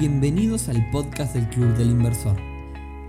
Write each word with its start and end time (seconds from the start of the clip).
Bienvenidos 0.00 0.70
al 0.70 0.88
podcast 0.90 1.34
del 1.34 1.46
Club 1.50 1.76
del 1.76 1.90
Inversor, 1.90 2.34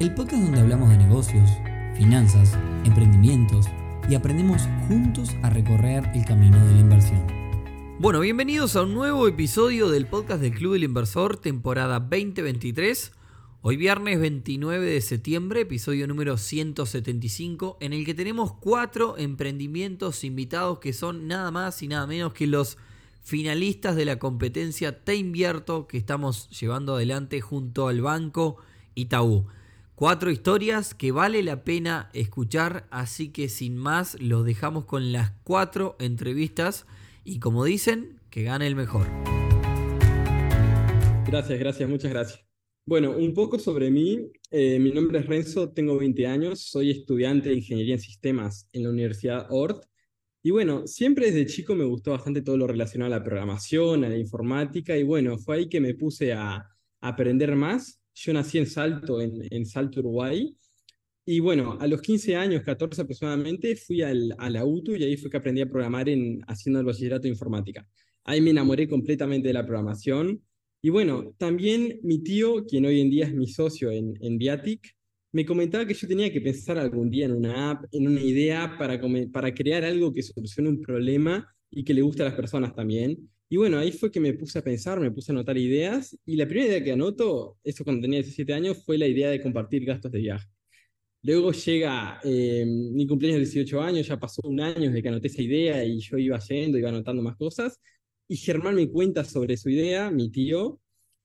el 0.02 0.14
podcast 0.14 0.44
donde 0.44 0.60
hablamos 0.60 0.90
de 0.90 0.98
negocios, 0.98 1.50
finanzas, 1.96 2.52
emprendimientos 2.84 3.68
y 4.10 4.16
aprendemos 4.16 4.64
juntos 4.90 5.30
a 5.42 5.50
recorrer 5.50 6.12
el 6.14 6.26
camino 6.26 6.58
de 6.68 6.74
la 6.74 6.80
inversión. 6.82 7.26
Bueno, 7.98 8.20
bienvenidos 8.20 8.76
a 8.76 8.82
un 8.82 8.94
nuevo 8.94 9.26
episodio 9.30 9.88
del 9.88 10.06
podcast 10.06 10.42
del 10.42 10.52
Club 10.52 10.74
del 10.74 10.84
Inversor, 10.84 11.38
temporada 11.38 12.02
2023. 12.02 13.14
Hoy 13.62 13.78
viernes 13.78 14.20
29 14.20 14.86
de 14.86 15.00
septiembre, 15.00 15.62
episodio 15.62 16.10
número 16.10 16.36
175, 16.36 17.78
en 17.80 17.94
el 17.94 18.04
que 18.06 18.16
tenemos 18.16 18.52
cuatro 18.56 19.18
emprendimientos 19.18 20.26
invitados 20.26 20.80
que 20.80 20.92
son 20.92 21.30
nada 21.30 21.52
más 21.52 21.82
y 21.84 21.88
nada 21.88 22.06
menos 22.06 22.34
que 22.34 22.48
los 22.48 22.78
finalistas 23.22 23.96
de 23.96 24.06
la 24.06 24.20
competencia 24.20 25.04
Te 25.04 25.16
Invierto 25.16 25.88
que 25.88 25.98
estamos 25.98 26.50
llevando 26.60 26.96
adelante 26.96 27.42
junto 27.42 27.88
al 27.88 28.02
banco 28.02 28.58
Itaú. 28.96 29.46
Cuatro 29.96 30.32
historias 30.32 30.94
que 30.96 31.12
vale 31.12 31.44
la 31.44 31.64
pena 31.64 32.10
escuchar, 32.14 32.88
así 32.90 33.30
que 33.30 33.50
sin 33.50 33.78
más 33.78 34.20
los 34.20 34.46
dejamos 34.46 34.86
con 34.86 35.12
las 35.12 35.32
cuatro 35.44 35.96
entrevistas 36.00 36.88
y 37.24 37.40
como 37.40 37.66
dicen, 37.66 38.20
que 38.32 38.44
gane 38.44 38.66
el 38.66 38.76
mejor. 38.76 39.06
Gracias, 41.28 41.60
gracias, 41.60 41.90
muchas 41.90 42.12
gracias. 42.12 42.52
Bueno, 42.86 43.12
un 43.12 43.34
poco 43.34 43.60
sobre 43.60 43.92
mí. 43.92 44.32
Eh, 44.50 44.80
mi 44.80 44.92
nombre 44.92 45.20
es 45.20 45.28
Renzo, 45.28 45.70
tengo 45.70 45.98
20 45.98 46.26
años, 46.26 46.62
soy 46.62 46.90
estudiante 46.90 47.50
de 47.50 47.56
Ingeniería 47.56 47.94
en 47.94 48.02
Sistemas 48.02 48.68
en 48.74 48.84
la 48.84 48.90
Universidad 48.90 49.48
ORT. 49.50 49.86
Y 50.44 50.52
bueno, 50.52 50.88
siempre 50.88 51.28
desde 51.32 51.46
chico 51.46 51.76
me 51.76 51.84
gustó 51.84 52.12
bastante 52.12 52.42
todo 52.42 52.58
lo 52.58 52.68
relacionado 52.68 53.14
a 53.14 53.18
la 53.20 53.24
programación, 53.24 54.04
a 54.04 54.10
la 54.10 54.18
informática, 54.18 54.98
y 54.98 55.04
bueno, 55.04 55.38
fue 55.38 55.58
ahí 55.58 55.70
que 55.70 55.80
me 55.80 55.94
puse 55.94 56.34
a, 56.34 56.68
aprender 57.04 57.56
más. 57.56 58.00
Yo 58.14 58.34
nací 58.34 58.60
en 58.60 58.68
Salto, 58.68 59.22
en, 59.22 59.66
Salto, 59.66 60.02
Uruguay, 60.02 60.56
y 61.26 61.40
bueno, 61.40 61.78
a 61.80 61.88
los 61.88 62.02
15 62.02 62.36
años, 62.36 62.64
14 62.64 63.02
aproximadamente, 63.04 63.76
fui 63.76 64.02
al, 64.02 64.36
a 64.38 64.50
la 64.50 64.66
UTU 64.66 64.96
y 64.96 65.04
ahí 65.04 65.18
fue 65.18 65.30
que 65.30 65.38
aprendí 65.38 65.62
a 65.62 65.70
programar 65.70 66.10
en, 66.10 66.42
haciendo 66.48 66.80
el 66.80 66.86
bachillerato 66.86 67.24
de 67.24 67.30
informática. 67.30 67.88
Ahí 68.24 68.42
me 68.42 68.52
enamoré 68.52 68.88
completamente 68.88 69.48
de 69.48 69.54
la 69.54 69.66
programación 69.66 70.44
y 70.82 70.90
bueno, 70.90 71.36
también 71.38 72.00
mi 72.04 72.24
tío, 72.24 72.66
quien 72.66 72.86
hoy 72.86 73.02
en 73.02 73.10
día 73.10 73.26
es 73.26 73.34
mi 73.34 73.48
socio 73.48 73.92
en, 73.92 74.14
en 74.22 74.38
Viatic, 74.38 74.96
me 75.32 75.46
comentaba 75.46 75.86
que 75.86 75.94
yo 75.94 76.08
tenía 76.08 76.32
que 76.32 76.42
pensar 76.42 76.78
algún 76.78 77.10
día 77.10 77.26
en 77.26 77.34
una 77.34 77.72
app, 77.72 77.86
en 77.92 78.08
una 78.08 78.22
idea 78.22 78.76
para, 78.78 79.00
para 79.32 79.54
crear 79.54 79.84
algo 79.84 80.14
que 80.14 80.24
solucione 80.24 80.70
un 80.70 80.82
problema 80.82 81.48
y 81.70 81.84
que 81.84 81.94
le 81.94 82.02
guste 82.02 82.22
a 82.24 82.26
las 82.26 82.36
personas 82.36 82.76
también. 82.76 83.30
Y 83.50 83.58
bueno, 83.58 83.78
ahí 83.78 83.92
fue 83.92 84.12
que 84.12 84.20
me 84.20 84.34
puse 84.34 84.60
a 84.60 84.64
pensar, 84.64 85.00
me 85.00 85.12
puse 85.12 85.32
a 85.32 85.36
anotar 85.36 85.58
ideas 85.58 86.18
y 86.26 86.36
la 86.36 86.46
primera 86.48 86.70
idea 86.70 86.84
que 86.84 86.92
anoto, 86.94 87.58
eso 87.64 87.84
cuando 87.84 88.02
tenía 88.02 88.20
17 88.20 88.54
años, 88.54 88.84
fue 88.86 88.98
la 88.98 89.08
idea 89.08 89.30
de 89.30 89.42
compartir 89.42 89.86
gastos 89.86 90.12
de 90.12 90.20
viaje. 90.20 90.48
Luego 91.24 91.52
llega 91.52 92.20
eh, 92.24 92.66
mi 92.66 93.06
cumpleaños 93.06 93.40
de 93.40 93.46
18 93.46 93.82
años, 93.82 94.08
ya 94.08 94.20
pasó 94.20 94.42
un 94.44 94.60
año 94.60 94.90
desde 94.90 95.04
que 95.04 95.10
anoté 95.10 95.28
esa 95.28 95.42
idea 95.42 95.84
y 95.84 96.00
yo 96.00 96.18
iba 96.18 96.40
yendo, 96.40 96.78
iba 96.78 96.90
anotando 96.90 97.22
más 97.22 97.38
cosas 97.38 97.80
y 98.28 98.38
Germán 98.38 98.76
me 98.76 98.90
cuenta 98.90 99.24
sobre 99.24 99.58
su 99.58 99.70
idea, 99.70 100.10
mi 100.10 100.32
tío, 100.32 100.80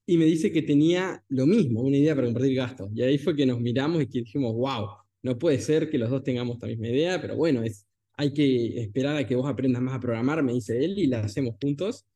y 0.06 0.16
me 0.18 0.24
dice 0.24 0.52
que 0.52 0.62
tenía 0.62 1.22
lo 1.28 1.46
mismo, 1.46 1.82
una 1.82 1.96
idea 1.96 2.14
para 2.14 2.28
compartir 2.28 2.54
gastos. 2.54 2.90
Y 2.94 3.02
ahí 3.02 3.18
fue 3.18 3.34
que 3.34 3.44
nos 3.44 3.60
miramos 3.60 4.02
y 4.02 4.06
que 4.06 4.20
dijimos, 4.20 4.54
wow, 4.54 4.86
no 5.22 5.38
puede 5.38 5.58
ser 5.60 5.90
que 5.90 5.98
los 5.98 6.08
dos 6.08 6.22
tengamos 6.22 6.58
la 6.60 6.68
misma 6.68 6.88
idea, 6.88 7.20
pero 7.20 7.36
bueno, 7.36 7.62
es, 7.64 7.86
hay 8.16 8.32
que 8.32 8.80
esperar 8.80 9.16
a 9.16 9.26
que 9.26 9.34
vos 9.34 9.48
aprendas 9.48 9.82
más 9.82 9.96
a 9.96 10.00
programar, 10.00 10.42
me 10.44 10.52
dice 10.52 10.84
él, 10.84 10.96
y 10.98 11.08
la 11.08 11.20
hacemos 11.20 11.56
juntos. 11.60 12.06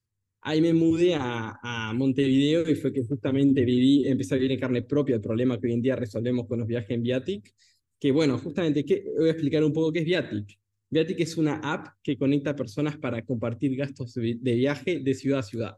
Ahí 0.43 0.61
me 0.61 0.73
mudé 0.73 1.15
a, 1.17 1.59
a 1.63 1.93
Montevideo 1.93 2.71
y 2.71 2.77
fue 2.77 2.93
que 2.93 3.03
justamente 3.03 3.65
viví, 3.65 4.07
empecé 4.07 4.35
a 4.35 4.39
vivir 4.39 4.53
en 4.53 4.61
carne 4.61 4.83
propia 4.83 5.17
el 5.17 5.21
problema 5.21 5.61
que 5.61 5.67
hoy 5.67 5.75
en 5.75 5.83
día 5.83 5.97
resolvemos 5.97 6.47
con 6.47 6.61
los 6.61 6.69
viajes 6.69 6.91
en 6.91 7.03
Viatic, 7.03 7.53
que 7.99 8.13
bueno, 8.13 8.39
justamente, 8.39 8.85
¿qué? 8.85 9.05
voy 9.19 9.29
a 9.29 9.33
explicar 9.33 9.65
un 9.65 9.73
poco 9.73 9.93
qué 9.93 9.99
es 9.99 10.05
Viatic. 10.05 10.59
Viatic 10.89 11.21
es 11.21 11.37
una 11.37 11.57
app 11.57 11.89
que 12.03 12.17
conecta 12.17 12.51
a 12.51 12.57
personas 12.57 12.97
para 12.97 13.25
compartir 13.25 13.77
gastos 13.77 14.15
de 14.15 14.55
viaje 14.55 15.01
de 15.01 15.15
ciudad 15.15 15.41
a 15.41 15.43
ciudad. 15.43 15.77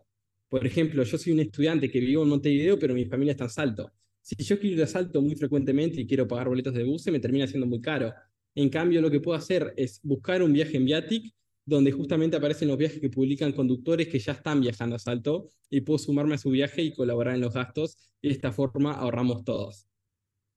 Por 0.52 0.66
ejemplo, 0.66 1.02
yo 1.02 1.16
soy 1.16 1.32
un 1.32 1.40
estudiante 1.40 1.90
que 1.90 1.98
vivo 1.98 2.24
en 2.24 2.28
Montevideo, 2.28 2.78
pero 2.78 2.92
mi 2.92 3.06
familia 3.06 3.30
está 3.30 3.44
en 3.44 3.50
Salto. 3.50 3.90
Si 4.20 4.36
yo 4.36 4.60
quiero 4.60 4.76
ir 4.76 4.82
a 4.82 4.86
Salto 4.86 5.22
muy 5.22 5.34
frecuentemente 5.34 5.98
y 5.98 6.06
quiero 6.06 6.28
pagar 6.28 6.50
boletos 6.50 6.74
de 6.74 6.84
bus, 6.84 7.06
me 7.06 7.20
termina 7.20 7.46
siendo 7.46 7.66
muy 7.66 7.80
caro. 7.80 8.12
En 8.54 8.68
cambio, 8.68 9.00
lo 9.00 9.10
que 9.10 9.18
puedo 9.18 9.34
hacer 9.34 9.72
es 9.78 9.98
buscar 10.02 10.42
un 10.42 10.52
viaje 10.52 10.76
en 10.76 10.84
Viatic, 10.84 11.32
donde 11.64 11.90
justamente 11.90 12.36
aparecen 12.36 12.68
los 12.68 12.76
viajes 12.76 13.00
que 13.00 13.08
publican 13.08 13.52
conductores 13.52 14.08
que 14.08 14.18
ya 14.18 14.32
están 14.32 14.60
viajando 14.60 14.96
a 14.96 14.98
Salto, 14.98 15.48
y 15.70 15.80
puedo 15.80 15.96
sumarme 15.96 16.34
a 16.34 16.38
su 16.38 16.50
viaje 16.50 16.82
y 16.82 16.92
colaborar 16.92 17.34
en 17.34 17.40
los 17.40 17.54
gastos, 17.54 17.96
de 18.20 18.28
esta 18.28 18.52
forma 18.52 18.92
ahorramos 18.92 19.44
todos. 19.44 19.86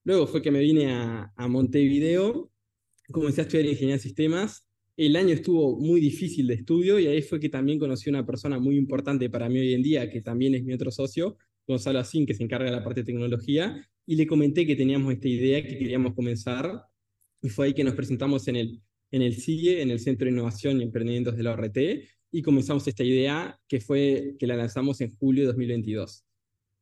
Luego 0.04 0.28
fue 0.28 0.42
que 0.42 0.52
me 0.52 0.60
vine 0.60 0.92
a, 0.92 1.32
a 1.38 1.48
Montevideo 1.48 2.52
comencé 3.12 3.42
a 3.42 3.44
estudiar 3.44 3.66
ingeniería 3.66 3.96
en 3.96 4.02
sistemas. 4.02 4.68
El 4.98 5.18
año 5.18 5.34
estuvo 5.34 5.78
muy 5.78 6.00
difícil 6.00 6.48
de 6.48 6.54
estudio 6.54 7.00
y 7.00 7.08
ahí 7.08 7.22
fue 7.22 7.38
que 7.38 7.50
también 7.50 7.78
conocí 7.80 8.10
a 8.10 8.14
una 8.14 8.26
persona 8.26 8.60
muy 8.60 8.78
importante 8.78 9.30
para 9.30 9.50
mí 9.50 9.60
hoy 9.60 9.74
en 9.74 9.84
día, 9.84 10.10
que 10.10 10.22
también 10.22 10.56
es 10.56 10.64
mi 10.64 10.74
otro 10.74 10.90
socio, 10.90 11.38
Gonzalo 11.68 12.00
Asín, 12.00 12.26
que 12.26 12.34
se 12.34 12.44
encarga 12.44 12.66
de 12.66 12.78
la 12.78 12.84
parte 12.84 13.02
de 13.02 13.08
tecnología, 13.08 13.86
y 14.06 14.16
le 14.16 14.26
comenté 14.26 14.66
que 14.66 14.76
teníamos 14.78 15.14
esta 15.14 15.28
idea, 15.28 15.62
que 15.62 15.78
queríamos 15.78 16.14
comenzar, 16.14 16.84
y 17.42 17.50
fue 17.50 17.68
ahí 17.68 17.74
que 17.74 17.84
nos 17.84 17.94
presentamos 17.94 18.48
en 18.48 18.56
el, 18.56 18.82
en 19.12 19.22
el 19.22 19.36
CIE, 19.36 19.82
en 19.82 19.92
el 19.92 20.00
Centro 20.00 20.26
de 20.26 20.32
Innovación 20.32 20.80
y 20.80 20.84
Emprendimientos 20.84 21.36
de 21.36 21.44
la 21.44 21.52
ORT, 21.52 21.78
y 22.32 22.42
comenzamos 22.42 22.88
esta 22.88 23.04
idea 23.04 23.60
que 23.68 23.82
fue 23.82 24.36
que 24.40 24.48
la 24.48 24.56
lanzamos 24.56 25.02
en 25.02 25.14
julio 25.18 25.44
de 25.44 25.48
2022. 25.48 26.24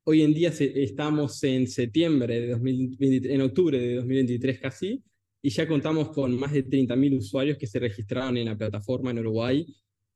Hoy 0.03 0.21
en 0.21 0.33
día 0.33 0.49
estamos 0.49 1.43
en 1.43 1.65
septiembre 1.65 2.41
de 2.41 2.47
2023, 2.49 3.33
en 3.33 3.41
octubre 3.41 3.79
de 3.79 3.95
2023 3.95 4.59
casi, 4.59 5.03
y 5.45 5.49
ya 5.49 5.67
contamos 5.67 6.09
con 6.09 6.39
más 6.39 6.53
de 6.53 6.63
30.000 6.63 7.17
usuarios 7.17 7.57
que 7.57 7.67
se 7.67 7.77
registraron 7.77 8.37
en 8.37 8.45
la 8.45 8.57
plataforma 8.57 9.11
en 9.11 9.19
Uruguay 9.19 9.65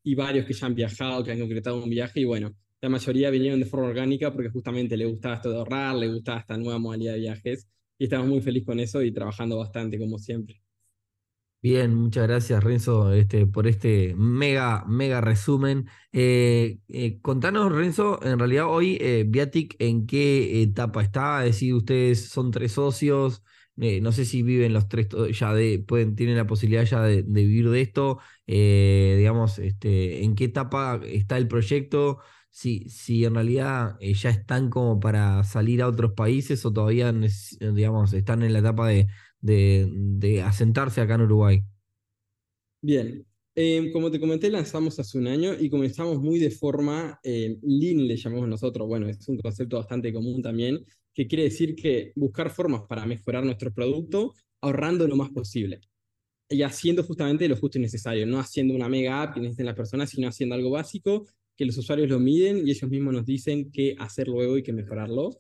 y 0.02 0.16
varios 0.16 0.46
que 0.46 0.54
ya 0.54 0.68
han 0.68 0.74
viajado, 0.74 1.22
que 1.22 1.34
han 1.34 1.40
concretado 1.40 1.84
un 1.84 1.90
viaje 1.90 2.22
y 2.22 2.26
bueno, 2.26 2.56
la 2.80 2.88
mayoría 2.88 3.30
vinieron 3.30 3.60
de 3.60 3.66
forma 3.66 3.88
orgánica 3.88 4.32
porque 4.32 4.50
justamente 4.50 4.96
le 4.96 5.06
gustaba 5.06 5.36
esto 5.36 5.52
de 5.52 5.58
ahorrar, 5.58 5.96
le 5.96 6.08
gustaba 6.08 6.40
esta 6.40 6.58
nueva 6.58 6.80
modalidad 6.80 7.14
de 7.14 7.20
viajes 7.20 7.68
y 8.00 8.06
estamos 8.06 8.28
muy 8.30 8.40
felices 8.40 8.68
con 8.68 8.80
eso 8.80 9.04
y 9.04 9.12
trabajando 9.12 9.58
bastante 9.58 10.00
como 10.00 10.18
siempre. 10.18 10.62
Bien, 11.62 11.94
muchas 11.94 12.26
gracias 12.26 12.64
Renzo 12.64 13.12
este, 13.12 13.48
por 13.48 13.68
este 13.68 14.14
mega, 14.16 14.86
mega 14.88 15.20
resumen. 15.20 15.90
Eh, 16.14 16.80
eh, 16.88 17.20
contanos 17.20 17.70
Renzo, 17.74 18.24
en 18.24 18.40
realidad 18.40 18.68
hoy 18.70 18.98
eh, 19.02 19.26
Viatic 19.28 19.76
en 19.80 20.08
qué 20.08 20.62
etapa 20.62 21.02
está, 21.02 21.46
es 21.46 21.56
decir, 21.56 21.74
ustedes 21.74 22.30
son 22.30 22.52
tres 22.52 22.72
socios, 22.72 23.44
eh, 23.80 24.02
no 24.02 24.12
sé 24.12 24.26
si 24.26 24.42
viven 24.42 24.74
los 24.74 24.88
tres 24.88 25.08
ya 25.34 25.54
de, 25.54 25.78
pueden, 25.80 26.16
tienen 26.16 26.36
la 26.36 26.48
posibilidad 26.48 26.84
ya 26.84 27.02
de, 27.04 27.22
vivir 27.22 27.70
de 27.70 27.82
esto, 27.82 28.20
eh, 28.48 29.16
digamos, 29.18 29.60
este, 29.60 30.24
en 30.24 30.36
qué 30.36 30.46
etapa 30.46 31.00
está 31.06 31.38
el 31.38 31.48
proyecto, 31.48 32.18
si, 32.50 32.90
si 32.90 33.24
en 33.24 33.36
realidad 33.36 33.96
eh, 34.00 34.16
ya 34.16 34.32
están 34.32 34.72
como 34.72 35.00
para 35.00 35.44
salir 35.44 35.84
a 35.84 35.88
otros 35.88 36.14
países 36.14 36.66
o 36.66 36.74
todavía, 36.74 37.14
digamos, 37.60 38.14
están 38.14 38.42
en 38.42 38.54
la 38.54 38.60
etapa 38.60 38.88
de, 38.88 39.08
de, 39.42 40.42
asentarse 40.42 41.02
acá 41.02 41.16
en 41.16 41.22
Uruguay. 41.22 41.64
Bien, 42.82 43.27
em, 43.58 43.92
como 43.92 44.12
te 44.12 44.20
comenté, 44.20 44.50
lanzamos 44.50 45.00
hace 45.00 45.18
un 45.18 45.28
año 45.28 45.54
y 45.60 45.70
comenzamos 45.70 46.22
muy 46.22 46.40
de 46.40 46.52
forma 46.52 47.20
lean, 47.24 48.08
le 48.08 48.16
llamamos 48.16 48.48
nosotros. 48.48 48.88
Bueno, 48.88 49.08
es 49.10 49.28
un 49.28 49.38
concepto 49.38 49.78
bastante 49.78 50.14
común 50.14 50.42
también, 50.42 50.86
que 51.14 51.28
quiere 51.28 51.46
decir 51.46 51.76
que 51.76 52.14
buscar 52.16 52.52
formas 52.52 52.84
para 52.88 53.06
mejorar 53.06 53.44
nuestro 53.44 53.74
producto 53.74 54.34
ahorrando 54.62 55.08
lo 55.08 55.16
más 55.16 55.32
posible 55.32 55.82
y 56.50 56.62
haciendo 56.62 57.04
justamente 57.04 57.48
lo 57.48 57.58
justo 57.58 57.78
y 57.78 57.82
necesario, 57.82 58.26
no 58.26 58.40
haciendo 58.40 58.74
una 58.76 58.90
mega 58.90 59.22
app 59.22 59.34
que 59.34 59.42
necesiten 59.42 59.66
las 59.66 59.76
personas, 59.76 60.10
sino 60.10 60.28
haciendo 60.28 60.56
algo 60.56 60.72
básico 60.72 61.28
que 61.58 61.66
los 61.66 61.78
usuarios 61.78 62.10
lo 62.10 62.20
miden 62.20 62.68
y 62.68 62.72
ellos 62.72 62.90
mismos 62.90 63.14
nos 63.14 63.26
dicen 63.26 63.72
qué 63.72 63.96
hacer 63.98 64.28
luego 64.28 64.58
y 64.58 64.64
qué 64.64 64.72
mejorarlo. 64.74 65.40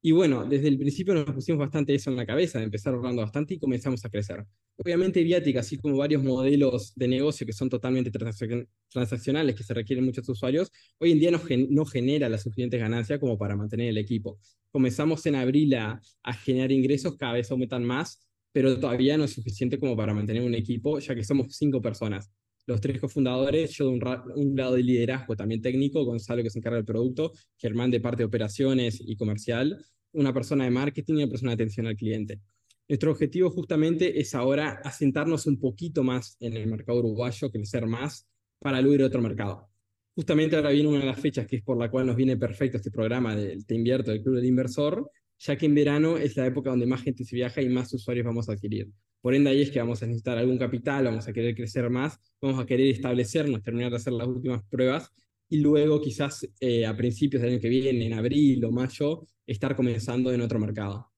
Y 0.00 0.12
bueno, 0.12 0.44
desde 0.44 0.68
el 0.68 0.78
principio 0.78 1.12
nos 1.12 1.24
pusimos 1.24 1.58
bastante 1.58 1.92
eso 1.92 2.10
en 2.10 2.16
la 2.16 2.24
cabeza, 2.24 2.58
de 2.58 2.66
empezar 2.66 2.94
ahorrando 2.94 3.22
bastante 3.22 3.54
y 3.54 3.58
comenzamos 3.58 4.04
a 4.04 4.08
crecer. 4.08 4.44
Obviamente 4.76 5.22
Viatic, 5.24 5.56
así 5.56 5.76
como 5.76 5.96
varios 5.96 6.22
modelos 6.22 6.94
de 6.94 7.08
negocio 7.08 7.44
que 7.44 7.52
son 7.52 7.68
totalmente 7.68 8.12
transaccionales, 8.12 9.56
que 9.56 9.64
se 9.64 9.74
requieren 9.74 10.04
muchos 10.04 10.28
usuarios, 10.28 10.70
hoy 10.98 11.12
en 11.12 11.18
día 11.18 11.32
no, 11.32 11.40
no 11.70 11.84
genera 11.84 12.28
las 12.28 12.44
suficientes 12.44 12.78
ganancias 12.78 13.18
como 13.18 13.36
para 13.36 13.56
mantener 13.56 13.88
el 13.88 13.98
equipo. 13.98 14.38
Comenzamos 14.70 15.26
en 15.26 15.34
abril 15.34 15.74
a, 15.74 16.00
a 16.22 16.32
generar 16.32 16.70
ingresos, 16.70 17.16
cada 17.16 17.32
vez 17.32 17.50
aumentan 17.50 17.84
más, 17.84 18.24
pero 18.52 18.78
todavía 18.78 19.16
no 19.16 19.24
es 19.24 19.32
suficiente 19.32 19.80
como 19.80 19.96
para 19.96 20.14
mantener 20.14 20.42
un 20.42 20.54
equipo, 20.54 21.00
ya 21.00 21.14
que 21.16 21.24
somos 21.24 21.56
cinco 21.56 21.82
personas 21.82 22.30
los 22.68 22.82
tres 22.82 23.00
cofundadores, 23.00 23.70
yo 23.72 23.86
de 23.86 23.92
un, 23.92 24.02
un, 24.36 24.54
lado 24.54 24.74
de 24.74 24.82
liderazgo 24.82 25.34
también 25.34 25.62
técnico, 25.62 26.04
Gonzalo 26.04 26.42
que 26.42 26.50
se 26.50 26.58
encarga 26.58 26.76
del 26.76 26.84
producto, 26.84 27.32
Germán 27.56 27.90
de 27.90 27.98
parte 27.98 28.18
de 28.18 28.26
operaciones 28.26 29.00
y 29.00 29.16
comercial, 29.16 29.82
una 30.12 30.34
persona 30.34 30.64
de 30.64 30.70
marketing 30.70 31.14
y 31.14 31.22
una 31.22 31.30
persona 31.30 31.52
de 31.52 31.54
atención 31.54 31.86
al 31.86 31.96
cliente. 31.96 32.40
Nuestro 32.86 33.10
objetivo 33.10 33.48
justamente 33.50 34.20
es 34.20 34.34
ahora 34.34 34.80
asentarnos 34.84 35.46
un 35.46 35.58
poquito 35.58 36.04
más 36.04 36.36
en 36.40 36.58
el 36.58 36.66
mercado 36.66 36.98
uruguayo, 36.98 37.50
crecer 37.50 37.86
más 37.86 38.28
para 38.58 38.82
luego 38.82 38.96
ir 38.96 39.02
a 39.02 39.06
otro 39.06 39.22
mercado. 39.22 39.70
Justamente 40.14 40.56
ahora 40.56 40.70
viene 40.70 40.88
una 40.90 41.00
de 41.00 41.06
las 41.06 41.18
fechas 41.18 41.46
que 41.46 41.56
es 41.56 41.62
por 41.62 41.78
la 41.78 41.90
cual 41.90 42.04
nos 42.04 42.16
viene 42.16 42.36
perfecto 42.36 42.76
este 42.76 42.90
programa 42.90 43.34
del 43.34 43.64
Te 43.64 43.76
Invierto 43.76 44.10
del 44.10 44.22
Club 44.22 44.36
del 44.36 44.44
Inversor, 44.44 45.10
ya 45.38 45.56
que 45.56 45.64
en 45.64 45.74
verano 45.74 46.18
es 46.18 46.36
la 46.36 46.44
época 46.44 46.68
donde 46.68 46.84
más 46.84 47.02
gente 47.02 47.24
se 47.24 47.34
viaja 47.34 47.62
y 47.62 47.68
más 47.70 47.94
usuarios 47.94 48.26
vamos 48.26 48.50
a 48.50 48.52
adquirir. 48.52 48.90
Por 49.20 49.34
ende, 49.34 49.50
ahí 49.50 49.62
es 49.62 49.70
que 49.70 49.80
vamos 49.80 50.02
a 50.02 50.06
necesitar 50.06 50.38
algún 50.38 50.58
capital, 50.58 51.04
vamos 51.04 51.26
a 51.26 51.32
querer 51.32 51.54
crecer 51.54 51.90
más, 51.90 52.20
vamos 52.40 52.60
a 52.60 52.66
querer 52.66 52.88
establecernos, 52.88 53.62
terminar 53.62 53.90
de 53.90 53.96
hacer 53.96 54.12
las 54.12 54.28
últimas 54.28 54.62
pruebas 54.70 55.12
y 55.48 55.58
luego 55.60 56.00
quizás 56.00 56.48
eh, 56.60 56.86
a 56.86 56.96
principios 56.96 57.42
del 57.42 57.52
año 57.52 57.60
que 57.60 57.68
viene, 57.68 58.06
en 58.06 58.12
abril 58.12 58.64
o 58.64 58.70
mayo, 58.70 59.26
estar 59.46 59.74
comenzando 59.74 60.32
en 60.32 60.42
otro 60.42 60.58
mercado. 60.58 61.10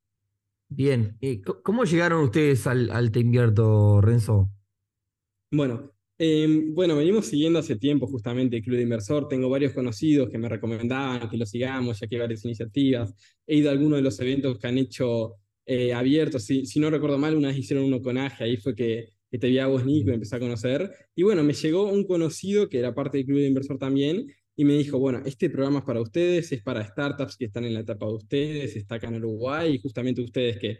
Bien, 0.69 1.17
eh, 1.20 1.43
¿cómo 1.43 1.85
llegaron 1.85 2.23
ustedes 2.23 2.67
al, 2.67 2.91
al 2.91 3.11
Te 3.11 3.19
Invierto, 3.19 4.00
Renzo? 4.00 4.49
Bueno, 5.50 5.93
em, 6.17 6.73
bueno, 6.73 6.97
venimos 6.97 7.26
siguiendo 7.26 7.58
hace 7.58 7.75
tiempo 7.75 8.06
justamente 8.06 8.58
el 8.58 8.62
Club 8.62 8.76
de 8.76 8.85
Inversor. 8.85 9.26
Tengo 9.26 9.49
varios 9.49 9.73
conocidos 9.73 10.31
que 10.31 10.38
me 10.38 10.49
recomendaban 10.49 11.29
que 11.29 11.37
lo 11.37 11.44
sigamos, 11.44 11.99
ya 11.99 12.06
que 12.06 12.14
hay 12.14 12.20
varias 12.20 12.44
iniciativas. 12.44 13.12
He 13.44 13.56
ido 13.56 13.69
a 13.69 13.73
algunos 13.73 13.99
de 13.99 14.02
los 14.02 14.20
eventos 14.20 14.58
que 14.61 14.69
han 14.69 14.79
hecho 14.79 15.35
eh, 15.73 15.95
abiertos. 15.95 16.43
Si, 16.45 16.67
si, 16.67 16.81
no 16.81 16.91
recuerdo 16.91 17.17
mal, 17.17 17.37
una 17.37 17.47
vez 17.47 17.59
hicieron 17.59 17.85
uno 17.85 18.03
con 18.03 18.19
Aje, 18.19 18.43
ahí 18.43 18.57
fue 18.57 18.75
que, 18.75 19.11
que 19.31 19.39
te 19.39 19.47
vi 19.47 19.61
a 19.61 19.69
vos, 19.69 19.85
Nico, 19.85 20.11
y 20.11 20.15
empecé 20.15 20.35
a 20.35 20.41
conocer. 20.41 20.91
Y 21.15 21.23
bueno, 21.23 21.45
me 21.45 21.53
llegó 21.53 21.85
un 21.85 22.05
conocido 22.05 22.69
que 22.69 22.81
era 22.81 22.93
parte 22.93 23.19
del 23.19 23.27
Club 23.27 23.39
de 23.39 23.47
Inversor 23.47 23.79
también, 23.79 24.27
y 24.57 24.65
me 24.65 24.77
dijo, 24.77 24.99
bueno, 24.99 25.23
este 25.25 25.49
programa 25.49 25.79
es 25.79 25.85
para 25.85 26.01
ustedes, 26.01 26.51
es 26.51 26.61
para 26.61 26.85
startups 26.85 27.37
que 27.37 27.45
están 27.45 27.65
en 27.67 27.75
la 27.75 27.81
etapa 27.81 28.05
de 28.07 28.15
ustedes, 28.15 28.75
está 28.75 28.97
acá 28.97 29.07
en 29.07 29.19
Uruguay, 29.19 29.75
y 29.75 29.79
justamente 29.79 30.23
ustedes 30.23 30.59
que 30.59 30.79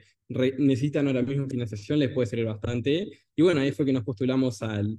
necesitan 0.59 1.07
ahora 1.07 1.23
mismo 1.23 1.47
financiación 1.49 2.01
les 2.01 2.11
puede 2.11 2.27
servir 2.27 2.47
bastante. 2.47 3.09
Y 3.37 3.43
bueno, 3.43 3.61
ahí 3.61 3.71
fue 3.71 3.87
que 3.87 3.93
nos 3.93 4.03
postulamos 4.03 4.61
al, 4.63 4.99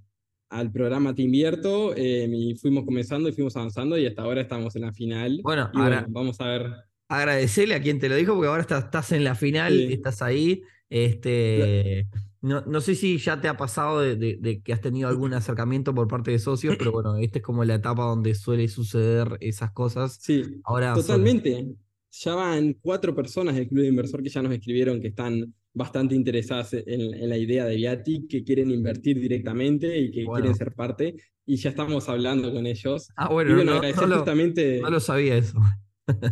al 0.50 0.72
programa 0.72 1.14
Te 1.14 1.22
Invierto, 1.22 1.94
eh, 1.98 2.30
y 2.32 2.56
fuimos 2.56 2.86
comenzando 2.86 3.28
y 3.28 3.34
fuimos 3.34 3.58
avanzando, 3.58 3.98
y 3.98 4.06
hasta 4.06 4.22
ahora 4.22 4.40
estamos 4.40 4.74
en 4.78 4.84
la 4.84 4.94
final. 4.94 5.42
Bueno, 5.44 5.70
ahora 5.74 6.06
vamos 6.10 6.40
a 6.40 6.48
ver. 6.48 6.91
Agradecerle 7.12 7.76
a 7.76 7.82
quien 7.82 8.00
te 8.00 8.08
lo 8.08 8.16
dijo, 8.16 8.34
porque 8.34 8.48
ahora 8.48 8.62
estás, 8.62 8.86
estás 8.86 9.12
en 9.12 9.24
la 9.24 9.36
final, 9.36 9.74
sí. 9.74 9.94
estás 9.94 10.22
ahí. 10.22 10.64
Este, 10.90 12.08
no, 12.42 12.62
no, 12.62 12.82
sé 12.82 12.96
si 12.96 13.18
ya 13.18 13.40
te 13.40 13.48
ha 13.48 13.58
pasado 13.58 14.00
de, 14.00 14.16
de, 14.16 14.38
de, 14.40 14.62
que 14.62 14.74
has 14.74 14.82
tenido 14.82 15.10
algún 15.10 15.34
acercamiento 15.34 15.94
por 15.94 16.08
parte 16.08 16.32
de 16.32 16.40
socios, 16.40 16.76
pero 16.78 16.92
bueno, 16.92 17.18
esta 17.18 17.40
es 17.40 17.44
como 17.44 17.64
la 17.66 17.76
etapa 17.76 18.04
donde 18.04 18.34
suele 18.34 18.68
suceder 18.68 19.38
esas 19.42 19.72
cosas. 19.72 20.20
Sí, 20.22 20.62
Ahora 20.64 20.94
totalmente. 20.94 21.54
Son... 21.54 21.78
Ya 22.14 22.36
van 22.36 22.74
cuatro 22.82 23.14
personas 23.14 23.56
del 23.56 23.68
Club 23.68 23.82
de 23.82 23.88
Inversor 23.88 24.24
que 24.24 24.30
ya 24.30 24.42
nos 24.42 24.54
escribieron 24.54 25.00
que 25.00 25.10
están 25.10 25.54
bastante 25.74 26.16
interesadas 26.16 26.74
en, 26.74 27.14
en 27.14 27.30
la 27.30 27.38
idea 27.38 27.66
de 27.66 27.76
Viati, 27.76 28.28
que 28.28 28.44
quieren 28.44 28.72
invertir 28.72 29.20
directamente 29.20 29.98
y 29.98 30.12
que 30.12 30.26
bueno. 30.26 30.44
quieren 30.44 30.58
ser 30.58 30.74
parte. 30.74 31.16
Y 31.46 31.56
ya 31.58 31.70
estamos 31.70 32.10
hablando 32.10 32.54
con 32.54 32.66
ellos. 32.66 33.10
Ah, 33.16 33.30
bueno, 33.30 33.52
y 33.52 33.54
bueno 33.56 33.76
no, 33.76 33.82
no, 33.82 33.94
justamente... 33.94 34.80
no 34.82 34.90
lo 34.90 35.00
sabía 35.00 35.38
eso. 35.38 35.60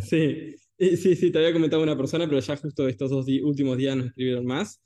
sí, 0.02 0.54
sí, 0.96 1.16
sí, 1.16 1.30
te 1.30 1.38
había 1.38 1.52
comentado 1.52 1.82
una 1.82 1.96
persona, 1.96 2.26
pero 2.26 2.40
ya 2.40 2.56
justo 2.56 2.88
estos 2.88 3.10
dos 3.10 3.26
últimos 3.42 3.76
días 3.76 3.96
nos 3.96 4.06
escribieron 4.06 4.46
más. 4.46 4.80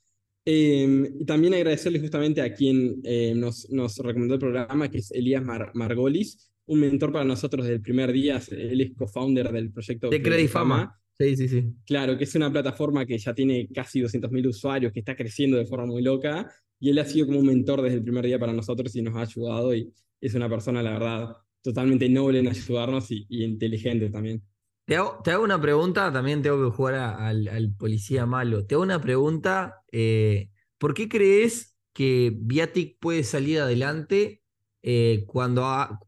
Eh, 0.47 1.11
y 1.21 1.25
también 1.25 1.55
agradecerle 1.55 2.01
justamente 2.01 2.43
a 2.43 2.53
quien 2.53 3.01
eh, 3.05 3.33
nos, 3.35 3.71
nos, 3.71 3.97
recomendó 3.99 4.35
el 4.35 4.41
programa, 4.41 4.91
que 4.91 4.99
es 4.99 5.11
Elías 5.11 5.43
Mar 5.43 5.71
Margolis, 5.75 6.51
un 6.67 6.81
mentor 6.81 7.13
para 7.13 7.25
nosotros 7.25 7.65
desde 7.65 7.77
el 7.77 7.83
primer 7.83 8.13
día. 8.13 8.41
Él 8.51 8.81
es 8.81 8.93
co-founder 8.95 9.51
del 9.53 9.71
proyecto 9.71 10.11
de 10.11 10.23
Credit 10.23 10.49
Fama. 10.49 11.01
Sí, 11.17 11.37
sí, 11.37 11.49
sí. 11.49 11.65
Claro, 11.87 12.19
que 12.19 12.25
es 12.25 12.35
una 12.35 12.51
plataforma 12.51 13.07
que 13.07 13.17
ya 13.17 13.33
tiene 13.33 13.69
casi 13.73 14.01
200.000 14.01 14.49
usuarios, 14.49 14.93
que 14.93 14.99
está 14.99 15.15
creciendo 15.15 15.57
de 15.57 15.67
forma 15.67 15.87
muy 15.87 16.03
loca. 16.03 16.51
Y 16.81 16.91
él 16.91 16.99
ha 16.99 17.05
sido 17.05 17.27
como 17.27 17.39
un 17.39 17.47
mentor 17.47 17.83
desde 17.83 17.99
el 17.99 18.03
primer 18.03 18.27
día 18.27 18.39
para 18.39 18.53
nosotros 18.53 18.95
y 18.97 19.03
nos 19.03 19.15
ha 19.15 19.23
ayudado. 19.23 19.75
Y 19.75 19.93
es 20.21 20.35
una 20.35 20.49
persona, 20.49 20.83
la 20.83 20.93
verdad, 20.93 21.37
totalmente 21.63 22.09
noble 22.09 22.41
en 22.41 22.49
ayudarnos 22.49 23.11
y, 23.13 23.25
y 23.29 23.45
inteligente 23.45 24.11
también. 24.11 24.43
Te 24.87 24.97
hago, 24.97 25.43
una 25.43 25.59
pregunta, 25.61 26.13
también 26.13 26.43
tengo 26.43 26.63
que 26.63 26.77
jugar 26.77 26.95
al, 26.95 27.75
policía 27.79 28.27
malo. 28.27 28.67
Te 28.67 28.75
hago 28.75 28.83
una 28.85 29.01
pregunta, 29.01 29.83
eh, 29.91 30.51
¿por 30.77 30.93
qué 30.93 31.09
crees 31.09 31.75
que 31.95 32.33
Viatic 32.37 32.99
puede 33.01 33.25
salir 33.25 33.61
adelante 33.61 34.43
eh, 34.83 35.25
cuando 35.27 35.65
ha, 35.65 35.99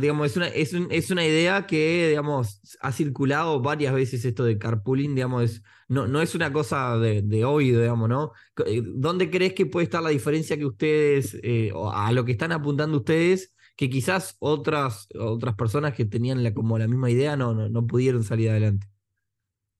digamos, 0.00 0.30
es 0.30 0.36
una, 0.36 0.48
es, 0.48 0.72
un, 0.72 0.88
es 0.90 1.10
una 1.10 1.26
idea 1.26 1.66
que 1.66 2.08
digamos, 2.08 2.62
ha 2.80 2.92
circulado 2.92 3.60
varias 3.60 3.92
veces 3.92 4.24
esto 4.24 4.44
de 4.44 4.58
carpooling, 4.58 5.14
digamos, 5.14 5.44
es, 5.44 5.62
no, 5.88 6.06
no 6.06 6.22
es 6.22 6.34
una 6.34 6.50
cosa 6.52 6.96
de, 6.98 7.20
de 7.22 7.44
oído, 7.44 7.80
digamos, 7.82 8.08
¿no? 8.08 8.32
eh, 8.64 8.82
¿Dónde 8.84 9.30
crees 9.30 9.52
que 9.52 9.66
puede 9.66 9.84
estar 9.84 10.02
la 10.02 10.10
diferencia 10.10 10.56
que 10.56 10.64
ustedes, 10.66 11.38
eh, 11.42 11.70
a 11.92 12.10
lo 12.12 12.24
que 12.24 12.32
están 12.32 12.52
apuntando 12.52 12.96
ustedes? 12.98 13.54
Que 13.76 13.90
quizás 13.90 14.36
otras, 14.38 15.06
otras 15.18 15.54
personas 15.54 15.94
que 15.94 16.06
tenían 16.06 16.42
la, 16.42 16.54
como 16.54 16.78
la 16.78 16.88
misma 16.88 17.10
idea 17.10 17.36
no, 17.36 17.54
no, 17.54 17.68
no 17.68 17.86
pudieron 17.86 18.24
salir 18.24 18.50
adelante. 18.50 18.86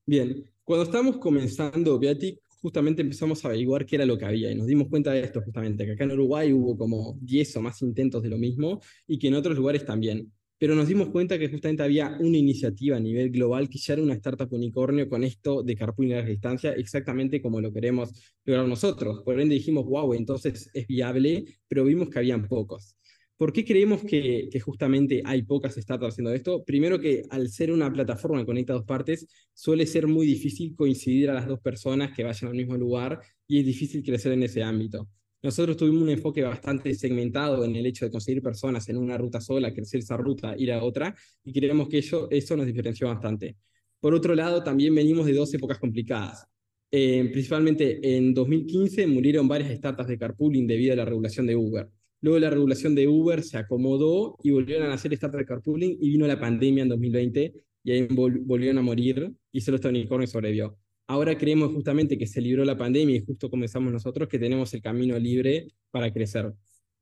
Bien, 0.04 0.44
cuando 0.62 0.84
estábamos 0.84 1.16
comenzando 1.18 1.98
Viatic, 1.98 2.40
justamente 2.60 3.02
empezamos 3.02 3.44
a 3.44 3.48
averiguar 3.48 3.86
qué 3.86 3.96
era 3.96 4.04
lo 4.04 4.18
que 4.18 4.24
había 4.24 4.50
y 4.50 4.54
nos 4.54 4.66
dimos 4.66 4.88
cuenta 4.88 5.12
de 5.12 5.20
esto 5.20 5.40
justamente, 5.40 5.86
que 5.86 5.92
acá 5.92 6.04
en 6.04 6.12
Uruguay 6.12 6.52
hubo 6.52 6.76
como 6.76 7.16
10 7.20 7.56
o 7.56 7.62
más 7.62 7.80
intentos 7.82 8.22
de 8.22 8.28
lo 8.28 8.38
mismo 8.38 8.80
y 9.06 9.18
que 9.18 9.28
en 9.28 9.34
otros 9.34 9.56
lugares 9.56 9.84
también. 9.84 10.32
Pero 10.58 10.74
nos 10.74 10.88
dimos 10.88 11.10
cuenta 11.10 11.38
que 11.38 11.48
justamente 11.48 11.82
había 11.82 12.16
una 12.18 12.38
iniciativa 12.38 12.96
a 12.96 13.00
nivel 13.00 13.30
global 13.30 13.68
que 13.68 13.78
ya 13.78 13.92
era 13.92 14.02
una 14.02 14.14
startup 14.14 14.52
unicornio 14.52 15.08
con 15.08 15.22
esto 15.22 15.62
de 15.62 15.76
carpooling 15.76 16.14
a 16.14 16.22
la 16.22 16.24
distancia, 16.24 16.72
exactamente 16.72 17.42
como 17.42 17.60
lo 17.60 17.72
queremos 17.72 18.34
lograr 18.44 18.66
nosotros. 18.66 19.22
Por 19.22 19.38
ende 19.38 19.54
dijimos, 19.54 19.84
wow, 19.84 20.14
entonces 20.14 20.70
es 20.72 20.86
viable, 20.86 21.44
pero 21.68 21.84
vimos 21.84 22.08
que 22.08 22.18
habían 22.18 22.48
pocos. 22.48 22.96
¿Por 23.36 23.52
qué 23.52 23.66
creemos 23.66 24.02
que, 24.02 24.48
justamente 24.64 25.22
hay 25.24 25.42
pocas 25.42 25.74
startups 25.74 26.14
haciendo 26.14 26.32
esto? 26.32 26.64
Primero 26.64 26.98
que 26.98 27.24
al 27.28 27.48
ser 27.50 27.70
una 27.70 27.92
plataforma 27.92 28.40
que 28.40 28.46
conecta 28.46 28.72
dos 28.72 28.84
partes, 28.84 29.26
suele 29.52 29.84
ser 29.86 30.06
muy 30.06 30.26
difícil 30.26 30.74
coincidir 30.74 31.28
a 31.28 31.34
las 31.34 31.46
dos 31.46 31.60
personas 31.60 32.16
que 32.16 32.24
vayan 32.24 32.50
al 32.50 32.56
mismo 32.56 32.76
lugar 32.78 33.20
y 33.46 33.60
es 33.60 33.66
difícil 33.66 34.02
crecer 34.02 34.32
en 34.32 34.42
ese 34.42 34.62
ámbito. 34.62 35.10
Nosotros 35.42 35.76
tuvimos 35.76 36.02
un 36.02 36.08
enfoque 36.08 36.42
bastante 36.42 36.94
segmentado 36.94 37.62
en 37.64 37.76
el 37.76 37.84
hecho 37.84 38.06
de 38.06 38.10
conseguir 38.10 38.42
personas 38.42 38.88
en 38.88 38.96
una 38.96 39.18
ruta 39.18 39.40
sola, 39.40 39.72
crecer 39.72 40.00
esa 40.00 40.16
ruta, 40.16 40.54
ir 40.56 40.72
a 40.72 40.82
otra, 40.82 41.14
y 41.44 41.52
creemos 41.52 41.88
que 41.88 41.98
eso, 41.98 42.28
eso 42.30 42.56
nos 42.56 42.66
diferenció 42.66 43.08
bastante. 43.08 43.56
Por 44.00 44.14
otro 44.14 44.34
lado, 44.34 44.62
también 44.64 44.94
venimos 44.94 45.26
de 45.26 45.34
dos 45.34 45.52
épocas 45.52 45.78
complicadas. 45.78 46.46
Eh, 46.90 47.28
principalmente 47.32 48.16
en 48.16 48.32
2015 48.32 49.06
murieron 49.06 49.46
varias 49.46 49.76
startups 49.76 50.08
de 50.08 50.18
carpooling 50.18 50.66
debido 50.66 50.94
a 50.94 50.96
la 50.96 51.04
regulación 51.04 51.46
de 51.46 51.54
Uber. 51.54 51.90
Luego 52.26 52.40
la 52.40 52.50
regulación 52.50 52.96
de 52.96 53.06
Uber 53.06 53.40
se 53.44 53.56
acomodó 53.56 54.36
y 54.42 54.50
volvieron 54.50 54.90
a 54.90 54.94
hacer 54.94 55.12
startup 55.12 55.46
carpooling 55.46 55.96
y 56.00 56.10
vino 56.10 56.26
la 56.26 56.40
pandemia 56.40 56.82
en 56.82 56.88
2020 56.88 57.54
y 57.84 57.92
ahí 57.92 58.08
vol 58.10 58.40
volvieron 58.40 58.78
a 58.78 58.82
morir 58.82 59.32
y 59.52 59.60
solo 59.60 59.76
este 59.76 59.86
unicornio 59.86 60.26
sobrevivió. 60.26 60.76
Ahora 61.06 61.38
creemos 61.38 61.72
justamente 61.72 62.18
que 62.18 62.26
se 62.26 62.40
libró 62.40 62.64
la 62.64 62.76
pandemia 62.76 63.14
y 63.14 63.24
justo 63.24 63.48
comenzamos 63.48 63.92
nosotros 63.92 64.28
que 64.28 64.40
tenemos 64.40 64.74
el 64.74 64.82
camino 64.82 65.16
libre 65.20 65.68
para 65.92 66.12
crecer. 66.12 66.52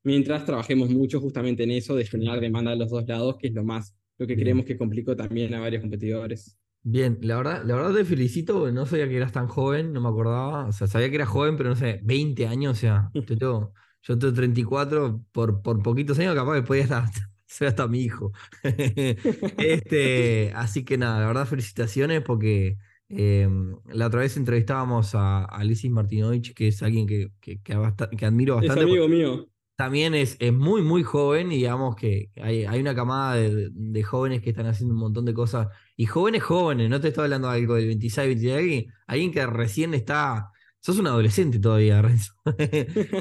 Mientras 0.03 0.45
trabajemos 0.45 0.91
mucho 0.91 1.19
justamente 1.19 1.63
en 1.63 1.71
eso 1.71 1.95
de 1.95 2.05
generar 2.05 2.39
demanda 2.39 2.69
de 2.69 2.77
los 2.77 2.91
dos 2.91 3.07
lados, 3.07 3.37
que 3.39 3.47
es 3.47 3.53
lo 3.55 3.63
más, 3.63 3.95
lo 4.19 4.27
que 4.27 4.35
creemos 4.35 4.63
que 4.65 4.77
complicó 4.77 5.15
también 5.15 5.55
a 5.55 5.59
varios 5.59 5.81
competidores. 5.81 6.55
Bien, 6.83 7.17
la 7.23 7.37
verdad, 7.37 7.63
la 7.65 7.73
verdad 7.77 7.95
te 7.95 8.05
felicito, 8.05 8.71
no 8.71 8.85
sabía 8.85 9.09
que 9.09 9.17
eras 9.17 9.31
tan 9.31 9.47
joven, 9.47 9.91
no 9.91 10.01
me 10.01 10.09
acordaba, 10.09 10.67
o 10.67 10.71
sea, 10.71 10.85
sabía 10.85 11.09
que 11.09 11.15
eras 11.15 11.29
joven, 11.29 11.57
pero 11.57 11.69
no 11.69 11.75
sé, 11.75 11.99
20 12.03 12.45
años, 12.45 12.77
o 12.77 12.79
sea, 12.79 13.09
te 13.25 13.35
tengo... 13.35 13.73
Yo 14.07 14.19
tengo 14.19 14.33
34, 14.33 15.21
por, 15.31 15.61
por 15.61 15.81
poquitos 15.81 16.19
años 16.19 16.35
capaz 16.35 16.55
que 16.55 16.61
podía 16.61 16.83
estar, 16.83 17.05
ser 17.47 17.69
hasta 17.69 17.87
mi 17.87 18.01
hijo. 18.01 18.31
este, 18.63 20.51
así 20.55 20.85
que 20.85 20.97
nada, 20.97 21.19
la 21.21 21.27
verdad 21.27 21.47
felicitaciones 21.47 22.21
porque 22.21 22.77
eh, 23.09 23.49
la 23.87 24.07
otra 24.07 24.21
vez 24.21 24.37
entrevistábamos 24.37 25.15
a, 25.15 25.45
a 25.45 25.63
Lisis 25.63 25.89
Martinovich, 25.89 26.53
que 26.53 26.67
es 26.67 26.83
alguien 26.83 27.07
que, 27.07 27.31
que, 27.41 27.61
que, 27.61 27.75
que 28.17 28.25
admiro 28.25 28.55
bastante. 28.55 28.81
Es 28.81 28.87
amigo 28.87 29.07
mío. 29.07 29.49
También 29.75 30.15
es, 30.15 30.37
es, 30.39 30.53
muy, 30.53 30.81
muy 30.83 31.03
joven 31.03 31.51
y 31.51 31.57
digamos 31.57 31.95
que 31.97 32.29
hay, 32.41 32.63
hay 32.63 32.79
una 32.79 32.95
camada 32.95 33.35
de, 33.35 33.69
de, 33.71 34.03
jóvenes 34.03 34.41
que 34.41 34.51
están 34.51 34.67
haciendo 34.67 34.93
un 34.93 35.01
montón 35.01 35.25
de 35.25 35.33
cosas. 35.33 35.67
Y 35.97 36.05
jóvenes, 36.05 36.43
jóvenes, 36.43 36.89
no 36.89 37.01
te 37.01 37.09
estoy 37.09 37.25
hablando 37.25 37.49
de 37.49 37.55
algo 37.55 37.75
del 37.75 37.87
26, 37.87 38.27
26, 38.27 38.55
alguien, 38.55 38.93
alguien 39.05 39.31
que 39.33 39.45
recién 39.45 39.93
está 39.93 40.51
Sos 40.85 40.99
un 40.99 41.07
adolescente 41.07 41.57
todavía, 41.57 41.99
Renzo. 42.03 42.33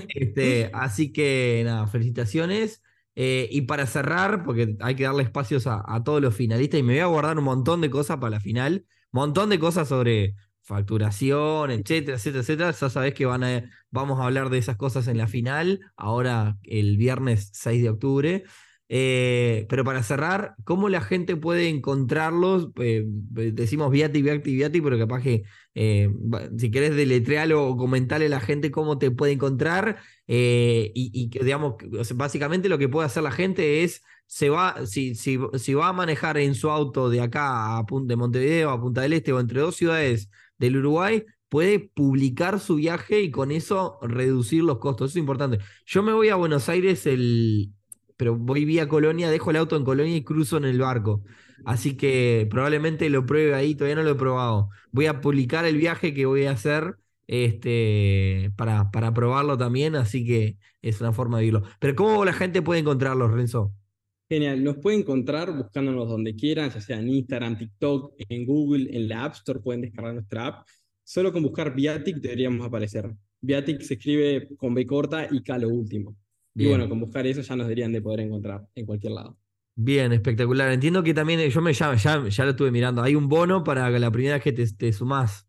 este, 0.08 0.70
así 0.74 1.12
que 1.14 1.62
nada, 1.64 1.86
felicitaciones. 1.86 2.82
Eh, 3.14 3.48
y 3.50 3.62
para 3.62 3.86
cerrar, 3.86 4.44
porque 4.44 4.76
hay 4.80 4.94
que 4.96 5.04
darle 5.04 5.22
espacios 5.22 5.66
a, 5.66 5.82
a, 5.86 6.04
todos 6.04 6.20
los 6.20 6.34
finalistas, 6.34 6.78
y 6.80 6.82
me 6.82 6.92
voy 6.92 7.00
a 7.00 7.06
guardar 7.06 7.38
un 7.38 7.44
montón 7.44 7.80
de 7.80 7.88
cosas 7.88 8.18
para 8.18 8.32
la 8.32 8.40
final, 8.40 8.84
montón 9.12 9.48
de 9.48 9.58
cosas 9.58 9.88
sobre 9.88 10.34
facturación, 10.60 11.70
etcétera, 11.70 12.18
etcétera, 12.18 12.42
etcétera. 12.42 12.70
Ya 12.72 12.90
sabés 12.90 13.14
que 13.14 13.24
van 13.24 13.44
a, 13.44 13.64
vamos 13.90 14.20
a 14.20 14.24
hablar 14.24 14.50
de 14.50 14.58
esas 14.58 14.76
cosas 14.76 15.08
en 15.08 15.16
la 15.16 15.26
final, 15.26 15.80
ahora 15.96 16.58
el 16.64 16.98
viernes 16.98 17.48
6 17.54 17.82
de 17.82 17.88
octubre. 17.88 18.44
Eh, 18.88 19.66
pero 19.68 19.82
para 19.82 20.02
cerrar, 20.02 20.54
¿cómo 20.64 20.88
la 20.88 21.00
gente 21.00 21.36
puede 21.36 21.68
encontrarlos? 21.68 22.68
Eh, 22.80 23.04
decimos 23.06 23.90
Viati, 23.90 24.22
Viati, 24.22 24.54
Viati, 24.54 24.80
pero 24.80 24.98
capaz 24.98 25.22
que 25.22 25.44
eh, 25.74 26.10
si 26.58 26.70
querés 26.70 26.94
deletrearlo 26.94 27.66
o 27.66 27.76
comentarle 27.76 28.26
a 28.26 28.28
la 28.28 28.40
gente 28.40 28.70
cómo 28.70 28.98
te 28.98 29.10
puede 29.10 29.32
encontrar. 29.32 29.98
Eh, 30.26 30.92
y, 30.94 31.10
y, 31.12 31.44
digamos, 31.44 31.74
básicamente 32.14 32.68
lo 32.68 32.78
que 32.78 32.88
puede 32.88 33.06
hacer 33.06 33.22
la 33.22 33.32
gente 33.32 33.84
es 33.84 34.02
se 34.26 34.48
va, 34.50 34.86
si, 34.86 35.14
si, 35.14 35.38
si 35.58 35.74
va 35.74 35.88
a 35.88 35.92
manejar 35.92 36.38
en 36.38 36.54
su 36.54 36.70
auto 36.70 37.10
de 37.10 37.20
acá 37.20 37.78
a 37.78 37.84
de 38.02 38.16
Montevideo 38.16 38.70
a 38.70 38.80
Punta 38.80 39.02
del 39.02 39.12
Este 39.12 39.32
o 39.32 39.40
entre 39.40 39.60
dos 39.60 39.76
ciudades 39.76 40.30
del 40.58 40.76
Uruguay, 40.78 41.24
puede 41.48 41.78
publicar 41.78 42.58
su 42.60 42.76
viaje 42.76 43.20
y 43.20 43.30
con 43.30 43.50
eso 43.50 43.98
reducir 44.02 44.64
los 44.64 44.78
costos. 44.78 45.10
Eso 45.10 45.18
es 45.18 45.20
importante. 45.20 45.58
Yo 45.86 46.02
me 46.02 46.12
voy 46.12 46.28
a 46.28 46.36
Buenos 46.36 46.68
Aires 46.68 47.06
el, 47.06 47.72
pero 48.16 48.36
voy 48.36 48.64
vía 48.64 48.88
Colonia, 48.88 49.30
dejo 49.30 49.50
el 49.50 49.56
auto 49.56 49.76
en 49.76 49.84
Colonia 49.84 50.16
y 50.16 50.24
cruzo 50.24 50.56
en 50.56 50.64
el 50.64 50.78
barco. 50.78 51.22
Así 51.64 51.96
que 51.96 52.46
probablemente 52.50 53.08
lo 53.10 53.24
pruebe 53.26 53.54
ahí, 53.54 53.74
todavía 53.74 53.96
no 53.96 54.02
lo 54.02 54.10
he 54.10 54.14
probado. 54.14 54.70
Voy 54.92 55.06
a 55.06 55.20
publicar 55.20 55.64
el 55.64 55.76
viaje 55.76 56.14
que 56.14 56.26
voy 56.26 56.44
a 56.44 56.52
hacer 56.52 56.96
este, 57.26 58.52
para, 58.56 58.90
para 58.90 59.14
probarlo 59.14 59.56
también, 59.56 59.96
así 59.96 60.24
que 60.26 60.58
es 60.82 61.00
una 61.00 61.12
forma 61.12 61.38
de 61.38 61.46
irlo. 61.46 61.62
Pero 61.80 61.94
¿cómo 61.94 62.24
la 62.24 62.32
gente 62.32 62.62
puede 62.62 62.80
encontrarlo, 62.80 63.28
Renzo? 63.28 63.72
Genial, 64.28 64.64
nos 64.64 64.78
puede 64.78 64.98
encontrar 64.98 65.54
buscándonos 65.56 66.08
donde 66.08 66.34
quieran, 66.34 66.70
ya 66.70 66.80
sea 66.80 66.98
en 66.98 67.08
Instagram, 67.08 67.58
TikTok, 67.58 68.14
en 68.28 68.46
Google, 68.46 68.88
en 68.96 69.08
la 69.08 69.24
App 69.24 69.34
Store, 69.34 69.60
pueden 69.60 69.82
descargar 69.82 70.14
nuestra 70.14 70.46
app. 70.46 70.66
Solo 71.02 71.32
con 71.32 71.42
buscar 71.42 71.74
Viatic 71.74 72.16
deberíamos 72.16 72.66
aparecer. 72.66 73.10
Viatic 73.40 73.82
se 73.82 73.94
escribe 73.94 74.48
con 74.56 74.74
B 74.74 74.86
corta 74.86 75.28
y 75.30 75.42
K 75.42 75.58
lo 75.58 75.68
último. 75.68 76.16
Y 76.54 76.68
bueno, 76.68 76.88
con 76.88 77.00
buscar 77.00 77.26
eso 77.26 77.40
ya 77.40 77.56
nos 77.56 77.66
deberían 77.66 77.92
de 77.92 78.00
poder 78.00 78.20
encontrar 78.20 78.66
en 78.74 78.86
cualquier 78.86 79.12
lado. 79.12 79.36
Bien, 79.76 80.12
espectacular. 80.12 80.72
Entiendo 80.72 81.02
que 81.02 81.14
también 81.14 81.40
yo 81.50 81.60
me 81.60 81.72
ya, 81.72 81.94
ya, 81.96 82.28
ya 82.28 82.44
lo 82.44 82.50
estuve 82.50 82.70
mirando. 82.70 83.02
Hay 83.02 83.16
un 83.16 83.28
bono 83.28 83.64
para 83.64 83.90
la 83.90 84.10
primera 84.10 84.34
vez 84.34 84.44
que 84.44 84.52
te, 84.52 84.64
te 84.72 84.92
sumás. 84.92 85.48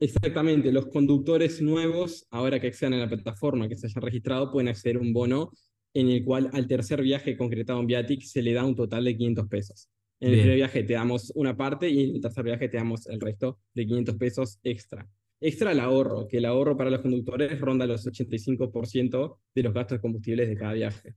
Exactamente, 0.00 0.72
los 0.72 0.86
conductores 0.86 1.62
nuevos, 1.62 2.26
ahora 2.30 2.58
que 2.58 2.66
accedan 2.66 2.94
a 2.94 2.98
la 2.98 3.08
plataforma, 3.08 3.68
que 3.68 3.76
se 3.76 3.86
hayan 3.86 4.02
registrado, 4.02 4.50
pueden 4.50 4.66
acceder 4.66 4.96
a 4.96 5.00
un 5.00 5.12
bono 5.12 5.52
en 5.94 6.08
el 6.08 6.24
cual 6.24 6.50
al 6.52 6.66
tercer 6.66 7.02
viaje 7.02 7.36
concretado 7.36 7.78
en 7.78 7.86
Viatic 7.86 8.22
se 8.22 8.42
le 8.42 8.52
da 8.52 8.64
un 8.64 8.74
total 8.74 9.04
de 9.04 9.16
500 9.16 9.46
pesos. 9.46 9.88
En 10.18 10.32
el 10.32 10.40
primer 10.40 10.56
viaje 10.56 10.82
te 10.82 10.94
damos 10.94 11.32
una 11.34 11.56
parte 11.56 11.88
y 11.88 12.04
en 12.04 12.16
el 12.16 12.20
tercer 12.20 12.44
viaje 12.44 12.68
te 12.68 12.76
damos 12.76 13.06
el 13.06 13.20
resto 13.20 13.58
de 13.74 13.86
500 13.86 14.16
pesos 14.16 14.58
extra. 14.64 15.08
Extra 15.44 15.72
el 15.72 15.80
ahorro, 15.80 16.28
que 16.28 16.38
el 16.38 16.44
ahorro 16.44 16.76
para 16.76 16.88
los 16.88 17.00
conductores 17.00 17.60
ronda 17.60 17.84
los 17.84 18.06
85% 18.06 19.38
de 19.52 19.62
los 19.64 19.74
gastos 19.74 19.98
de 19.98 20.00
combustibles 20.00 20.48
de 20.48 20.56
cada 20.56 20.72
viaje. 20.72 21.16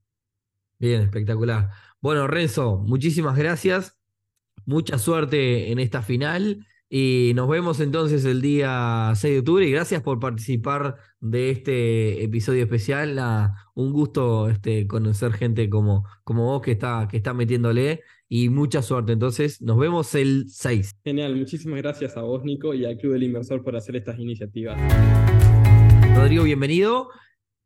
Bien, 0.79 1.03
espectacular. 1.03 1.69
Bueno, 2.01 2.25
Renzo, 2.25 2.77
muchísimas 2.79 3.37
gracias. 3.37 3.99
Mucha 4.65 4.97
suerte 4.97 5.71
en 5.71 5.77
esta 5.77 6.01
final 6.01 6.65
y 6.89 7.33
nos 7.35 7.47
vemos 7.47 7.79
entonces 7.79 8.25
el 8.25 8.41
día 8.41 9.11
6 9.15 9.33
de 9.33 9.39
octubre 9.39 9.67
y 9.67 9.71
gracias 9.71 10.01
por 10.01 10.19
participar 10.19 10.95
de 11.19 11.51
este 11.51 12.23
episodio 12.23 12.63
especial. 12.63 13.19
un 13.75 13.93
gusto 13.93 14.49
este, 14.49 14.87
conocer 14.87 15.33
gente 15.33 15.69
como, 15.69 16.03
como 16.23 16.45
vos 16.45 16.63
que 16.63 16.71
está, 16.71 17.07
que 17.09 17.17
está 17.17 17.35
metiéndole 17.35 18.01
y 18.27 18.49
mucha 18.49 18.81
suerte. 18.81 19.13
Entonces 19.13 19.61
nos 19.61 19.77
vemos 19.77 20.15
el 20.15 20.45
6. 20.47 20.95
Genial, 21.03 21.35
muchísimas 21.35 21.81
gracias 21.81 22.17
a 22.17 22.21
vos 22.21 22.43
Nico 22.43 22.73
y 22.73 22.85
al 22.85 22.97
Club 22.97 23.13
del 23.13 23.23
Inversor 23.23 23.63
por 23.63 23.75
hacer 23.75 23.95
estas 23.95 24.19
iniciativas. 24.19 24.79
Rodrigo, 26.15 26.43
bienvenido. 26.43 27.09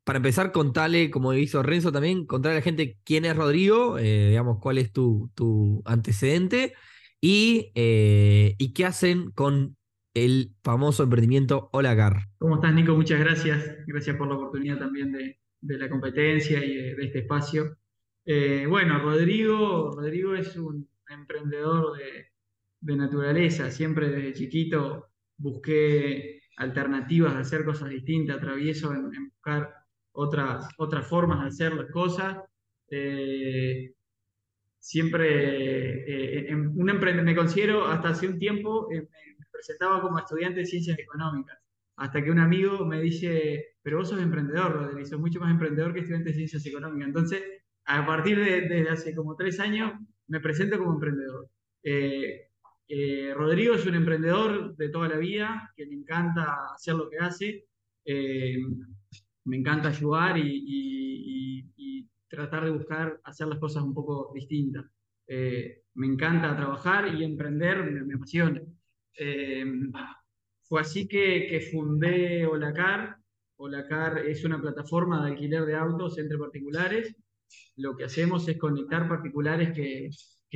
Para 0.03 0.17
empezar, 0.17 0.51
contale, 0.51 1.11
como 1.11 1.33
hizo 1.33 1.61
Renzo 1.61 1.91
también, 1.91 2.25
contale 2.25 2.53
a 2.53 2.59
la 2.59 2.63
gente 2.63 2.97
quién 3.03 3.25
es 3.25 3.35
Rodrigo, 3.35 3.99
eh, 3.99 4.29
digamos, 4.29 4.57
cuál 4.59 4.79
es 4.79 4.91
tu, 4.91 5.29
tu 5.35 5.83
antecedente 5.85 6.73
y, 7.21 7.71
eh, 7.75 8.55
y 8.57 8.73
qué 8.73 8.85
hacen 8.85 9.31
con 9.31 9.77
el 10.13 10.51
famoso 10.63 11.03
emprendimiento 11.03 11.69
Holagar. 11.71 12.23
¿Cómo 12.37 12.55
estás, 12.55 12.73
Nico? 12.73 12.95
Muchas 12.95 13.19
gracias. 13.19 13.77
Gracias 13.85 14.15
por 14.15 14.27
la 14.27 14.35
oportunidad 14.35 14.79
también 14.79 15.11
de, 15.11 15.37
la 15.61 15.89
competencia 15.89 16.63
y 16.63 16.75
de, 16.75 16.95
este 17.03 17.19
espacio. 17.19 17.77
Eh, 18.25 18.65
bueno, 18.67 18.99
Rodrigo, 18.99 19.91
Rodrigo 19.95 20.35
es 20.35 20.55
un 20.55 20.87
emprendedor 21.09 21.97
de, 21.97 22.95
naturaleza. 22.95 23.69
Siempre 23.71 24.09
desde 24.09 24.33
chiquito 24.33 25.09
busqué 25.37 26.41
alternativas 26.57 27.33
de 27.35 27.41
hacer 27.41 27.65
cosas 27.65 27.89
distintas, 27.89 28.37
atravieso 28.37 28.93
en, 28.93 29.29
buscar 29.29 29.73
otras, 30.11 30.69
otras 30.77 31.07
formas 31.07 31.41
de 31.41 31.47
hacer 31.47 31.73
las 31.73 31.91
cosas. 31.91 32.37
Eh, 32.89 33.93
siempre 34.79 36.49
eh, 36.49 36.55
un 36.55 36.85
me 37.23 37.35
considero 37.35 37.85
hasta 37.85 38.09
hace 38.09 38.27
un 38.27 38.39
tiempo, 38.39 38.91
eh, 38.91 39.07
me 39.37 39.45
presentaba 39.51 40.01
como 40.01 40.17
estudiante 40.17 40.61
de 40.61 40.65
ciencias 40.65 40.97
económicas, 40.97 41.59
hasta 41.97 42.23
que 42.23 42.31
un 42.31 42.39
amigo 42.39 42.85
me 42.85 43.01
dice, 43.01 43.75
pero 43.81 43.97
vos 43.97 44.09
sos 44.09 44.21
emprendedor, 44.21 44.73
Rodrigo, 44.73 45.05
sos 45.05 45.19
mucho 45.19 45.39
más 45.39 45.51
emprendedor 45.51 45.93
que 45.93 45.99
estudiante 45.99 46.29
de 46.29 46.35
ciencias 46.35 46.65
económicas. 46.65 47.07
Entonces, 47.07 47.43
a 47.89 48.05
partir 48.05 48.37
de 48.37 48.61
desde 48.61 48.89
hace 48.89 49.15
como 49.15 49.35
tres 49.35 49.59
años, 49.59 49.93
me 50.27 50.39
presento 50.39 50.77
como 50.77 50.93
emprendedor. 50.93 51.49
Eh, 51.83 53.33
Rodrigo 53.35 53.75
es 53.75 53.85
un 53.85 53.95
emprendedor 53.95 54.75
de 54.75 54.89
toda 54.89 55.09
la 55.09 55.17
vida, 55.17 55.71
que 55.75 55.85
le 55.85 55.95
encanta 55.95 56.73
hacer 56.73 56.95
lo 56.95 57.09
que 57.09 57.17
hace, 57.17 57.65
me 59.45 59.57
encanta 59.57 59.89
ayudar 59.89 60.37
y 60.37 61.29
tratar 62.29 62.65
de 62.65 62.71
buscar 62.71 63.19
hacer 63.23 63.47
las 63.47 63.59
cosas 63.59 63.83
un 63.83 63.93
poco 63.93 64.31
distintas. 64.33 64.85
Eh, 65.27 65.83
me 65.95 66.07
encanta 66.07 66.55
trabajar 66.55 67.13
y 67.13 67.23
emprender, 67.23 67.83
me, 67.83 68.13
apasiona. 68.13 68.61
Eh, 69.17 69.65
fue 70.63 70.81
así 70.81 71.07
que, 71.07 71.47
que 71.49 71.61
fundé 71.61 72.45
Olacar. 72.45 73.17
Olacar 73.57 74.19
es 74.19 74.45
una 74.45 74.61
plataforma 74.61 75.25
de 75.25 75.31
alquiler 75.31 75.65
de 75.65 75.75
autos 75.75 76.17
entre 76.17 76.37
particulares. 76.37 77.15
Lo 77.75 77.95
que 77.95 78.03
hacemos 78.03 78.47
es 78.47 78.57
conectar 78.57 79.07
particulares 79.07 79.73
que, 79.73 80.09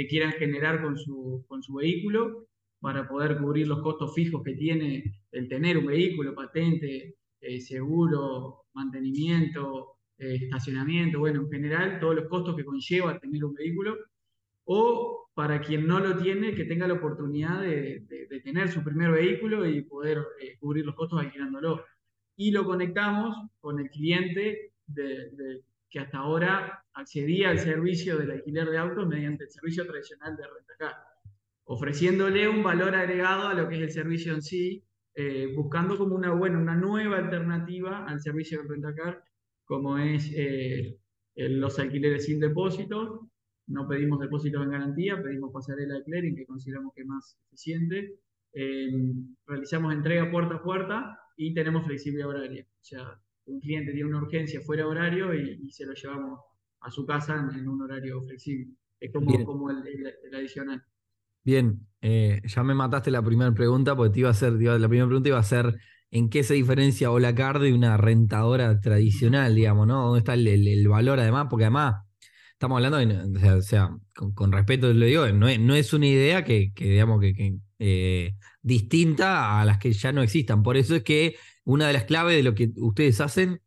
quieran 0.07 0.33
generar 0.33 0.81
con 0.81 0.97
su, 0.97 1.45
vehículo 1.75 2.47
para 2.79 3.07
poder 3.07 3.38
cubrir 3.38 3.67
los 3.67 3.81
costos 3.81 4.13
fijos 4.13 4.43
que 4.43 4.55
tiene 4.55 5.21
el 5.31 5.47
tener 5.47 5.77
un 5.77 5.85
vehículo, 5.85 6.35
patente, 6.35 7.15
eh, 7.39 7.62
seguro, 7.62 8.65
mantenimiento, 8.73 9.97
eh, 10.17 10.35
estacionamiento, 10.41 11.19
bueno, 11.19 11.41
en 11.41 11.50
general, 11.50 12.00
todos 12.00 12.15
los 12.15 12.27
costos 12.27 12.55
que 12.55 12.65
conlleva 12.65 13.19
tener 13.19 13.43
un 13.45 13.53
vehículo, 13.53 13.97
o 14.65 15.29
para 15.33 15.62
quien 15.62 15.88
no 15.88 16.00
lo 16.00 16.17
tiene, 16.17 16.53
que 16.53 16.65
tenga 16.65 16.88
la 16.88 16.93
oportunidad 16.95 17.62
de, 17.62 18.05
tener 18.43 18.69
su 18.69 18.83
primer 18.83 19.12
vehículo 19.12 19.67
y 19.67 19.81
poder 19.81 20.19
eh, 20.41 20.57
cubrir 20.59 20.85
los 20.85 20.95
costos 20.95 21.19
alquilándolo. 21.19 21.83
Y 22.35 22.51
lo 22.51 22.65
conectamos 22.65 23.38
con 23.59 23.79
el 23.79 23.89
cliente 23.89 24.73
que 25.93 26.00
hasta 26.00 26.17
ahora 26.17 26.83
accedía 26.95 27.51
al 27.51 27.59
servicio 27.59 28.17
del 28.17 28.31
alquiler 28.31 28.67
de 28.67 28.79
autos 28.79 29.07
mediante 29.07 29.43
el 29.43 29.51
servicio 29.51 29.85
tradicional 29.85 30.35
de 30.35 30.43
rentacar, 30.47 30.95
ofreciéndole 31.65 32.50
un 32.50 32.63
valor 32.63 32.95
agregado 32.95 33.47
a 33.47 33.53
lo 33.53 33.69
que 33.69 33.75
es 33.75 33.81
el 33.81 33.91
servicio 33.91 34.33
en 34.33 34.41
sí, 34.41 34.83
eh, 35.13 35.53
buscando 35.55 35.95
como 35.95 36.15
una, 36.15 36.33
buena, 36.33 36.57
una 36.57 36.75
nueva 36.75 37.19
alternativa 37.19 38.05
al 38.07 38.19
servicio 38.21 38.63
de 38.63 38.69
rentacar 38.69 39.23
como 39.65 40.00
es 40.00 40.31
eh, 40.35 40.97
los 41.35 41.77
alquileres 41.77 42.25
sin 42.25 42.39
depósito. 42.39 43.29
No 43.67 43.88
pedimos 43.88 44.19
depósitos 44.19 44.63
en 44.63 44.71
garantía, 44.71 45.21
pedimos 45.21 45.53
pasarela 45.53 45.93
de 45.93 46.03
clearing, 46.05 46.35
que 46.35 46.47
consideramos 46.47 46.91
que 46.95 47.01
es 47.01 47.07
más 47.07 47.38
eficiente. 47.45 48.15
Eh, 48.51 48.89
realizamos 49.45 49.93
entrega 49.93 50.31
puerta 50.31 50.55
a 50.55 50.63
puerta 50.63 51.19
y 51.38 51.53
tenemos 51.53 51.85
flexibilidad 51.85 52.29
horaria. 52.29 52.65
Un 53.45 53.59
cliente 53.59 53.91
tiene 53.91 54.09
una 54.09 54.21
urgencia 54.21 54.62
fuera 54.62 54.83
de 54.83 54.89
horario 54.89 55.33
y, 55.33 55.69
se 55.69 55.85
lo 55.85 55.93
llevamos 55.93 56.39
a 56.81 56.91
su 56.91 57.05
casa 57.05 57.35
en, 57.35 57.67
un 57.67 57.81
horario 57.81 58.21
flexible. 58.23 58.73
Es 59.00 59.12
como, 59.12 59.45
como 59.45 59.69
el, 59.69 59.77
adicional. 60.33 60.83
Bien, 61.43 61.85
eh, 62.01 62.41
ya 62.45 62.63
me 62.63 62.73
mataste 62.73 63.12
la 63.12 63.21
primera 63.21 63.53
pregunta, 63.53 63.95
porque 63.95 64.13
te 64.13 64.19
iba 64.21 64.29
a 64.29 64.31
hacer, 64.31 64.53
la 64.53 64.88
primera 64.88 65.07
pregunta 65.07 65.29
iba 65.29 65.39
a 65.39 65.43
ser 65.43 65.77
en 66.09 66.29
qué 66.29 66.43
se 66.43 66.53
diferencia 66.53 67.12
Olacar 67.12 67.59
de 67.59 67.73
una 67.73 67.97
rentadora 67.97 68.79
tradicional, 68.79 69.55
digamos, 69.55 69.88
¿no? 69.88 70.03
¿Dónde 70.05 70.19
está 70.19 70.35
el, 70.35 70.88
valor 70.88 71.19
además? 71.19 71.47
Porque 71.50 71.65
además 71.65 72.05
estamos 72.51 72.77
hablando, 72.77 72.97
de, 73.00 73.51
o 73.51 73.62
sea, 73.62 73.89
con, 74.13 74.51
respeto 74.51 74.93
lo 74.93 75.05
digo, 75.05 75.27
no 75.29 75.50
es, 75.50 75.59
no 75.59 75.75
es 75.75 75.91
una 75.91 76.07
idea 76.07 76.43
que, 76.45 76.71
digamos, 76.75 77.19
que, 77.19 77.57
eh, 77.79 78.35
distinta 78.62 79.59
a 79.59 79.65
las 79.65 79.79
que 79.79 79.91
ya 79.91 80.12
no 80.12 80.21
existan. 80.21 80.63
Por 80.63 80.77
eso 80.77 80.95
es 80.95 81.03
que 81.03 81.35
una 81.63 81.88
de 81.88 81.93
las 81.93 82.03
claves 82.03 82.36
de 82.36 82.43
lo 82.43 82.55
que 82.55 82.72
ustedes 82.77 83.22
hacen 83.22 83.62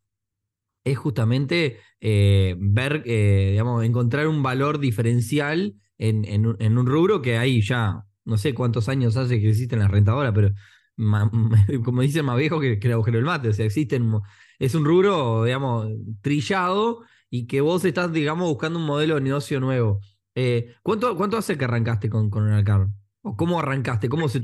es 0.83 0.97
justamente 0.97 1.79
eh, 1.99 2.55
ver, 2.59 3.03
eh, 3.05 3.49
digamos, 3.51 3.83
encontrar 3.83 4.27
un 4.27 4.43
valor 4.43 4.79
diferencial 4.79 5.75
en, 5.97 6.25
en, 6.25 6.77
un 6.77 6.85
rubro 6.85 7.21
que 7.21 7.37
hay 7.37 7.61
ya, 7.61 8.05
no 8.23 8.37
sé 8.37 8.53
cuántos 8.53 8.87
años 8.87 9.17
hace 9.17 9.39
que 9.39 9.49
existen 9.49 9.79
las 9.79 9.91
rentadoras, 9.91 10.31
pero 10.33 10.51
como 11.83 12.01
dicen 12.01 12.25
más 12.25 12.37
viejo 12.37 12.59
que, 12.59 12.79
que 12.79 12.87
el 12.87 12.93
agujero 12.93 13.17
del 13.17 13.25
mate. 13.25 13.49
O 13.49 13.53
sea, 13.53 13.65
existen, 13.65 14.11
es 14.59 14.75
un 14.75 14.85
rubro, 14.85 15.43
digamos, 15.43 15.87
trillado 16.21 17.03
y 17.29 17.47
que 17.47 17.61
vos 17.61 17.83
estás, 17.85 18.11
digamos, 18.11 18.47
buscando 18.47 18.79
un 18.79 18.85
modelo 18.85 19.15
de 19.15 19.21
negocio 19.21 19.59
nuevo. 19.59 19.99
Eh, 20.35 20.75
¿cuánto, 20.83 21.15
¿Cuánto 21.17 21.37
hace 21.37 21.57
que 21.57 21.65
arrancaste 21.65 22.09
con, 22.09 22.29
con 22.29 22.47
Alcar? 22.47 22.87
¿O 23.21 23.35
cómo 23.35 23.59
arrancaste? 23.59 24.07
¿Cómo 24.07 24.29
se, 24.29 24.41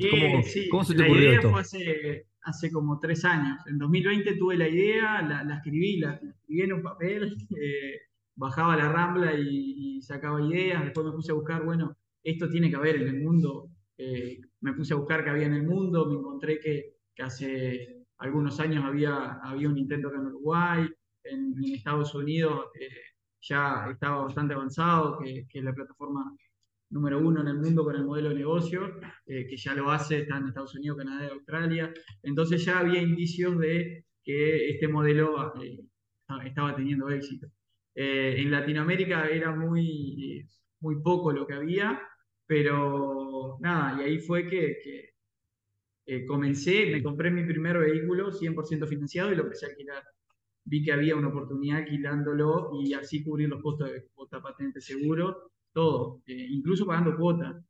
cómo, 0.70 0.84
se 0.84 0.96
te 0.96 1.04
ocurrió 1.04 1.32
esto? 1.34 1.56
Hace, 1.56 2.28
hace, 2.44 2.72
como 2.72 3.00
tres 3.00 3.26
años. 3.26 3.60
En 3.68 3.78
2020 3.78 4.36
tuve 4.38 4.58
la 4.58 4.68
idea, 4.68 5.22
la, 5.22 5.56
escribí, 5.56 5.98
la, 5.98 6.14
escribí 6.14 6.62
en 6.62 6.74
un 6.74 6.82
papel. 6.82 7.36
Eh, 7.60 8.00
bajaba 8.36 8.76
la 8.76 8.90
rambla 8.90 9.34
y, 9.34 10.02
sacaba 10.02 10.42
ideas, 10.42 10.84
después 10.84 11.06
me 11.06 11.14
puse 11.14 11.32
a 11.32 11.36
buscar, 11.36 11.64
bueno, 11.64 11.96
esto 12.24 12.50
tiene 12.50 12.70
que 12.70 12.76
haber 12.76 12.98
en 12.98 13.08
el 13.08 13.22
mundo, 13.22 13.70
eh, 13.98 14.42
me 14.62 14.74
puse 14.74 14.94
a 14.94 14.98
buscar 14.98 15.24
qué 15.24 15.30
había 15.30 15.46
en 15.46 15.54
el 15.54 15.64
mundo, 15.64 16.06
me 16.08 16.16
encontré 16.18 16.60
que, 16.60 16.94
hace 17.20 18.06
algunos 18.18 18.60
años 18.60 18.84
había, 18.84 19.34
había 19.44 19.70
un 19.70 19.78
intento 19.78 20.08
acá 20.08 20.18
en 20.18 20.26
Uruguay, 20.26 20.90
en, 21.24 21.64
Estados 21.64 22.14
Unidos 22.16 22.66
eh, 22.80 22.90
ya 23.40 23.88
estaba 23.92 24.24
bastante 24.24 24.54
avanzado, 24.56 25.20
que, 25.20 25.62
la 25.62 25.74
plataforma 25.74 26.36
número 26.94 27.20
uno 27.20 27.42
en 27.42 27.48
el 27.48 27.58
mundo 27.58 27.84
con 27.84 27.96
el 27.96 28.06
modelo 28.06 28.30
de 28.30 28.36
negocio, 28.36 29.00
eh, 29.26 29.48
que 29.48 29.58
ya 29.58 29.74
lo 29.74 29.92
hace, 29.92 30.20
está 30.20 30.38
en 30.38 30.48
Estados 30.48 30.76
Unidos, 30.76 31.00
Canadá 31.00 31.26
y 31.26 31.32
Australia. 31.32 31.94
Entonces 32.22 32.64
ya 32.64 32.80
había 32.80 33.02
indicios 33.02 33.58
de 33.58 34.06
que 34.24 34.70
este 34.70 34.88
modelo 34.88 35.54
estaba 36.46 36.76
teniendo 36.76 37.10
éxito. 37.10 37.48
Eh, 37.96 38.36
en 38.38 38.52
Latinoamérica 38.52 39.28
era 39.28 39.54
muy, 39.56 40.48
muy 40.80 41.02
poco 41.02 41.32
lo 41.32 41.46
que 41.48 41.56
había, 41.56 42.00
pero 42.46 43.58
nada, 43.60 44.02
y 44.02 44.06
ahí 44.06 44.20
fue 44.20 44.48
que, 44.48 45.14
eh, 46.06 46.26
comencé, 46.26 46.88
me 46.92 47.02
compré 47.02 47.32
mi 47.32 47.44
primer 47.46 47.78
vehículo 47.80 48.32
100% 48.32 48.88
financiado 48.88 49.32
y 49.32 49.36
lo 49.36 49.44
empecé 49.44 49.66
a 49.66 49.70
alquilar. 49.70 50.04
Vi 50.66 50.84
que 50.84 50.94
había 50.94 51.16
una 51.16 51.30
oportunidad 51.30 51.80
alquilándolo 51.80 52.72
y 52.74 52.94
así 52.94 53.24
cubrir 53.24 53.50
los 53.50 53.62
costos 53.62 53.92
de 53.92 54.06
cuota, 54.14 54.42
patente, 54.42 54.80
seguro, 54.82 55.53
todo, 55.74 56.22
eh, 56.28 56.48
incluso 56.50 56.86
pagando 56.86 57.18
cuota. 57.18 57.62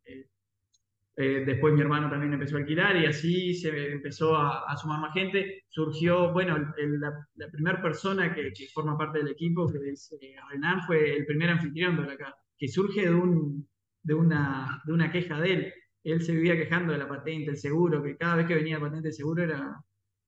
Eh, 1.16 1.44
después 1.46 1.74
mi 1.76 1.82
hermano 1.82 2.10
también 2.10 2.34
empezó 2.34 2.56
a 2.56 2.60
alquilar 2.60 2.96
y 2.96 3.06
así 3.06 3.54
se 3.54 3.92
empezó 3.92 4.36
a, 4.36 4.76
sumar 4.78 5.00
más 5.00 5.14
gente. 5.14 5.64
Surgió, 5.70 6.32
bueno, 6.34 6.58
la, 6.58 7.52
primera 7.52 7.82
persona 7.82 8.34
que, 8.34 8.52
forma 8.74 8.98
parte 8.98 9.20
del 9.20 9.30
equipo, 9.30 9.72
que 9.72 9.92
es 9.92 10.12
eh, 10.20 10.36
Renan, 10.50 10.82
fue 10.88 11.16
el 11.16 11.26
primer 11.26 11.52
anfitrión 11.52 11.98
de 11.98 12.14
acá, 12.14 12.36
que 12.58 12.68
surge 12.68 13.02
de, 13.02 13.14
un, 13.14 13.68
de, 14.02 14.14
una, 14.14 14.82
de 14.86 14.94
una 14.94 15.12
queja 15.12 15.40
de 15.40 15.54
él. 15.54 15.74
Él 16.04 16.22
se 16.22 16.34
vivía 16.34 16.58
quejando 16.58 16.94
de 16.94 17.00
la 17.00 17.08
patente, 17.08 17.52
el 17.52 17.58
seguro, 17.58 18.04
que 18.04 18.18
cada 18.18 18.36
vez 18.38 18.48
que 18.48 18.56
venía 18.56 18.80
la 18.80 18.86
patente, 18.86 19.10
el 19.10 19.14
seguro 19.14 19.44
era, 19.44 19.84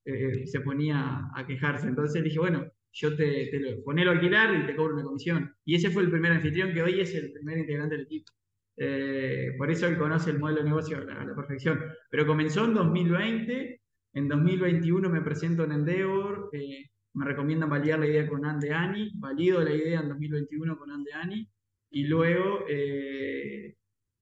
eh, 0.05 0.46
se 0.46 0.62
ponía 0.62 1.32
a 1.34 1.46
quejarse. 1.48 1.88
Entonces 1.88 2.24
dije, 2.24 2.39
bueno, 2.39 2.63
yo 2.96 3.16
te, 3.16 3.48
te 3.48 3.60
lo 3.60 3.84
ponelo 3.84 4.12
a 4.12 4.14
alquilar 4.14 4.56
y 4.56 4.66
te 4.66 4.75
cobro 4.75 4.96
una 4.96 5.04
comisión. 5.04 5.54
Y 5.66 5.75
ese 5.75 5.90
fue 5.90 6.04
el 6.04 6.10
primer 6.10 6.32
anfitrión 6.32 6.74
que 6.74 6.82
hoy 6.82 7.02
es 7.02 7.14
el 7.14 7.34
primer 7.34 7.58
integrante 7.58 7.96
del 7.96 8.06
equipo. 8.06 8.32
Eh, 8.78 9.54
por 9.58 9.70
eso 9.70 9.88
él 9.88 9.98
conoce 9.98 10.32
el 10.32 10.40
modelo 10.40 10.60
de 10.60 10.70
negocio 10.70 10.98
a 10.98 11.02
la, 11.02 11.36
perfección. 11.36 11.82
Pero 12.10 12.25
comenzó 12.25 12.64
en 12.66 12.74
2020, 12.74 13.82
en 14.14 14.28
2021 14.30 15.10
me 15.10 15.22
presento 15.22 15.66
en 15.66 15.74
Endeavor, 15.74 16.50
eh, 16.54 16.90
me 17.14 17.25
recomiendan 17.25 17.70
validar 17.70 18.00
la 18.00 18.08
idea 18.08 18.28
con 18.28 18.46
Ande 18.46 18.74
Ani, 18.74 19.12
valido 19.16 19.62
la 19.62 19.74
idea 19.74 20.00
en 20.00 20.10
2021 20.10 20.78
con 20.78 20.92
Ande 20.92 21.14
Ani, 21.14 21.50
y 21.92 22.04
luego 22.06 22.66
eh, 22.70 23.75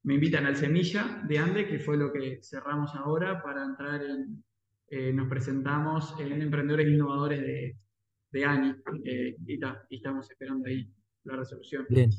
me 0.04 0.16
invitan 0.16 0.48
al 0.48 0.56
Semilla 0.56 1.24
de 1.28 1.38
Ande, 1.38 1.68
que 1.68 1.80
fue 1.80 1.96
lo 1.96 2.12
que 2.12 2.40
cerramos 2.42 2.96
ahora 2.96 3.42
para 3.42 3.64
entrar 3.64 4.02
en, 4.04 4.44
nos 5.16 5.28
presentamos 5.28 6.16
en 6.20 6.40
Emprendedores 6.40 6.88
Innovadores 6.88 7.42
de, 7.42 7.78
de 8.34 8.46
ANI, 8.46 8.76
y, 9.06 9.54
y 9.90 9.96
estamos 9.96 10.30
esperando 10.30 10.68
ahí 10.68 10.92
la 11.24 11.38
resolución. 11.38 11.86
Bien. 11.90 12.10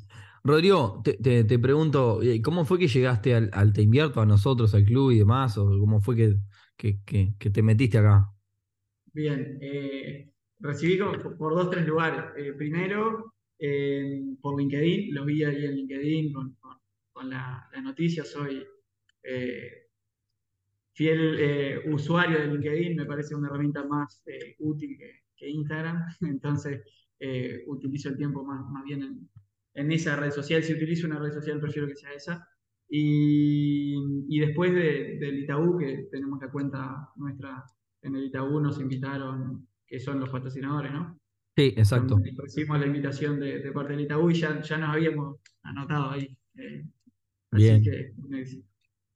Rodrigo, 0.42 1.02
te, 1.02 1.59
pregunto, 1.59 2.23
eh, 2.23 2.42
¿cómo 2.42 2.64
fue 2.64 2.78
que 2.78 2.88
llegaste 2.88 3.35
al, 3.35 3.73
Te 3.73 3.83
Invierto, 3.83 4.21
a 4.21 4.26
nosotros, 4.26 4.75
al 4.75 4.85
club 4.85 5.11
y 5.12 5.18
demás? 5.18 5.56
¿O 5.59 5.66
cómo 5.78 6.00
fue 6.00 6.16
que, 6.16 6.99
que, 7.06 7.50
te 7.50 7.62
metiste 7.62 7.99
acá? 7.99 8.28
Bien, 9.12 9.59
eh, 9.61 10.30
recibí 10.59 10.99
por 11.38 11.54
dos, 11.54 11.71
tres 11.71 11.87
lugares. 11.87 12.25
Eh, 12.37 12.52
primero, 12.52 13.35
por 14.42 14.59
LinkedIn, 14.59 15.14
lo 15.14 15.25
vi 15.25 15.44
ahí 15.44 15.64
en 15.64 15.76
LinkedIn 15.76 16.33
con, 16.33 17.30
la, 17.30 17.71
noticia, 17.83 18.25
soy 18.25 18.66
fiel 20.92 21.80
usuario 21.87 22.38
de 22.38 22.48
LinkedIn, 22.48 22.96
me 22.96 23.07
parece 23.07 23.35
una 23.35 23.48
herramienta 23.48 23.85
más 23.87 24.22
útil 24.59 24.98
que, 24.98 25.23
que 25.44 25.50
Instagram, 25.50 26.02
entonces 26.22 26.83
utilizo 27.66 28.11
el 28.11 28.18
tiempo 28.18 28.44
más, 28.44 28.68
más 28.70 28.85
bien 28.85 29.02
en, 29.02 29.30
en 29.74 29.92
esa 29.92 30.16
red 30.16 30.30
social. 30.30 30.62
Si 30.62 30.72
utilizo 30.72 31.07
una 31.07 31.18
red 31.18 31.33
social, 31.33 31.61
prefiero 31.61 31.88
que 31.88 31.96
sea 31.96 32.12
esa. 32.12 32.48
Y, 32.88 33.94
y 34.28 34.40
después 34.40 34.72
de, 34.72 35.18
del 35.18 35.40
Itaú, 35.40 35.78
que 35.78 36.07
tenemos 36.11 36.40
la 36.40 36.50
cuenta 36.50 37.09
nuestra 37.16 37.64
en 38.02 38.16
el 38.16 38.24
Itaú, 38.24 38.61
nos 38.61 38.80
invitaron, 38.80 39.66
que 39.87 39.98
son 39.98 40.20
los 40.20 40.28
patrocinadores, 40.28 40.92
¿no? 40.92 41.18
Sí, 41.57 41.72
exacto. 41.76 42.20
Recibimos 42.37 42.80
la 42.80 42.87
invitación 42.87 43.38
de, 43.40 43.61
de, 43.61 43.72
parte 43.72 43.92
del 43.92 44.02
Itaú 44.02 44.30
y 44.30 44.35
ya, 44.35 44.61
ya 44.61 44.78
nos 44.78 44.90
habíamos 44.90 45.40
anotado 45.62 46.11
ahí. 46.11 46.37
Eh, 46.57 46.85
bien. 47.52 47.83
Que, 47.83 48.12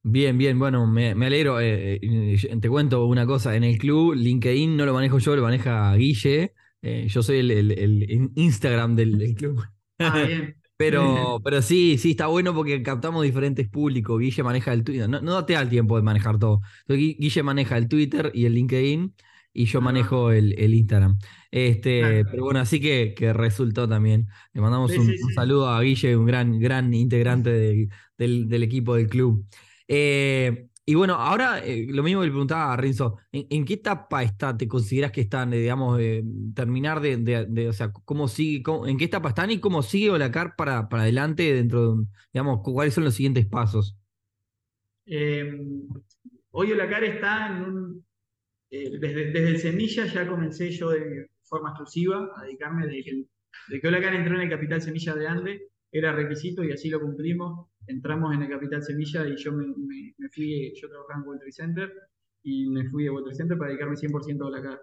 Bien, 0.03 0.39
bien, 0.39 0.59
bueno, 0.59 0.87
me, 0.87 1.15
me 1.15 1.27
alegro. 1.27 1.61
Eh, 1.61 1.99
eh, 2.03 2.59
te 2.61 2.69
cuento 2.69 3.05
una 3.07 3.27
cosa, 3.27 3.57
en 3.57 3.65
el 3.65 3.79
club 3.79 4.15
LinkedIn 4.15 4.77
no 4.77 4.87
lo 4.87 4.95
manejo 4.95 5.19
yo, 5.19 5.37
lo 5.37 5.43
maneja 5.43 5.95
Guille. 5.97 6.55
yo 6.83 7.23
soy 7.23 7.39
el, 7.39 7.51
el, 7.51 7.73
el 7.73 8.31
Instagram 8.35 8.97
del, 8.97 9.19
del 9.19 9.35
club. 9.35 9.63
Ah, 9.99 10.25
pero, 10.77 11.41
pero 11.45 11.61
sí, 11.63 11.99
sí, 11.99 12.13
está 12.13 12.29
bueno 12.29 12.55
porque 12.55 12.83
captamos 12.83 13.23
diferentes 13.25 13.69
públicos. 13.69 14.19
Guille 14.19 14.43
maneja 14.43 14.73
el 14.73 14.85
Twitter. 14.85 15.09
No, 15.09 15.21
no 15.21 15.45
te 15.45 15.55
da 15.55 15.61
el 15.61 15.69
tiempo 15.69 15.97
de 15.97 16.03
manejar 16.03 16.39
todo. 16.39 16.61
Guille 16.89 17.43
maneja 17.43 17.77
el 17.77 17.89
Twitter 17.89 18.31
y 18.33 18.47
el 18.47 18.55
LinkedIn 18.55 19.15
y 19.53 19.65
yo 19.65 19.81
manejo 19.81 20.31
el, 20.31 20.55
el, 20.59 20.75
Instagram. 20.75 21.19
Este, 21.51 22.25
Pero 22.25 22.45
bueno, 22.45 22.61
así 22.61 22.81
que, 22.81 23.13
que 23.17 23.33
resultó 23.33 23.89
también. 23.89 24.29
Le 24.53 24.61
mandamos 24.61 24.97
un, 24.97 25.13
saludo 25.35 25.69
a 25.69 25.81
Guille, 25.83 26.17
un 26.17 26.27
gran, 26.27 26.61
gran 26.61 26.95
integrante 26.95 27.51
del, 27.51 28.49
del, 28.49 28.63
equipo 28.63 28.95
del 28.95 29.09
club. 29.09 29.45
Eh, 29.89 30.69
y 30.89 30.95
bueno, 30.95 31.17
ahora 31.17 31.63
eh, 31.63 31.87
lo 31.91 32.03
mismo 32.03 32.23
que 32.23 32.29
le 32.29 32.33
preguntaba 32.33 32.73
a 32.73 32.77
Renzo, 32.79 33.19
¿en, 33.31 33.67
qué 33.67 33.75
etapa 33.75 34.23
está, 34.23 34.57
te 34.57 34.67
consideras 34.67 35.13
que 35.13 35.21
están, 35.21 35.53
eh, 35.53 35.59
digamos, 35.59 36.01
terminar 36.55 37.03
de, 37.03 37.69
o 37.69 37.73
sea, 37.75 37.93
cómo 37.93 38.27
sigue, 38.27 38.63
en 38.87 38.97
qué 38.97 39.05
etapa 39.05 39.29
están 39.29 39.51
y 39.51 39.61
cómo 39.61 39.83
sigue 39.83 40.11
Olacar 40.11 40.57
para, 40.57 40.89
para 40.89 41.03
adelante 41.03 41.53
dentro 41.53 41.83
de 41.83 41.89
un, 41.89 42.13
digamos, 42.33 42.61
cuáles 42.65 42.95
son 42.95 43.05
los 43.05 43.15
siguientes 43.15 43.45
pasos? 43.45 43.99
Em, 45.05 45.87
hoy 46.53 46.73
Olacar 46.73 47.05
está 47.05 47.49
en 47.49 47.65
un, 47.65 48.07
eh, 48.71 48.99
desde, 48.99 49.49
el 49.49 49.59
semilla 49.59 50.07
ya 50.07 50.27
comencé 50.27 50.71
yo 50.71 50.89
de 50.89 51.31
forma 51.43 51.69
exclusiva 51.69 52.31
a 52.35 52.45
dedicarme 52.45 52.87
de 52.87 53.03
que, 53.03 53.25
de 53.69 53.81
que 53.81 53.89
Olacar 53.89 54.15
entró 54.15 54.37
en 54.37 54.43
el 54.43 54.51
capital 54.51 54.81
semilla 54.81 55.15
de 55.15 55.27
Ande, 55.27 55.69
era 55.93 56.13
requisito 56.13 56.65
y 56.65 56.73
así 56.73 56.89
lo 56.89 56.99
cumplimos 57.01 57.69
entramos 57.89 58.35
en 58.35 58.43
el 58.43 58.49
Capital 58.49 58.83
Semilla 58.83 59.27
y 59.27 59.37
yo 59.37 59.53
me, 59.53 59.67
fui, 60.31 60.73
yo 60.81 60.89
trabajaba 60.89 61.21
en 61.21 61.27
World 61.27 61.41
Trade 61.41 61.53
Center 61.53 61.93
y 62.43 62.69
me 62.69 62.89
fui 62.89 63.05
de 63.05 63.11
World 63.11 63.27
Trade 63.27 63.37
Center 63.37 63.59
para 63.59 63.71
dedicarme 63.71 63.97
100% 63.97 64.43
a 64.43 64.47
Olacar. 64.47 64.81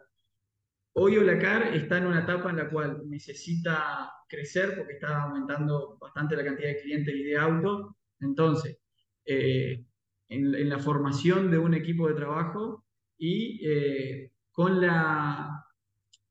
Hoy 0.93 1.17
Olacar 1.17 1.75
está 1.75 1.97
en 1.97 2.07
una 2.07 2.21
etapa 2.21 2.49
en 2.49 2.57
la 2.57 2.69
cual 2.69 3.01
necesita 3.09 4.11
crecer 4.27 4.75
porque 4.77 4.93
está 4.93 5.23
aumentando 5.23 5.97
bastante 5.99 6.35
la 6.35 6.43
cantidad 6.43 6.69
de 6.69 6.81
clientes 6.81 7.13
y 7.13 7.23
de 7.23 7.37
autos. 7.37 7.95
Entonces, 8.19 8.77
eh, 9.25 9.85
en, 10.29 10.69
la 10.69 10.79
formación 10.79 11.51
de 11.51 11.57
un 11.57 11.73
equipo 11.73 12.07
de 12.07 12.15
trabajo 12.15 12.85
y 13.17 13.59
eh, 13.67 14.31
con 14.51 14.81
la, 14.81 15.65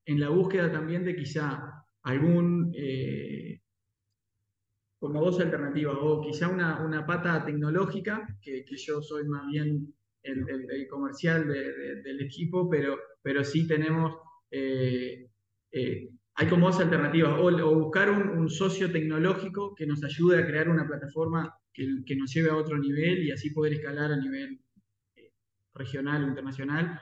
en 0.05 0.19
la 0.19 0.29
búsqueda 0.29 0.71
también 0.71 1.05
de 1.05 1.15
quizá 1.15 1.85
algún 2.03 2.73
eh, 2.75 3.61
como 4.99 5.23
dos 5.23 5.39
alternativas, 5.39 5.97
o 5.99 6.21
quizá 6.21 6.47
una, 6.47 6.83
una 6.85 7.05
pata 7.05 7.43
tecnológica, 7.45 8.27
que, 8.41 8.63
que, 8.65 8.77
yo 8.77 9.01
soy 9.01 9.25
más 9.27 9.45
bien 9.47 9.93
el, 10.23 10.49
el, 10.49 10.87
comercial 10.87 11.47
del 11.47 12.21
equipo, 12.21 12.69
pero, 12.69 12.97
pero 13.21 13.43
sí 13.43 13.67
tenemos, 13.67 14.17
eh, 14.49 15.29
eh, 15.71 16.09
hay 16.35 16.47
como 16.47 16.67
dos 16.67 16.79
alternativas, 16.79 17.37
o, 17.39 17.75
buscar 17.75 18.09
un, 18.09 18.49
socio 18.49 18.91
tecnológico 18.91 19.75
que 19.75 19.85
nos 19.85 20.03
ayude 20.03 20.39
a 20.39 20.45
crear 20.45 20.69
una 20.69 20.87
plataforma 20.87 21.53
que, 21.73 21.87
que, 22.05 22.15
nos 22.15 22.33
lleve 22.33 22.49
a 22.49 22.55
otro 22.55 22.77
nivel 22.77 23.23
y 23.23 23.31
así 23.31 23.51
poder 23.51 23.73
escalar 23.73 24.11
a 24.11 24.17
nivel 24.17 24.59
eh, 25.15 25.31
regional 25.73 26.23
o 26.23 26.27
internacional. 26.27 26.99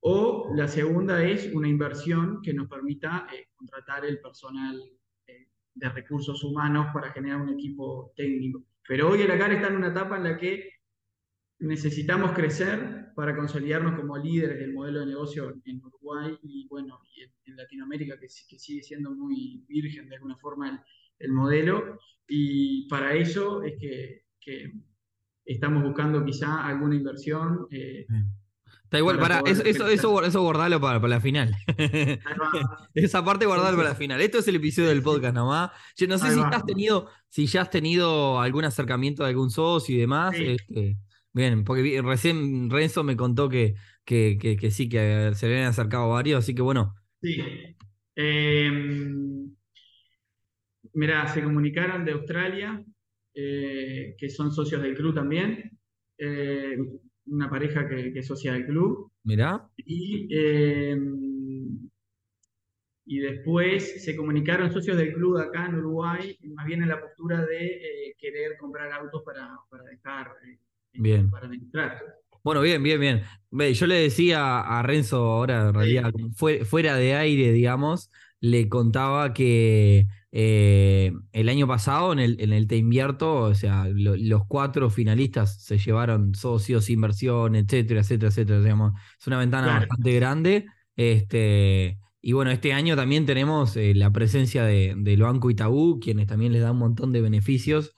O 0.00 0.52
la 0.54 0.68
segunda 0.68 1.24
es 1.24 1.52
una 1.52 1.68
inversión 1.68 2.40
que 2.42 2.54
nos 2.54 2.68
permita 2.68 3.26
contratar 3.56 4.04
el 4.04 4.20
personal 4.20 4.80
de 5.78 5.88
recursos 5.88 6.42
humanos 6.44 6.88
para 6.92 7.12
generar 7.12 7.40
un 7.40 7.50
equipo 7.50 8.12
técnico. 8.16 8.64
Pero 8.86 9.10
hoy 9.10 9.22
el 9.22 9.30
ACAR 9.30 9.52
está 9.52 9.68
en 9.68 9.76
una 9.76 9.88
etapa 9.88 10.16
en 10.16 10.24
la 10.24 10.36
que 10.36 10.72
necesitamos 11.60 12.32
crecer 12.32 13.12
para 13.14 13.36
consolidarnos 13.36 13.98
como 13.98 14.16
líderes 14.16 14.58
del 14.58 14.72
modelo 14.72 15.00
de 15.00 15.06
negocio 15.06 15.60
en 15.64 15.84
Uruguay 15.84 16.38
y 16.42 16.66
bueno, 16.68 17.00
en, 17.44 17.56
Latinoamérica, 17.56 18.14
que, 18.18 18.26
que, 18.26 18.58
sigue 18.58 18.82
siendo 18.82 19.10
muy 19.10 19.64
virgen 19.68 20.08
de 20.08 20.16
alguna 20.16 20.36
forma 20.36 20.84
el, 21.18 21.32
modelo. 21.32 21.98
Y 22.28 22.86
para 22.88 23.14
eso 23.14 23.62
es 23.64 23.74
que, 23.78 24.22
estamos 25.44 25.82
buscando 25.82 26.24
quizá 26.24 26.66
alguna 26.66 26.94
inversión, 26.94 27.66
eh, 27.70 28.06
Está 28.88 28.98
igual, 28.98 29.18
Para 29.18 29.40
eso, 29.40 29.62
eso, 29.64 30.22
eso, 30.22 30.40
guardalo 30.42 30.80
para, 30.80 30.98
para 30.98 31.16
la 31.16 31.20
final. 31.20 31.54
Esa 32.94 33.22
parte 33.24 33.44
guardalo 33.44 33.76
para 33.76 33.90
la 33.90 33.94
final. 33.94 34.20
Esto 34.20 34.38
es 34.38 34.48
el 34.48 34.56
episodio 34.56 34.88
del 34.88 35.02
podcast 35.02 35.34
nomás. 35.34 35.70
Yo 35.96 36.06
no 36.08 36.16
sé 36.16 36.28
Ahí 36.28 36.34
si 36.34 36.40
va. 36.40 36.48
has 36.48 36.64
tenido, 36.64 37.08
si 37.28 37.46
ya 37.46 37.62
has 37.62 37.70
tenido 37.70 38.40
algún 38.40 38.64
acercamiento 38.64 39.22
de 39.24 39.28
algún 39.30 39.50
socio 39.50 39.94
y 39.94 39.98
demás. 39.98 40.34
Sí. 40.36 40.44
Este, 40.46 40.96
bien, 41.34 41.64
porque 41.64 42.00
recién 42.02 42.70
Renzo 42.70 43.04
me 43.04 43.16
contó 43.16 43.48
que, 43.50 43.74
que, 44.06 44.38
que, 44.40 44.56
que 44.56 44.70
sí, 44.70 44.88
que 44.88 45.32
se 45.34 45.46
le 45.48 45.54
habían 45.56 45.68
acercado 45.70 46.08
varios, 46.08 46.38
así 46.44 46.54
que 46.54 46.62
bueno, 46.62 46.94
Sí. 47.20 47.36
Eh, 48.16 48.70
mirá, 50.94 51.26
se 51.28 51.42
comunicaron 51.42 52.04
de 52.04 52.12
Australia, 52.12 52.82
eh, 53.34 54.14
que 54.18 54.28
son 54.28 54.52
socios 54.52 54.82
del 54.82 54.94
club 54.94 55.14
también. 55.14 55.78
eh, 56.18 56.76
una 57.30 57.48
pareja 57.50 57.88
que, 57.88 58.12
que 58.12 58.18
es 58.20 58.26
socia 58.26 58.52
del 58.52 58.66
club. 58.66 59.10
mirá. 59.24 59.68
Y, 59.76 60.28
eh, 60.30 60.96
y 63.06 63.18
después 63.20 64.04
se 64.04 64.14
comunicaron 64.14 64.70
socios 64.72 64.96
del 64.98 65.14
club 65.14 65.38
acá 65.38 65.66
en 65.66 65.76
Uruguay, 65.76 66.36
más 66.54 66.66
bien 66.66 66.82
en 66.82 66.88
la 66.90 67.00
postura 67.00 67.44
de 67.46 67.66
eh, 67.66 68.14
querer 68.18 68.56
comprar 68.58 68.92
autos 68.92 69.22
para, 69.24 69.56
para 69.70 69.84
dejar, 69.84 70.32
eh, 70.46 70.58
Bien. 70.92 71.30
para 71.30 71.46
administrar. 71.46 72.02
Bueno, 72.44 72.60
bien, 72.60 72.82
bien, 72.82 73.00
bien. 73.00 73.22
Yo 73.74 73.86
le 73.86 73.94
decía 73.96 74.60
a 74.60 74.82
Renzo 74.82 75.16
ahora, 75.18 75.68
en 75.68 75.74
realidad, 75.74 76.12
fue- 76.36 76.64
fuera 76.64 76.96
de 76.96 77.14
aire, 77.14 77.52
digamos, 77.52 78.10
le 78.40 78.68
contaba 78.68 79.32
que 79.32 80.06
eh, 80.32 81.12
el 81.32 81.48
año 81.48 81.66
pasado 81.66 82.12
en 82.12 82.18
el, 82.18 82.40
en 82.40 82.52
el 82.52 82.66
Te 82.66 82.76
Invierto, 82.76 83.34
o 83.44 83.54
sea, 83.54 83.86
lo- 83.88 84.16
los 84.16 84.42
cuatro 84.46 84.90
finalistas 84.90 85.62
se 85.62 85.78
llevaron 85.78 86.34
socios, 86.34 86.90
inversión, 86.90 87.54
etcétera, 87.56 88.00
etcétera, 88.00 88.28
etcétera. 88.30 88.60
digamos. 88.60 88.92
Es 89.18 89.26
una 89.26 89.38
ventana 89.38 89.66
Claro. 89.68 89.80
bastante 89.88 90.14
grande. 90.14 90.66
Este, 90.96 91.98
y 92.20 92.32
bueno, 92.32 92.50
este 92.50 92.72
año 92.72 92.96
también 92.96 93.24
tenemos 93.26 93.76
eh, 93.76 93.94
la 93.94 94.10
presencia 94.12 94.64
de, 94.64 94.94
del 94.98 95.22
Banco 95.22 95.50
Itaú, 95.50 95.98
quienes 96.00 96.26
también 96.26 96.52
les 96.52 96.62
dan 96.62 96.72
un 96.72 96.78
montón 96.78 97.12
de 97.12 97.20
beneficios. 97.22 97.94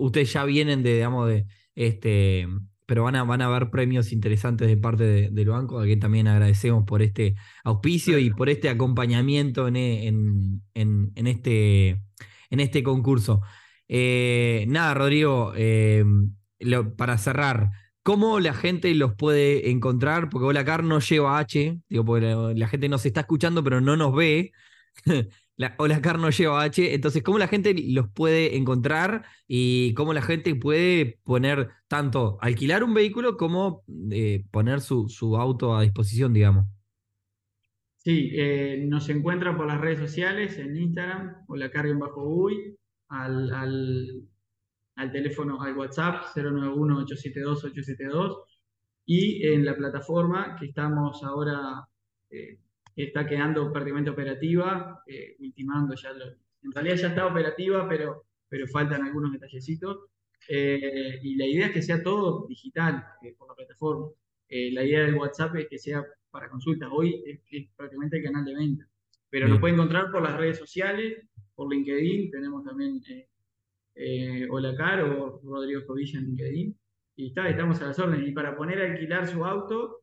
Ustedes 0.00 0.32
ya 0.32 0.44
vienen 0.44 0.82
de, 0.82 0.94
digamos, 0.94 1.28
de 1.28 1.46
este 1.74 2.46
pero 2.92 3.04
van 3.04 3.16
a, 3.16 3.24
van 3.24 3.40
a 3.40 3.46
haber 3.46 3.70
premios 3.70 4.12
interesantes 4.12 4.68
de 4.68 4.76
parte 4.76 5.02
de- 5.04 5.30
del 5.30 5.48
banco, 5.48 5.80
a 5.80 5.84
quien 5.84 5.98
también 5.98 6.28
agradecemos 6.28 6.84
por 6.84 7.00
este 7.00 7.36
auspicio 7.64 8.18
y 8.18 8.28
por 8.28 8.50
este 8.50 8.68
acompañamiento 8.68 9.66
en, 9.66 9.76
e- 9.76 10.08
en- 10.08 10.62
en- 10.74 11.26
este, 11.26 11.88
en 12.50 12.60
este 12.60 12.82
concurso. 12.82 13.40
Eh, 13.88 14.66
nada, 14.68 14.92
Rodrigo, 14.92 15.54
eh, 15.56 16.04
para 16.98 17.16
cerrar, 17.16 17.70
¿cómo 18.02 18.40
la 18.40 18.52
gente 18.52 18.94
los 18.94 19.14
puede 19.14 19.70
encontrar? 19.70 20.28
Porque 20.28 20.44
Olacar 20.48 20.84
no 20.84 21.00
lleva 21.00 21.38
H, 21.38 21.78
digo, 21.88 22.18
la, 22.18 22.52
la 22.54 22.68
gente 22.68 22.90
nos 22.90 23.06
está 23.06 23.20
escuchando, 23.20 23.64
pero 23.64 23.80
no 23.80 23.96
nos 23.96 24.14
ve. 24.14 24.52
La, 25.62 25.74
Olacar 25.78 26.18
no 26.18 26.28
lleva 26.30 26.62
H, 26.62 26.94
entonces, 26.94 27.22
¿cómo 27.22 27.38
la 27.38 27.48
gente 27.48 27.74
los 27.88 28.10
puede 28.10 28.56
encontrar 28.56 29.24
y 29.46 29.94
cómo 29.94 30.12
la 30.12 30.22
gente 30.22 30.54
puede 30.54 31.20
poner 31.24 31.70
tanto 31.88 32.38
alquilar 32.40 32.82
un 32.82 32.94
vehículo 32.94 33.36
como 33.36 33.84
eh, 34.10 34.44
poner 34.50 34.80
su, 34.80 35.08
su 35.08 35.36
auto 35.36 35.76
a 35.76 35.82
disposición, 35.82 36.32
digamos? 36.32 36.66
Sí, 37.96 38.30
eh, 38.34 38.84
nos 38.88 39.08
encuentra 39.08 39.56
por 39.56 39.68
las 39.68 39.80
redes 39.80 40.00
sociales, 40.00 40.58
en 40.58 40.76
Instagram, 40.76 41.44
o 41.46 41.54
la 41.54 41.70
carga 41.70 41.92
en 41.92 42.00
bajo 42.00 42.28
UI, 42.28 42.76
al, 43.08 43.52
al, 43.52 44.22
al 44.96 45.12
teléfono, 45.12 45.62
al 45.62 45.76
WhatsApp 45.76 46.24
091-872-872 46.34 48.38
y 49.04 49.46
en 49.46 49.64
la 49.64 49.76
plataforma 49.76 50.56
que 50.58 50.66
estamos 50.66 51.22
ahora, 51.22 51.86
eh, 52.30 52.58
está 52.96 53.26
quedando 53.26 53.72
prácticamente 53.72 54.10
operativa, 54.10 55.02
eh, 55.06 55.36
ultimando 55.40 55.94
ya, 55.94 56.12
lo- 56.12 56.26
en 56.62 56.72
realidad 56.72 56.96
ya 56.96 57.08
está 57.08 57.26
operativa, 57.26 57.88
pero, 57.88 58.24
pero 58.48 58.66
faltan 58.66 59.02
algunos 59.04 59.32
detallecitos. 59.32 60.06
Eh, 60.48 61.20
y 61.22 61.36
la 61.36 61.46
idea 61.46 61.66
es 61.66 61.72
que 61.72 61.82
sea 61.82 62.02
todo 62.02 62.46
digital 62.48 63.04
eh, 63.22 63.34
por 63.38 63.48
la 63.48 63.54
plataforma. 63.54 64.08
Eh, 64.48 64.72
la 64.72 64.84
idea 64.84 65.00
del 65.04 65.14
WhatsApp 65.14 65.54
es 65.56 65.68
que 65.68 65.78
sea 65.78 66.04
para 66.30 66.48
consultas. 66.50 66.88
Hoy 66.92 67.22
es, 67.26 67.40
es 67.50 67.68
prácticamente 67.76 68.18
el 68.18 68.24
canal 68.24 68.44
de 68.44 68.54
venta. 68.54 68.88
Pero 69.30 69.48
nos 69.48 69.60
pueden 69.60 69.76
encontrar 69.76 70.10
por 70.10 70.22
las 70.22 70.36
redes 70.36 70.58
sociales, 70.58 71.22
por 71.54 71.72
LinkedIn, 71.72 72.30
tenemos 72.30 72.64
también 72.64 73.00
eh, 73.08 73.28
eh, 73.94 74.46
Olacar 74.50 75.02
o 75.04 75.40
Rodrigo 75.42 75.82
Jovilla 75.86 76.18
en 76.18 76.26
LinkedIn. 76.26 76.78
Y 77.16 77.26
está, 77.28 77.48
estamos 77.48 77.80
a 77.80 77.86
las 77.86 77.98
órdenes. 77.98 78.28
Y 78.28 78.32
para 78.32 78.56
poner 78.56 78.80
a 78.82 78.90
alquilar 78.92 79.26
su 79.26 79.44
auto, 79.44 80.01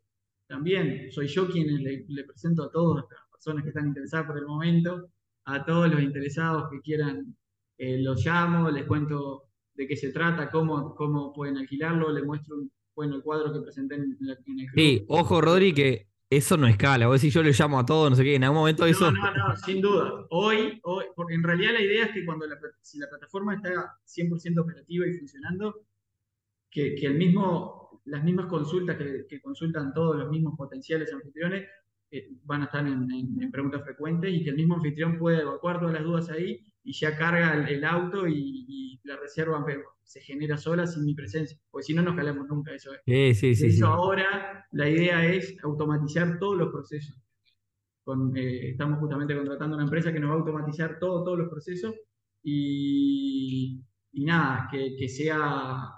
también 0.50 1.12
soy 1.12 1.28
yo 1.28 1.48
quien 1.50 1.68
le, 1.84 2.06
le 2.08 2.24
presento 2.26 2.64
a 2.64 2.72
todas 2.72 3.06
las 3.10 3.30
personas 3.32 3.64
que 3.64 3.70
están 3.70 3.88
interesadas 3.88 4.26
por 4.28 4.38
el 4.38 4.46
momento, 4.46 5.10
a 5.46 5.64
todos 5.64 5.90
los 5.90 6.02
interesados 6.02 6.70
que 6.72 6.82
quieran, 6.82 7.36
eh, 7.78 8.02
los 8.02 8.26
llamo, 8.26 8.70
les 8.72 8.86
cuento 8.86 9.44
de 9.76 9.88
qué 9.88 9.96
se 9.96 10.12
trata, 10.12 10.50
cómo, 10.50 10.94
cómo 10.96 11.32
pueden 11.32 11.58
alquilarlo, 11.58 12.12
les 12.12 12.26
muestro 12.26 12.56
un, 12.58 12.72
bueno, 12.96 13.16
el 13.16 13.22
cuadro 13.22 13.54
que 13.54 13.62
presenté 13.62 13.96
en, 13.96 14.18
la- 14.20 14.34
en 14.46 14.60
el 14.60 14.66
club. 14.66 14.74
Sí, 14.76 15.06
ojo, 15.08 15.40
Rodri, 15.40 15.74
que 15.74 16.08
eso 16.30 16.58
no 16.58 16.68
escala. 16.68 17.08
Vos 17.08 17.22
decís, 17.22 17.34
yo 17.34 17.42
le 17.44 17.52
llamo 17.54 17.80
a 17.80 17.86
todos, 17.86 18.10
no 18.10 18.16
sé 18.16 18.24
qué, 18.24 18.36
en 18.36 18.44
algún 18.44 18.60
momento 18.60 18.86
eso. 18.86 19.12
No, 19.12 19.32
no, 19.32 19.48
no, 19.50 19.56
sin 19.56 19.82
duda. 19.82 20.26
Hoy, 20.32 20.80
hoy, 20.84 21.06
porque 21.16 21.36
en 21.36 21.44
realidad 21.44 21.74
la 21.74 21.82
idea 21.82 22.06
es 22.06 22.12
que 22.12 22.26
cuando 22.26 22.46
la, 22.48 22.58
si 22.82 22.98
la 23.00 23.08
plataforma 23.08 23.56
está 23.56 23.98
100% 24.04 24.62
operativa 24.62 25.08
y 25.08 25.14
funcionando, 25.14 25.86
que, 26.70 26.96
que 26.96 27.06
el 27.08 27.16
mismo, 27.16 27.89
las 28.06 28.24
mismas 28.24 28.48
consultas 28.48 28.98
que, 28.98 29.26
que 29.28 29.42
consultan 29.42 29.94
todos 29.94 30.16
los 30.18 30.30
mismos 30.30 30.56
potenciales 30.58 31.12
anfitriones 31.14 31.68
eh, 32.12 32.30
van 32.46 32.62
a 32.64 32.66
estar 32.66 32.86
en, 32.88 33.10
en- 33.12 33.42
en 33.44 33.52
preguntas 33.52 33.84
frecuentes 33.84 34.34
y 34.34 34.44
que 34.44 34.50
el 34.52 34.56
mismo 34.56 34.76
anfitrión 34.76 35.18
puede 35.18 35.42
evacuar 35.42 35.80
todas 35.80 35.94
las 35.94 36.04
dudas 36.04 36.30
ahí 36.30 36.60
y 36.84 36.94
ya 36.94 37.16
carga 37.18 37.54
el, 37.56 37.68
el 37.76 37.84
auto 37.84 38.28
y, 38.28 38.66
y 38.68 39.00
la 39.04 39.18
reserva 39.18 39.64
se 40.04 40.22
genera 40.22 40.58
sola 40.58 40.88
sin 40.88 41.06
mi 41.06 41.14
presencia, 41.14 41.58
porque 41.70 41.86
si 41.86 41.94
no 41.94 42.02
nos 42.02 42.16
calamos 42.16 42.48
nunca 42.48 42.74
eso. 42.74 42.92
es. 42.94 43.02
Sí, 43.06 43.36
sí, 43.36 43.50
De 43.50 43.56
sí. 43.56 43.66
hecho, 43.78 43.86
sí. 43.86 43.92
ahora 43.92 44.66
la 44.72 44.90
idea 44.90 45.24
es 45.26 45.56
automatizar 45.64 46.40
todos 46.40 46.58
los 46.58 46.72
procesos. 46.72 47.16
Con, 48.04 48.36
eh, 48.36 48.72
estamos 48.72 48.98
justamente 49.00 49.36
contratando 49.36 49.76
una 49.76 49.84
empresa 49.86 50.12
que 50.12 50.20
nos 50.20 50.32
va 50.32 50.36
a 50.36 50.38
automatizar 50.40 50.98
todo, 51.00 51.24
todos 51.24 51.38
los 51.38 51.50
procesos 51.50 51.94
y, 52.42 53.80
y 54.14 54.26
nada, 54.26 54.68
que, 54.72 54.96
que 54.98 55.08
sea, 55.08 55.90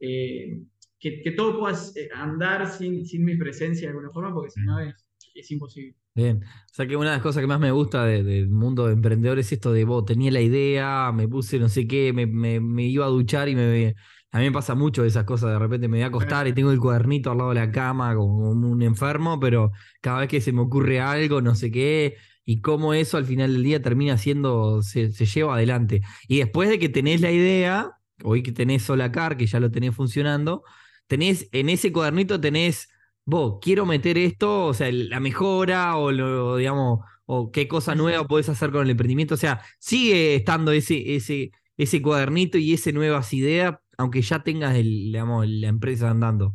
eh, 0.00 0.60
que, 1.02 1.32
todo 1.32 1.58
pueda 1.58 1.76
eh, 1.96 2.08
andar 2.14 2.70
sin, 2.70 3.04
sin 3.04 3.24
mi 3.24 3.36
presencia 3.36 3.82
de 3.82 3.88
alguna 3.88 4.10
forma, 4.10 4.32
porque 4.32 4.50
si 4.50 4.60
no 4.60 4.78
es, 4.78 4.94
es 5.34 5.50
imposible. 5.50 5.96
Bien. 6.14 6.42
O 6.44 6.74
sea 6.74 6.86
que 6.86 6.96
una 6.96 7.10
de 7.10 7.16
las 7.16 7.22
cosas 7.22 7.40
que 7.40 7.46
más 7.46 7.58
me 7.58 7.70
gusta 7.72 8.04
de- 8.04 8.22
del 8.22 8.48
mundo 8.50 8.86
de 8.86 8.92
emprendedores 8.92 9.46
es 9.46 9.52
esto 9.52 9.72
de 9.72 9.84
vos, 9.84 10.04
tenía 10.04 10.30
la 10.30 10.40
idea, 10.42 11.10
me 11.12 11.26
puse 11.26 11.58
no 11.58 11.68
sé 11.68 11.86
qué, 11.88 12.12
me, 12.12 12.26
me- 12.26 12.60
me 12.60 12.84
iba 12.84 13.06
a 13.06 13.08
duchar 13.08 13.48
y 13.48 13.56
me. 13.56 13.94
A 14.30 14.38
mí 14.38 14.44
me 14.46 14.52
pasa 14.52 14.74
mucho 14.74 15.04
esas 15.04 15.24
cosas, 15.24 15.50
de 15.50 15.58
repente 15.58 15.88
me 15.88 15.98
voy 15.98 16.04
a 16.04 16.06
acostar 16.06 16.46
y 16.48 16.54
tengo 16.54 16.70
el 16.72 16.80
cuadernito 16.80 17.30
al 17.30 17.38
lado 17.38 17.50
de 17.50 17.56
la 17.56 17.70
cama 17.70 18.14
como 18.14 18.50
un 18.50 18.82
enfermo, 18.82 19.38
pero 19.38 19.72
cada 20.00 20.20
vez 20.20 20.28
que 20.28 20.40
se 20.40 20.52
me 20.52 20.62
ocurre 20.62 21.00
algo, 21.00 21.42
no 21.42 21.54
sé 21.54 21.70
qué, 21.70 22.16
y 22.44 22.60
cómo 22.62 22.94
eso 22.94 23.18
al 23.18 23.26
final 23.26 23.52
del 23.52 23.62
día 23.62 23.82
termina 23.82 24.16
siendo, 24.16 24.82
se, 24.82 25.12
se 25.12 25.26
lleva 25.26 25.54
adelante. 25.56 26.00
Y 26.28 26.38
después 26.38 26.70
de 26.70 26.78
que 26.78 26.88
tenés 26.88 27.20
la 27.20 27.30
idea, 27.30 27.90
hoy 28.24 28.42
que 28.42 28.52
tenés 28.52 28.82
Solacar, 28.84 29.36
que 29.36 29.46
ya 29.46 29.60
lo 29.60 29.70
tenés 29.70 29.94
funcionando, 29.94 30.62
tenés, 31.06 31.48
en 31.52 31.68
ese 31.68 31.92
cuadernito 31.92 32.40
tenés 32.40 32.88
vos, 33.24 33.58
quiero 33.60 33.86
meter 33.86 34.18
esto, 34.18 34.66
o 34.66 34.74
sea, 34.74 34.90
la 34.92 35.20
mejora 35.20 35.96
o 35.96 36.12
lo, 36.12 36.56
digamos, 36.56 37.00
o 37.26 37.50
qué 37.50 37.68
cosa 37.68 37.94
nueva 37.94 38.26
podés 38.26 38.48
hacer 38.48 38.70
con 38.70 38.82
el 38.82 38.90
emprendimiento. 38.90 39.34
O 39.34 39.38
sea, 39.38 39.62
sigue 39.78 40.34
estando 40.34 40.72
ese, 40.72 41.14
ese, 41.16 41.52
ese 41.76 42.02
cuadernito 42.02 42.58
y 42.58 42.72
ese 42.74 42.92
nuevas 42.92 43.32
ideas, 43.32 43.76
aunque 43.98 44.22
ya 44.22 44.42
tengas 44.42 44.74
el, 44.76 44.84
digamos, 44.84 45.46
la 45.48 45.68
empresa 45.68 46.10
andando. 46.10 46.54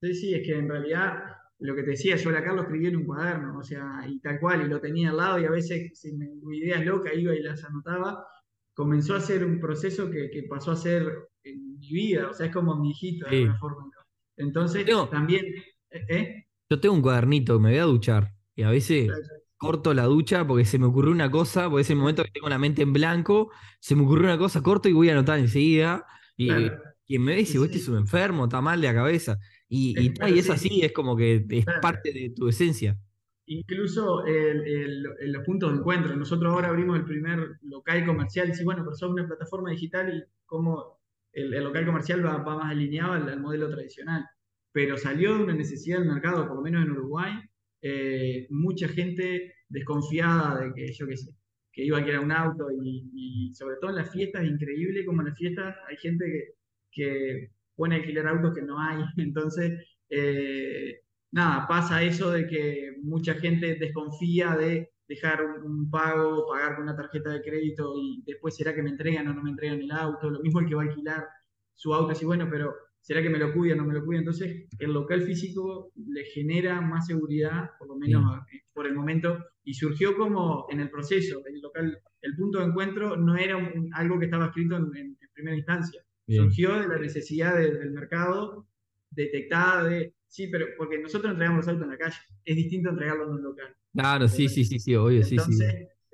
Sí, 0.00 0.14
sí, 0.14 0.34
es 0.34 0.46
que 0.46 0.58
en 0.58 0.68
realidad 0.68 1.14
lo 1.58 1.74
que 1.74 1.82
te 1.82 1.90
decía, 1.92 2.16
yo 2.16 2.30
la 2.30 2.44
Carlos 2.44 2.64
escribí 2.64 2.86
en 2.86 2.96
un 2.96 3.06
cuaderno, 3.06 3.58
o 3.58 3.62
sea, 3.62 4.04
y 4.06 4.20
tal 4.20 4.38
cual, 4.38 4.62
y 4.62 4.68
lo 4.68 4.80
tenía 4.80 5.10
al 5.10 5.16
lado, 5.16 5.40
y 5.40 5.46
a 5.46 5.50
veces 5.50 5.98
si 5.98 6.12
me, 6.12 6.26
ideas 6.54 6.84
locas 6.84 7.14
iba 7.16 7.34
y 7.34 7.42
las 7.42 7.64
anotaba, 7.64 8.26
comenzó 8.74 9.14
a 9.14 9.20
ser 9.20 9.42
un 9.42 9.58
proceso 9.58 10.10
que, 10.10 10.30
que 10.30 10.42
pasó 10.42 10.72
a 10.72 10.76
ser 10.76 11.28
mi 11.78 11.88
vida, 11.92 12.28
o 12.30 12.34
sea, 12.34 12.46
es 12.46 12.52
como 12.52 12.76
mi 12.76 12.90
hijito 12.90 13.28
de 13.28 13.36
alguna 13.38 13.58
forma. 13.58 13.90
Entonces, 14.36 14.84
Tengo- 14.84 15.08
también, 15.08 15.44
¿eh? 15.90 16.04
¿eh? 16.08 16.46
Yo 16.68 16.80
tengo 16.80 16.94
un 16.94 17.02
cuadernito, 17.02 17.58
me 17.60 17.70
voy 17.70 17.78
a 17.78 17.84
duchar 17.84 18.32
y 18.54 18.62
a 18.62 18.70
veces 18.70 19.10
corto 19.56 19.94
la 19.94 20.04
ducha 20.04 20.46
porque 20.46 20.64
se 20.64 20.78
me 20.78 20.86
ocurrió 20.86 21.12
una 21.12 21.30
cosa, 21.30 21.70
porque 21.70 21.82
es 21.82 21.90
el 21.90 21.96
momento 21.96 22.22
que 22.24 22.30
tengo 22.30 22.48
la 22.48 22.58
mente 22.58 22.82
en 22.82 22.92
blanco, 22.92 23.50
se 23.80 23.94
me 23.96 24.02
ocurrió 24.02 24.24
una 24.24 24.36
cosa, 24.38 24.62
corto 24.62 24.88
y 24.88 24.92
voy 24.92 25.08
a 25.08 25.12
anotar 25.12 25.38
enseguida. 25.38 26.04
Y 26.36 26.48
Claro. 26.48 26.82
quien 27.06 27.22
me 27.22 27.34
dice, 27.36 27.52
Sí, 27.52 27.58
vos 27.58 27.66
este 27.68 27.78
es 27.78 27.88
un 27.88 27.96
enfermo, 27.98 28.44
está 28.44 28.60
mal 28.60 28.80
de 28.80 28.88
la 28.88 28.94
cabeza. 28.94 29.38
Y, 29.68 29.94
y, 29.98 30.12
Es- 30.20 30.46
y 30.48 30.50
así, 30.50 30.80
es 30.82 30.92
como 30.92 31.16
que 31.16 31.46
es 31.48 31.64
parte 31.80 32.12
de 32.12 32.30
tu 32.36 32.48
esencia. 32.48 32.98
Incluso 33.46 34.26
el- 34.26 34.66
el- 34.66 35.06
el- 35.20 35.32
los 35.32 35.44
puntos 35.44 35.72
de 35.72 35.78
encuentro. 35.78 36.16
Nosotros 36.16 36.52
ahora 36.52 36.68
abrimos 36.68 36.98
el 36.98 37.04
primer 37.04 37.58
local 37.62 38.04
comercial. 38.04 38.52
Sí, 38.54 38.64
bueno, 38.64 38.82
pero 38.84 38.96
somos 38.96 39.14
una 39.14 39.26
plataforma 39.28 39.70
digital 39.70 40.12
y 40.12 40.22
como 40.44 40.95
el, 41.36 41.54
el 41.54 41.64
local 41.64 41.86
comercial 41.86 42.24
va, 42.24 42.38
va 42.38 42.56
más 42.56 42.72
alineado 42.72 43.12
al, 43.12 43.28
al 43.28 43.40
modelo 43.40 43.70
tradicional. 43.70 44.24
pero 44.72 44.96
salió 44.98 45.36
de 45.36 45.44
una 45.44 45.54
necesidad 45.54 45.98
del 45.98 46.08
mercado, 46.08 46.46
por 46.48 46.56
lo 46.56 46.62
menos 46.62 46.84
en 46.84 46.92
Uruguay, 46.92 47.32
eh, 47.82 48.46
mucha 48.50 48.88
gente 48.88 49.54
desconfiada 49.68 50.60
de 50.60 50.72
que, 50.74 50.92
yo 50.92 51.06
qué 51.06 51.16
sé, 51.16 51.30
que 51.72 51.84
iba 51.84 51.96
a 51.98 52.00
alquilar 52.00 52.24
un 52.24 52.32
auto 52.32 52.66
y, 52.82 53.52
sobre 53.54 53.76
todo 53.80 53.90
en 53.90 53.96
las 53.96 54.10
fiestas, 54.10 54.44
increíble 54.44 55.04
como 55.04 55.22
en 55.22 55.28
las 55.28 55.38
fiestas 55.38 55.76
hay 55.88 55.96
gente 55.98 56.24
que, 56.26 56.42
que 56.90 57.50
pone 57.76 57.96
a 57.96 57.98
alquilar 57.98 58.28
autos 58.28 58.54
que 58.54 58.62
no 58.62 58.80
hay, 58.80 59.02
entonces, 59.18 59.72
eh, 60.10 61.00
nada, 61.32 61.66
pasa 61.68 62.02
eso 62.02 62.30
de 62.32 62.46
que 62.46 62.96
mucha 63.02 63.34
gente 63.34 63.76
desconfía 63.76 64.56
de 64.56 64.90
dejar 65.08 65.42
un, 65.64 65.90
pago, 65.90 66.46
pagar 66.46 66.74
con 66.74 66.84
una 66.84 66.96
tarjeta 66.96 67.30
de 67.30 67.42
crédito 67.42 67.94
y 67.96 68.22
después 68.26 68.56
será 68.56 68.74
que 68.74 68.82
me 68.82 68.90
entregan 68.90 69.28
o 69.28 69.34
no 69.34 69.42
me 69.42 69.50
entregan 69.50 69.80
el 69.80 69.90
auto, 69.90 70.30
lo 70.30 70.40
mismo 70.40 70.60
el 70.60 70.66
que 70.66 70.74
va 70.74 70.82
a 70.82 70.86
alquilar 70.86 71.26
su 71.74 71.94
auto, 71.94 72.12
así 72.12 72.24
bueno, 72.24 72.48
pero 72.50 72.74
¿será 73.00 73.22
que 73.22 73.30
me 73.30 73.38
lo 73.38 73.52
cuida 73.52 73.74
o 73.74 73.76
no 73.76 73.84
me 73.84 73.94
lo 73.94 74.04
cuida? 74.04 74.20
Entonces, 74.20 74.66
el 74.78 74.92
local 74.92 75.22
físico 75.22 75.92
le 75.94 76.24
genera 76.24 76.80
más 76.80 77.06
seguridad, 77.06 77.70
por 77.78 77.88
lo 77.88 77.96
menos 77.96 78.42
eh, 78.52 78.62
por 78.72 78.86
el 78.86 78.94
momento, 78.94 79.44
y 79.62 79.74
surgió 79.74 80.16
como 80.16 80.66
en 80.70 80.80
el 80.80 80.90
proceso, 80.90 81.42
el 81.46 81.60
local, 81.60 81.98
el 82.22 82.36
punto 82.36 82.58
de 82.58 82.64
encuentro 82.64 83.16
no 83.16 83.36
era 83.36 83.56
algo 83.92 84.18
que 84.18 84.24
estaba 84.24 84.46
escrito 84.46 84.76
en, 84.76 85.16
primera 85.32 85.56
instancia, 85.56 86.02
surgió 86.26 86.80
de 86.80 86.88
la 86.88 86.98
necesidad 86.98 87.58
del 87.58 87.90
mercado 87.90 88.66
detectada 89.10 89.84
de, 89.84 90.15
sí, 90.28 90.48
pero 90.48 90.66
porque 90.76 90.98
nosotros 90.98 91.32
entregamos 91.32 91.64
los 91.64 91.68
autos 91.68 91.84
en 91.84 91.90
la 91.90 91.98
calle, 91.98 92.16
es 92.44 92.56
distinto 92.56 92.90
entregarlo 92.90 93.24
en 93.24 93.30
un 93.30 93.42
local. 93.42 93.76
Claro, 93.92 94.28
sí, 94.28 94.48
sí, 94.48 94.64
sí, 94.64 94.78
sí, 94.78 94.94
obvio, 94.94 95.22
sí, 95.22 95.38
sí. 95.38 95.64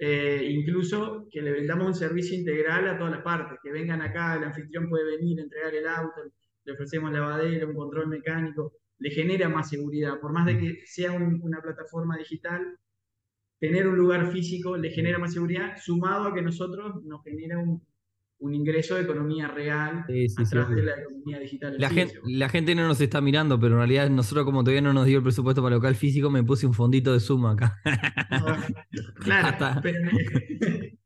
Eh, 0.05 0.49
incluso 0.51 1.29
que 1.31 1.43
le 1.43 1.53
brindamos 1.53 1.87
un 1.87 1.95
servicio 1.95 2.37
integral 2.37 2.89
a 2.89 2.99
todas 2.99 3.13
las 3.13 3.23
partes, 3.23 3.59
que 3.63 3.71
vengan 3.71 4.03
acá, 4.03 4.37
el 4.37 4.45
anfitrión 4.45 4.89
puede 4.89 5.17
venir, 5.17 5.39
entregar 5.39 5.75
el 5.75 5.87
auto, 5.87 6.23
le 6.65 6.73
ofrecemos 6.73 7.13
lavadero, 7.13 7.69
un 7.69 7.77
control 7.77 8.09
mecánico, 8.09 8.79
le 8.99 9.11
genera 9.11 9.49
más 9.49 9.69
seguridad, 9.69 10.19
por 10.21 10.33
más 10.33 10.47
de 10.47 10.59
que 10.59 10.87
sea 10.87 11.13
una 11.13 11.61
plataforma 11.61 12.17
digital, 12.17 12.79
tener 13.61 13.87
un 13.87 13.97
lugar 13.97 14.33
físico 14.33 14.77
le 14.77 14.91
genera 14.91 15.19
más 15.19 15.35
seguridad, 15.35 15.77
sumado 15.81 16.27
a 16.27 16.35
que 16.35 16.43
nosotros 16.43 17.05
nos 17.05 17.23
genera 17.23 17.59
un, 17.59 17.81
un 18.43 18.55
ingreso 18.55 18.97
de 18.97 19.03
economía 19.03 19.47
real 19.47 19.99
a 20.01 20.45
través 20.51 20.77
de 20.77 20.83
la 20.83 21.01
economía 21.01 21.39
digital. 21.39 21.77
La 21.79 21.91
gente, 21.91 22.19
la 22.25 22.49
gente 22.49 22.75
no 22.75 22.89
nos 22.89 23.01
está 23.01 23.21
mirando, 23.21 23.59
pero 23.59 23.75
en 23.75 23.79
realidad 23.79 24.11
nosotros 24.11 24.45
como 24.45 24.65
todavía 24.65 24.83
no 24.83 24.93
nos 24.93 25.07
dio 25.07 25.19
el 25.19 25.23
presupuesto 25.23 25.63
para 25.63 25.77
local 25.77 25.95
físico, 25.95 26.29
me 26.29 26.43
puse 26.43 26.67
un 26.67 26.75
fondito 26.75 27.13
de 27.13 27.21
suma 27.21 27.53
acá. 27.53 27.79
claro, 29.21 29.81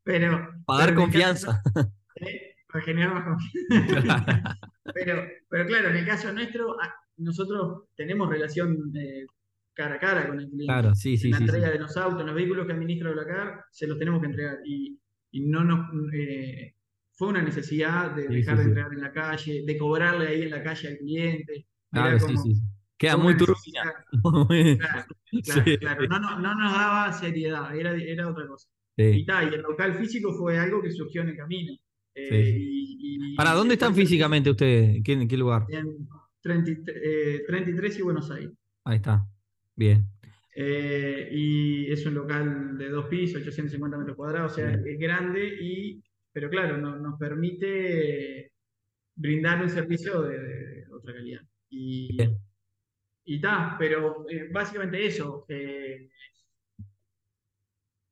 pero, 0.03 0.49
Para 0.64 0.87
dar 0.87 0.94
confianza. 0.94 1.62
para 2.72 2.85
generar 2.85 3.14
más 3.14 3.25
confianza. 3.25 4.59
pero, 4.94 5.22
pero 5.51 5.66
claro, 5.66 5.90
en 5.90 5.96
el 5.96 6.07
caso 6.07 6.33
nuestro, 6.33 6.75
nosotros 7.18 7.85
tenemos 7.94 8.31
relación 8.31 8.92
de 8.92 9.27
cara 9.75 9.96
a 9.96 9.99
cara 9.99 10.27
con 10.27 10.40
el 10.40 10.46
cliente. 10.46 10.72
Claro, 10.72 10.94
sí, 10.94 11.18
sí. 11.18 11.31
La 11.31 11.37
entrega 11.37 11.70
de 11.70 11.81
los 11.81 11.94
autos, 11.99 12.25
los 12.25 12.35
vehículos 12.35 12.66
que 12.66 12.72
administra 12.72 13.12
Blacar, 13.12 13.64
se 13.70 13.87
los 13.87 13.99
tenemos 13.99 14.20
que 14.20 14.27
entregar. 14.27 14.57
Y, 14.64 14.99
y 15.33 15.46
no 15.46 15.64
nos... 15.64 15.90
Eh, 16.14 16.76
fue 17.16 17.29
una 17.29 17.42
necesidad 17.42 18.14
de 18.14 18.29
dejar 18.29 18.59
de 18.59 18.64
entregar 18.64 18.92
en 18.92 19.00
la 19.00 19.12
calle, 19.12 19.64
de 19.66 19.79
cobrarle 19.79 20.29
ahí 20.29 20.42
en 20.42 20.50
la 20.50 20.62
calle 20.62 20.88
al 20.88 20.98
cliente. 20.98 21.66
Claro, 21.88 22.18
sí, 22.18 22.37
sí. 22.37 22.61
Queda 22.98 23.16
muy 23.16 23.37
turbina. 23.37 24.05
Claro, 25.44 25.79
claro, 25.81 26.09
No, 26.09 26.18
no, 26.18 26.40
no, 26.40 26.55
nos 26.55 26.72
daba 26.72 27.12
seriedad, 27.12 27.74
era, 27.74 27.94
era 27.94 28.29
otra 28.29 28.46
cosa. 28.46 28.68
Y, 28.96 29.24
tal, 29.24 29.50
y 29.50 29.55
el 29.55 29.62
local 29.62 29.94
físico 29.94 30.35
fue 30.35 30.59
algo 30.59 30.83
que 30.83 30.90
surgió 30.90 31.22
en 31.22 31.29
el 31.29 31.37
camino. 31.37 31.72
Eh, 32.14 32.55
y, 32.59 33.35
¿Para 33.37 33.52
dónde 33.52 33.74
están 33.74 33.94
físicamente 33.94 34.50
ustedes? 34.50 35.02
¿En 35.07 35.29
qué, 35.29 35.37
lugar? 35.37 35.66
En 35.68 36.07
33 36.42 37.98
y 37.98 38.02
Buenos 38.02 38.31
Aires. 38.31 38.52
Ahí 38.85 38.96
está. 38.96 39.26
Bien. 39.74 40.07
Eh, 40.55 41.29
y 41.33 41.92
es 41.92 42.05
un 42.05 42.14
local 42.14 42.76
de 42.76 42.88
dos 42.88 43.07
pisos, 43.07 43.40
850 43.42 43.96
metros 43.96 44.16
cuadrados, 44.16 44.52
o 44.52 44.55
sea, 44.57 44.70
es 44.70 44.98
grande 44.98 45.46
y 45.46 46.02
pero 46.37 46.51
claro, 46.51 46.77
nos 46.77 47.18
permite 47.18 48.53
brindar 49.14 49.62
un 49.62 49.70
servicio 49.70 50.20
de, 50.20 50.85
otra 50.92 51.14
calidad. 51.14 51.40
Y, 51.70 52.14
y 53.25 53.37
está, 53.37 53.75
pero 53.79 54.27
eh, 54.29 54.51
básicamente 54.53 55.07
eso. 55.07 55.46
Eh, 55.49 56.11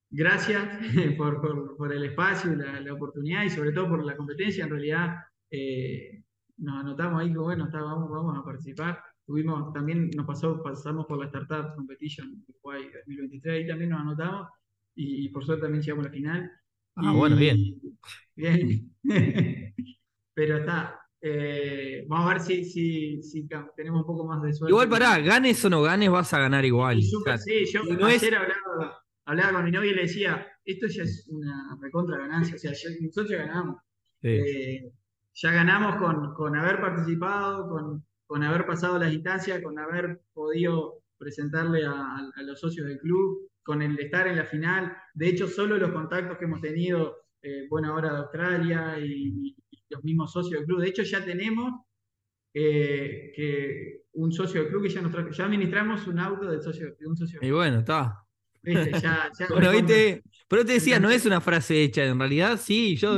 gracias 0.09 0.67
por, 1.19 1.93
el 1.93 2.05
espacio 2.07 2.55
y 2.55 2.57
la, 2.57 2.95
oportunidad 2.95 3.45
y 3.45 3.51
sobre 3.51 3.73
todo 3.73 3.91
por 3.91 4.03
la 4.03 4.17
competencia. 4.17 4.65
En 4.65 4.71
realidad 4.71 5.17
eh, 5.51 6.23
nos 6.57 6.81
anotamos 6.81 7.21
ahí 7.21 7.31
que 7.31 7.39
bueno, 7.39 7.69
vamos, 7.71 8.11
vamos 8.11 8.39
a 8.39 8.43
participar. 8.43 9.03
Tuvimos, 9.27 9.71
también 9.75 10.09
nos 10.17 10.25
pasó, 10.25 10.63
pasamos 10.63 11.05
por 11.05 11.19
la 11.19 11.27
Startup 11.27 11.75
Competition 11.77 12.43
Uruguay 12.49 12.85
2023, 12.91 13.55
ahí 13.55 13.69
también 13.69 13.91
nos 13.91 14.01
anotamos 14.01 14.49
y, 14.95 15.27
y 15.27 15.29
por 15.29 15.45
suerte 15.45 15.65
también 15.65 15.83
llegamos 15.83 16.07
a 16.07 16.09
la 16.09 16.15
final. 16.15 16.64
Ah, 16.97 17.13
bueno, 17.13 17.37
bien. 17.37 17.59
Bien. 18.37 18.91
Pero 20.35 20.59
está. 20.59 21.01
Eh, 21.27 22.05
vamos 22.07 22.31
a 22.31 22.35
ver 22.35 22.43
si, 22.43 22.65
si, 22.65 23.23
si, 23.23 23.49
tenemos 23.77 24.01
un 24.01 24.07
poco 24.07 24.27
más 24.27 24.43
de 24.43 24.53
suerte. 24.53 24.73
Igual 24.73 24.91
pará, 24.91 25.19
ganes 25.21 25.65
o 25.65 25.71
no 25.71 25.81
ganes, 25.81 26.11
vas 26.11 26.35
a 26.35 26.39
ganar 26.39 26.65
igual. 26.67 27.01
sí, 27.03 27.65
yo 27.73 27.81
ayer 28.05 28.35
hablaba, 29.25 29.53
con 29.53 29.65
mi 29.65 29.71
novia 29.71 29.93
y 29.93 29.95
le 29.95 30.03
decía, 30.03 30.47
esto 30.65 30.87
ya 30.87 31.05
es 31.05 31.27
una 31.31 31.79
recontra 31.81 32.19
ganancia, 32.19 32.57
o 32.57 32.59
sea, 32.59 32.73
nosotros 33.01 33.31
ya 33.31 33.39
ganamos. 33.39 33.81
Eh, 34.21 34.93
ya 35.33 35.51
ganamos 35.51 35.97
con, 35.97 36.35
con 36.35 36.57
haber 36.57 36.79
participado, 36.79 37.71
con, 37.71 38.05
con, 38.27 38.43
haber 38.43 38.67
pasado 38.67 38.99
las 38.99 39.13
instancias, 39.13 39.63
con 39.63 39.79
haber 39.79 40.21
podido 40.35 41.05
presentarle 41.17 41.87
a, 41.87 42.19
a 42.35 42.43
los 42.43 42.61
socios 42.61 42.87
del 42.87 42.99
club, 42.99 43.49
con 43.65 43.83
el 43.83 43.99
estar 43.99 44.29
en 44.29 44.37
la 44.37 44.45
final. 44.45 44.97
De 45.15 45.29
hecho, 45.29 45.49
solo 45.49 45.77
los 45.77 45.91
contactos 45.91 46.39
que 46.39 46.45
hemos 46.45 46.61
tenido, 46.61 47.17
eh, 47.43 47.67
bueno, 47.69 47.93
ahora 47.93 48.13
de 48.13 48.19
Australia 48.19 48.99
y, 49.01 49.57
los 49.91 50.03
mismos 50.03 50.33
socios 50.33 50.61
del 50.61 50.67
club, 50.67 50.81
de 50.81 50.89
hecho 50.89 51.03
ya 51.03 51.25
tenemos 51.25 51.83
eh, 52.53 53.33
que 53.37 54.07
un 54.15 54.33
socio 54.33 54.63
del 54.63 54.71
club 54.71 54.83
que 54.83 54.89
ya 54.89 55.03
nos 55.03 55.13
trajo, 55.13 55.31
ya 55.31 55.45
administramos 55.45 56.07
un 56.09 56.19
auto 56.19 56.51
del 56.51 56.63
socio, 56.63 56.97
de 56.99 57.07
un 57.07 57.17
socio. 57.17 57.39
Y 57.43 57.51
bueno, 57.51 57.81
está. 57.81 58.25
bueno, 59.51 59.71
viste, 59.71 60.23
pero 60.49 60.65
te 60.65 60.73
decía, 60.73 60.99
no 60.99 61.11
es 61.11 61.27
una 61.27 61.41
frase 61.41 61.83
hecha, 61.83 62.03
en 62.05 62.19
realidad 62.19 62.59
sí, 62.61 62.97
yo 62.97 63.17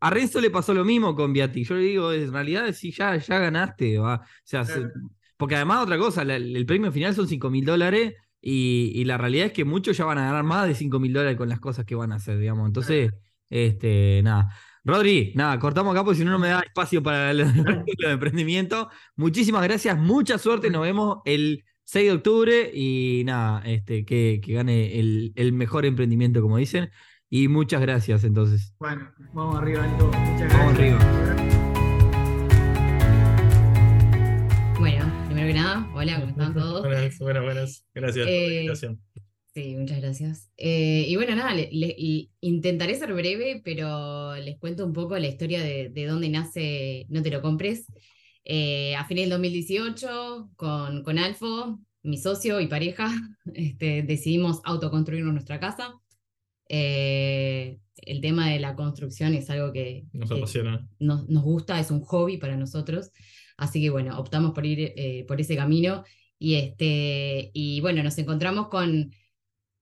a 0.00 0.10
Renzo 0.10 0.40
le 0.40 0.50
pasó 0.50 0.74
lo 0.74 0.84
mismo 0.84 1.14
con 1.14 1.32
Viati. 1.32 1.64
Yo 1.64 1.76
le 1.76 1.82
digo, 1.82 2.12
en 2.12 2.32
realidad 2.32 2.72
sí, 2.74 2.90
ya, 2.90 3.16
ya 3.16 3.38
ganaste, 3.38 3.98
va. 3.98 4.16
O 4.16 4.26
sea, 4.42 4.64
porque 5.36 5.54
además 5.54 5.84
otra 5.84 5.96
cosa, 5.96 6.22
el 6.22 6.66
premio 6.66 6.90
final 6.90 7.14
son 7.14 7.28
5 7.28 7.48
mil 7.48 7.64
dólares 7.64 8.14
y, 8.42 9.04
la 9.04 9.16
realidad 9.18 9.46
es 9.46 9.52
que 9.52 9.64
muchos 9.64 9.96
ya 9.96 10.04
van 10.04 10.18
a 10.18 10.26
ganar 10.26 10.42
más 10.42 10.66
de 10.66 10.74
5 10.74 10.98
mil 10.98 11.12
dólares 11.12 11.36
con 11.36 11.48
las 11.48 11.60
cosas 11.60 11.84
que 11.84 11.94
van 11.94 12.12
a 12.12 12.16
hacer, 12.16 12.38
digamos. 12.38 12.66
Entonces, 12.66 13.12
este, 13.48 14.20
nada. 14.24 14.50
Rodri, 14.84 15.32
nada, 15.36 15.60
cortamos 15.60 15.94
acá 15.94 16.02
porque 16.02 16.18
si 16.18 16.24
no, 16.24 16.32
no 16.32 16.40
me 16.40 16.48
da 16.48 16.60
espacio 16.60 17.02
para 17.02 17.30
el, 17.30 17.40
emprendimiento. 18.04 18.90
Muchísimas 19.14 19.62
gracias, 19.62 19.96
mucha 19.96 20.38
suerte. 20.38 20.70
Nos 20.70 20.82
vemos 20.82 21.18
el 21.24 21.64
6 21.84 22.06
de 22.06 22.12
octubre 22.12 22.70
y 22.74 23.22
nada, 23.24 23.62
este, 23.64 24.04
que, 24.04 24.40
gane 24.44 24.98
el, 24.98 25.32
el, 25.36 25.52
mejor 25.52 25.86
emprendimiento, 25.86 26.42
como 26.42 26.56
dicen. 26.56 26.90
Y 27.30 27.46
muchas 27.46 27.80
gracias, 27.80 28.24
entonces. 28.24 28.74
Bueno, 28.80 29.08
vamos 29.32 29.56
arriba, 29.56 29.86
Nico. 29.86 30.06
Muchas 30.06 30.40
gracias. 30.40 30.58
Vamos 30.58 30.74
arriba. 30.74 31.61
Hola, 35.94 36.20
¿cómo 36.20 36.30
están 36.30 36.54
todos? 36.54 36.82
Buenas, 36.82 37.18
buenas, 37.18 37.42
buenas. 37.42 37.86
Gracias 37.94 38.26
por 38.26 38.34
la 38.34 38.40
eh, 38.40 38.56
invitación. 38.56 39.00
Sí, 39.54 39.76
muchas 39.76 40.00
gracias. 40.00 40.50
Eh, 40.56 41.04
y 41.08 41.16
bueno, 41.16 41.34
nada, 41.34 41.54
intentaré 42.40 42.94
ser 42.94 43.12
breve, 43.12 43.60
pero 43.64 44.34
les 44.36 44.58
cuento 44.58 44.86
un 44.86 44.92
poco 44.92 45.18
la 45.18 45.28
historia 45.28 45.62
de, 45.62 45.90
de 45.90 46.06
dónde 46.06 46.28
nace 46.28 47.06
No 47.08 47.22
Te 47.22 47.30
Lo 47.30 47.42
Compres. 47.42 47.86
Eh, 48.44 48.94
a 48.96 49.04
fines 49.04 49.24
del 49.24 49.30
2018, 49.30 50.50
con, 50.56 51.02
con 51.02 51.18
Alfo, 51.18 51.78
mi 52.02 52.18
socio 52.18 52.60
y 52.60 52.66
pareja, 52.66 53.10
este, 53.54 54.02
decidimos 54.02 54.60
autoconstruirnos 54.64 55.32
nuestra 55.32 55.60
casa. 55.60 55.94
el 56.68 58.20
tema 58.20 58.50
de 58.50 58.58
la 58.58 58.74
construcción 58.74 59.34
es 59.34 59.48
algo 59.50 59.72
que 59.72 60.06
nos 60.12 60.30
apasiona. 60.30 60.88
Nos, 60.98 61.28
nos 61.28 61.42
gusta, 61.42 61.78
es 61.78 61.90
un 61.90 62.00
hobby 62.00 62.38
para 62.38 62.56
nosotros. 62.56 63.10
Así 63.56 63.80
que 63.80 63.90
bueno, 63.90 64.18
optamos 64.18 64.52
por 64.52 64.66
ir 64.66 64.92
eh, 64.96 65.24
por 65.26 65.40
ese 65.40 65.56
camino 65.56 66.04
y, 66.38 66.54
este, 66.54 67.50
y 67.54 67.80
bueno, 67.80 68.02
nos 68.02 68.18
encontramos 68.18 68.68
con, 68.68 69.12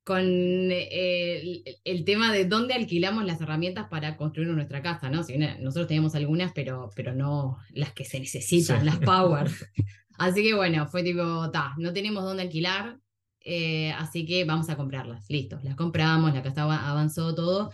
con 0.05 0.23
eh, 0.23 1.63
el, 1.85 2.05
tema 2.05 2.33
de 2.33 2.45
dónde 2.45 2.75
alquilamos 2.75 3.25
las 3.25 3.41
herramientas 3.41 3.89
para 3.89 4.17
construir 4.17 4.49
nuestra 4.49 4.83
casa, 4.83 5.09
¿no? 5.09 5.23
Si 5.23 5.39
nosotros 5.39 5.87
teníamos 5.87 6.15
algunas, 6.15 6.53
pero, 6.53 6.91
pero 6.95 7.15
no 7.15 7.59
las 7.71 7.93
que 7.93 8.05
se 8.05 8.21
necesitan, 8.21 8.85
las 8.85 8.99
power. 8.99 9.49
así 10.19 10.43
que 10.43 10.55
bueno, 10.55 10.87
fue 10.87 11.03
tipo, 11.03 11.51
ta, 11.51 11.75
no 11.79 11.93
tenemos 11.93 12.25
dónde 12.25 12.43
alquilar, 12.43 12.99
eh, 13.41 13.93
así 13.93 14.27
que 14.27 14.45
vamos 14.45 14.69
a 14.69 14.77
comprarlas, 14.77 15.25
listo, 15.31 15.59
las 15.63 15.77
compramos, 15.77 16.35
la 16.35 16.43
casa 16.43 16.63
avanzó 16.63 17.35
todo. 17.35 17.71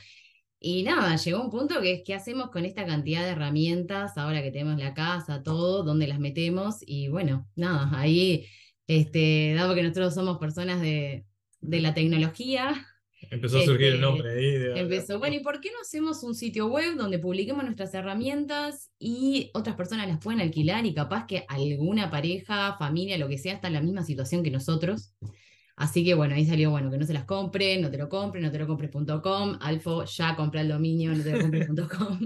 Y 0.58 0.82
nada, 0.82 1.16
llegó 1.16 1.42
un 1.42 1.50
punto 1.50 1.80
que 1.80 1.92
es 1.92 2.02
qué 2.04 2.14
hacemos 2.14 2.50
con 2.50 2.64
esta 2.64 2.86
cantidad 2.86 3.22
de 3.22 3.30
herramientas 3.30 4.16
ahora 4.16 4.42
que 4.42 4.50
tenemos 4.50 4.78
la 4.78 4.94
casa, 4.94 5.42
todo, 5.42 5.82
dónde 5.84 6.06
las 6.08 6.18
metemos. 6.18 6.76
Y 6.86 7.08
bueno, 7.08 7.48
nada, 7.56 7.90
ahí, 7.98 8.46
este, 8.86 9.54
dado 9.54 9.74
que 9.74 9.82
nosotros 9.82 10.14
somos 10.14 10.38
personas 10.38 10.80
de, 10.80 11.26
de 11.60 11.80
la 11.80 11.94
tecnología, 11.94 12.86
Empezó 13.28 13.58
a 13.58 13.62
surgir 13.64 13.86
el 13.86 13.94
Este, 13.94 14.06
nombre 14.06 14.30
ahí. 14.30 14.52
de- 14.52 14.78
Empezó, 14.78 15.18
bueno, 15.18 15.34
¿y 15.36 15.40
por 15.40 15.60
qué 15.60 15.70
no 15.72 15.80
hacemos 15.82 16.22
un 16.22 16.34
sitio 16.34 16.66
web 16.68 16.94
donde 16.96 17.18
publiquemos 17.18 17.64
nuestras 17.64 17.92
herramientas 17.94 18.92
y 19.00 19.50
otras 19.54 19.74
personas 19.74 20.06
las 20.06 20.18
pueden 20.18 20.40
alquilar 20.40 20.86
y 20.86 20.94
capaz 20.94 21.26
que 21.26 21.44
alguna 21.48 22.08
pareja, 22.10 22.76
familia, 22.78 23.18
lo 23.18 23.26
que 23.28 23.38
sea, 23.38 23.54
está 23.54 23.66
en 23.68 23.74
la 23.74 23.80
misma 23.82 24.04
situación 24.04 24.44
que 24.44 24.50
nosotros? 24.52 25.12
Así 25.76 26.04
que 26.04 26.14
bueno, 26.14 26.34
ahí 26.34 26.46
salió, 26.46 26.70
bueno, 26.70 26.90
que 26.90 26.96
no 26.96 27.04
se 27.04 27.12
las 27.12 27.24
compren, 27.24 27.82
no 27.82 27.90
te 27.90 27.98
lo 27.98 28.08
compren, 28.08 28.42
no 28.42 28.50
te 28.50 28.58
lo 28.58 28.66
compres.com, 28.66 29.58
Alfo, 29.60 30.04
ya 30.04 30.34
compra 30.34 30.62
el 30.62 30.68
dominio, 30.68 31.14
no 31.14 31.22
te 31.22 31.32
lo 31.32 31.42
compres.com. 31.42 32.20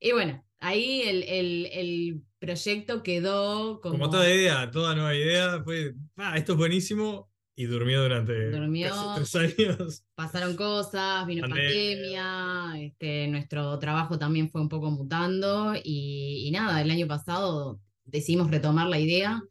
y 0.00 0.12
bueno, 0.12 0.42
ahí 0.60 1.02
el, 1.02 1.22
el, 1.24 1.68
el 1.72 2.22
proyecto 2.38 3.02
quedó 3.02 3.82
como... 3.82 3.98
Como 3.98 4.10
toda 4.10 4.32
idea, 4.32 4.70
toda 4.70 4.94
nueva 4.94 5.14
idea, 5.14 5.62
fue, 5.62 5.94
ah, 6.16 6.38
esto 6.38 6.52
es 6.52 6.58
buenísimo, 6.58 7.30
y 7.54 7.66
durmió 7.66 8.02
durante 8.02 8.50
Durmió. 8.50 8.88
casi 8.88 9.30
tres 9.32 9.58
años. 9.58 10.04
pasaron 10.14 10.56
cosas, 10.56 11.26
vino 11.26 11.42
Pandemia. 11.42 12.22
pandemia, 12.22 12.86
este, 12.86 13.28
nuestro 13.28 13.78
trabajo 13.78 14.18
también 14.18 14.50
fue 14.50 14.60
un 14.60 14.68
poco 14.68 14.90
mutando 14.90 15.74
y, 15.76 16.44
y 16.46 16.50
nada, 16.50 16.80
el 16.80 16.90
año 16.90 17.06
pasado 17.06 17.78
decidimos 18.04 18.50
retomar 18.50 18.88
la 18.88 18.98
idea 18.98 19.42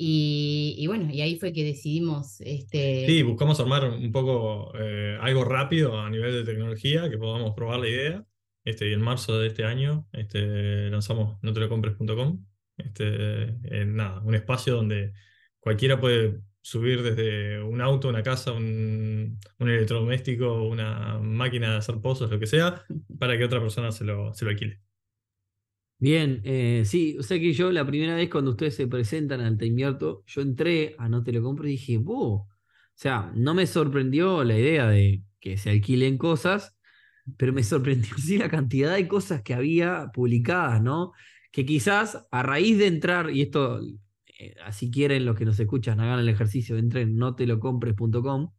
y, 0.00 0.76
y 0.78 0.86
bueno, 0.86 1.10
y 1.10 1.22
ahí 1.22 1.40
fue 1.40 1.52
que 1.52 1.64
decidimos, 1.64 2.40
este, 2.42 3.04
Sí, 3.08 3.24
buscamos 3.24 3.58
armar 3.58 3.90
un 3.90 4.12
poco 4.12 4.72
eh, 4.78 5.18
algo 5.20 5.44
rápido 5.44 6.00
a 6.00 6.08
nivel 6.08 6.32
de 6.32 6.44
tecnología, 6.44 7.10
que 7.10 7.18
podamos 7.18 7.52
probar 7.56 7.80
la 7.80 7.88
idea. 7.88 8.24
Este, 8.64 8.88
y 8.88 8.92
en 8.92 9.00
marzo 9.00 9.40
de 9.40 9.48
este 9.48 9.64
año 9.64 10.06
este, 10.12 10.88
lanzamos 10.88 11.42
notelocompres.com. 11.42 12.46
Este, 12.76 13.56
nada, 13.86 14.20
un 14.20 14.36
espacio 14.36 14.76
donde 14.76 15.14
cualquiera 15.58 16.00
puede 16.00 16.42
subir 16.60 17.02
desde 17.02 17.60
un 17.60 17.80
auto, 17.80 18.08
una 18.08 18.22
casa, 18.22 18.52
un, 18.52 19.40
un 19.58 19.68
electrodoméstico, 19.68 20.62
una 20.62 21.18
máquina 21.18 21.72
de 21.72 21.78
hacer 21.78 22.00
pozos, 22.00 22.30
lo 22.30 22.38
que 22.38 22.46
sea, 22.46 22.84
para 23.18 23.36
que 23.36 23.44
otra 23.44 23.58
persona 23.60 23.90
se 23.90 24.04
lo, 24.04 24.32
se 24.32 24.44
lo 24.44 24.52
alquile. 24.52 24.80
Bien, 26.00 26.40
eh, 26.44 26.84
sí, 26.86 27.16
o 27.18 27.22
sea 27.24 27.38
que 27.40 27.52
yo 27.52 27.72
la 27.72 27.84
primera 27.84 28.14
vez 28.14 28.30
cuando 28.30 28.52
ustedes 28.52 28.76
se 28.76 28.86
presentan 28.86 29.40
al 29.40 29.58
Te 29.58 29.66
Invierto, 29.66 30.22
yo 30.26 30.42
entré 30.42 30.94
a 30.98 31.08
No 31.08 31.24
Te 31.24 31.32
Lo 31.32 31.42
Compro 31.42 31.66
y 31.66 31.72
dije, 31.72 31.98
wow, 31.98 32.34
o 32.34 32.48
sea, 32.94 33.32
no 33.34 33.52
me 33.54 33.66
sorprendió 33.66 34.44
la 34.44 34.56
idea 34.56 34.86
de 34.88 35.24
que 35.40 35.56
se 35.58 35.70
alquilen 35.70 36.16
cosas, 36.16 36.76
pero 37.36 37.52
me 37.52 37.62
sorprendió 37.64 38.16
sí 38.18 38.38
la 38.38 38.48
cantidad 38.48 38.94
de 38.94 39.08
cosas 39.08 39.42
que 39.42 39.54
había 39.54 40.10
publicadas, 40.14 40.80
¿no? 40.82 41.12
Que 41.50 41.66
quizás 41.66 42.26
a 42.30 42.42
raíz 42.44 42.78
de 42.78 42.86
entrar, 42.86 43.30
y 43.30 43.42
esto, 43.42 43.80
eh, 44.38 44.54
así 44.64 44.90
quieren 44.92 45.24
los 45.24 45.36
que 45.36 45.44
nos 45.46 45.58
escuchan, 45.58 45.98
hagan 46.00 46.20
el 46.20 46.28
ejercicio, 46.28 46.76
entren 46.78 47.08
en 47.10 47.16
notelocompres.com, 47.16 48.52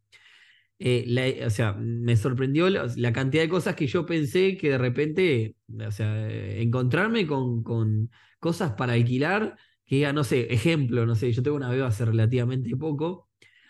eh, 0.80 1.44
o 1.46 1.50
sea, 1.50 1.74
me 1.74 2.16
sorprendió 2.16 2.70
la, 2.70 3.12
cantidad 3.12 3.42
de 3.42 3.48
cosas 3.50 3.74
que 3.76 3.86
yo 3.86 4.06
pensé 4.06 4.56
que 4.56 4.70
de 4.70 4.78
repente, 4.78 5.56
o 5.86 5.90
sea, 5.92 6.28
eh, 6.30 6.62
encontrarme 6.62 7.26
con, 7.26 7.62
con 7.62 8.10
cosas 8.38 8.72
para 8.72 8.94
alquilar, 8.94 9.56
que 9.84 9.96
diga, 9.96 10.12
no 10.14 10.24
sé, 10.24 10.52
ejemplo, 10.52 11.04
no 11.04 11.14
sé, 11.14 11.32
yo 11.32 11.42
tengo 11.42 11.56
una 11.56 11.68
bebé 11.68 11.84
hace 11.84 12.04
relativamente 12.06 12.74
poco, 12.76 13.28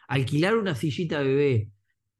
alquilar 0.09 0.57
una 0.57 0.75
sillita 0.77 1.21
bebé. 1.21 1.71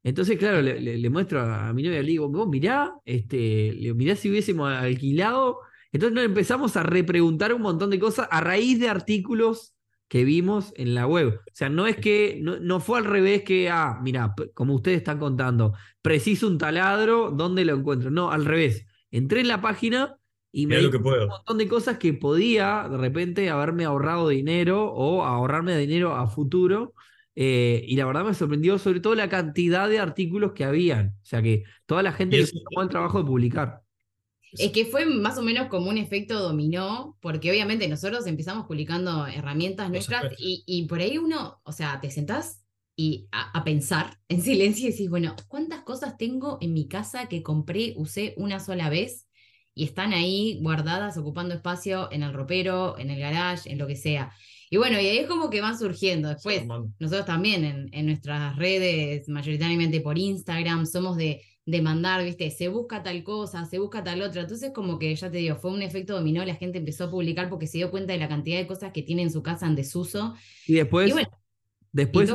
Entonces, 0.03 0.37
claro, 0.37 0.61
le, 0.61 0.79
le- 0.79 1.09
muestro 1.09 1.41
a, 1.41 1.71
mi 1.73 1.83
novia, 1.83 2.01
le 2.01 2.07
digo, 2.09 2.27
vos 2.29 2.49
mirá, 2.49 2.93
este, 3.05 3.71
le 3.73 3.93
mirá 3.93 4.15
si 4.15 4.29
hubiésemos 4.29 4.71
alquilado. 4.71 5.59
Entonces 5.91 6.15
nos 6.15 6.25
empezamos 6.25 6.75
a 6.77 6.83
repreguntar 6.83 7.53
un 7.53 7.61
montón 7.61 7.89
de 7.91 7.99
cosas 7.99 8.27
a 8.31 8.41
raíz 8.41 8.79
de 8.79 8.89
artículos 8.89 9.73
que 10.11 10.25
vimos 10.25 10.73
en 10.75 10.93
la 10.93 11.07
web. 11.07 11.39
O 11.39 11.51
sea, 11.53 11.69
no 11.69 11.87
es 11.87 11.95
que, 11.95 12.37
no, 12.41 12.59
no 12.59 12.81
fue 12.81 12.99
al 12.99 13.05
revés 13.05 13.43
que, 13.43 13.69
ah, 13.69 13.97
mira, 14.03 14.35
como 14.53 14.75
ustedes 14.75 14.97
están 14.97 15.19
contando, 15.19 15.73
preciso 16.01 16.47
un 16.47 16.57
taladro, 16.57 17.31
¿dónde 17.31 17.63
lo 17.63 17.73
encuentro? 17.77 18.11
No, 18.11 18.29
al 18.29 18.43
revés. 18.43 18.85
Entré 19.09 19.39
en 19.39 19.47
la 19.47 19.61
página 19.61 20.17
y 20.51 20.67
me 20.67 20.79
di 20.79 20.87
un 20.87 21.27
montón 21.29 21.57
de 21.57 21.69
cosas 21.69 21.97
que 21.97 22.11
podía 22.11 22.89
de 22.91 22.97
repente 22.97 23.49
haberme 23.49 23.85
ahorrado 23.85 24.27
dinero 24.27 24.83
o 24.91 25.23
ahorrarme 25.23 25.77
dinero 25.77 26.13
a 26.13 26.27
futuro. 26.27 26.93
eh, 27.33 27.81
y 27.87 27.95
la 27.95 28.05
verdad 28.05 28.25
me 28.25 28.33
sorprendió 28.33 28.77
sobre 28.79 28.99
todo 28.99 29.15
la 29.15 29.29
cantidad 29.29 29.87
de 29.87 29.99
artículos 29.99 30.51
que 30.51 30.65
habían. 30.65 31.15
O 31.21 31.25
sea 31.25 31.41
que 31.41 31.63
toda 31.85 32.03
la 32.03 32.11
gente 32.11 32.35
que 32.35 32.47
se 32.47 32.59
tomó 32.69 32.83
el 32.83 32.89
trabajo 32.89 33.19
de 33.19 33.23
publicar. 33.23 33.81
Es 34.53 34.71
que 34.71 34.85
fue 34.85 35.05
más 35.05 35.37
o 35.37 35.41
menos 35.41 35.67
como 35.67 35.89
un 35.89 35.97
efecto 35.97 36.39
dominó, 36.39 37.17
porque 37.21 37.49
obviamente 37.49 37.87
nosotros 37.87 38.27
empezamos 38.27 38.67
publicando 38.67 39.25
herramientas 39.27 39.89
nuestras 39.89 40.33
y, 40.37 40.63
y 40.65 40.85
por 40.87 40.99
ahí 40.99 41.17
uno, 41.17 41.61
o 41.63 41.71
sea, 41.71 41.99
te 42.01 42.11
sentás 42.11 42.61
y 42.95 43.27
a, 43.31 43.57
a 43.57 43.63
pensar 43.63 44.19
en 44.27 44.41
silencio 44.41 44.87
y 44.87 44.91
decís, 44.91 45.09
bueno, 45.09 45.35
¿cuántas 45.47 45.81
cosas 45.81 46.17
tengo 46.17 46.57
en 46.61 46.73
mi 46.73 46.87
casa 46.87 47.27
que 47.27 47.43
compré, 47.43 47.93
usé 47.95 48.33
una 48.37 48.59
sola 48.59 48.89
vez 48.89 49.27
y 49.73 49.85
están 49.85 50.11
ahí 50.13 50.59
guardadas, 50.61 51.17
ocupando 51.17 51.55
espacio 51.55 52.11
en 52.11 52.23
el 52.23 52.33
ropero, 52.33 52.97
en 52.99 53.09
el 53.09 53.19
garage, 53.19 53.71
en 53.71 53.77
lo 53.77 53.87
que 53.87 53.95
sea? 53.95 54.33
Y 54.69 54.77
bueno, 54.77 54.99
y 54.99 55.05
ahí 55.05 55.17
es 55.17 55.27
como 55.27 55.49
que 55.49 55.61
van 55.61 55.77
surgiendo 55.77 56.29
después. 56.29 56.65
Nosotros 56.65 57.25
también 57.25 57.65
en, 57.65 57.89
en 57.91 58.05
nuestras 58.05 58.55
redes, 58.55 59.27
mayoritariamente 59.27 59.99
por 60.01 60.17
Instagram, 60.17 60.85
somos 60.85 61.17
de, 61.17 61.41
de 61.65 61.81
mandar, 61.81 62.23
¿viste? 62.23 62.49
Se 62.49 62.67
busca 62.69 63.03
tal 63.03 63.23
cosa, 63.23 63.65
se 63.65 63.79
busca 63.79 64.03
tal 64.03 64.21
otra. 64.21 64.41
Entonces, 64.41 64.71
como 64.73 64.97
que 64.97 65.15
ya 65.15 65.29
te 65.29 65.37
digo, 65.37 65.55
fue 65.55 65.71
un 65.71 65.81
efecto 65.81 66.13
dominó, 66.13 66.43
la 66.43 66.55
gente 66.55 66.79
empezó 66.79 67.05
a 67.05 67.11
publicar 67.11 67.49
porque 67.49 67.67
se 67.67 67.77
dio 67.77 67.91
cuenta 67.91 68.13
de 68.13 68.19
la 68.19 68.27
cantidad 68.27 68.57
de 68.57 68.67
cosas 68.67 68.91
que 68.91 69.03
tiene 69.03 69.21
en 69.21 69.31
su 69.31 69.43
casa 69.43 69.67
en 69.67 69.75
desuso. 69.75 70.35
Y 70.65 70.73
después, 70.73 71.09
y 71.09 71.13
bueno, 71.13 71.29
después 71.91 72.33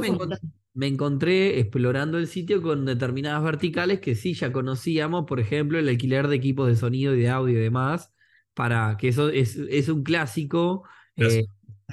me, 0.74 0.86
encontré 0.86 1.58
explorando 1.58 2.18
el 2.18 2.28
sitio 2.28 2.62
con 2.62 2.84
determinadas 2.84 3.42
verticales 3.42 4.00
que 4.00 4.14
sí 4.14 4.34
ya 4.34 4.52
conocíamos, 4.52 5.24
por 5.26 5.40
ejemplo, 5.40 5.78
el 5.78 5.88
alquiler 5.88 6.28
de 6.28 6.36
equipos 6.36 6.68
de 6.68 6.76
sonido 6.76 7.14
y 7.14 7.20
de 7.20 7.28
audio 7.30 7.58
y 7.58 7.62
demás, 7.62 8.12
para 8.54 8.96
que 8.96 9.08
eso 9.08 9.28
es, 9.28 9.56
es 9.56 9.88
un 9.88 10.02
clásico. 10.02 10.84
Eh, 11.16 11.46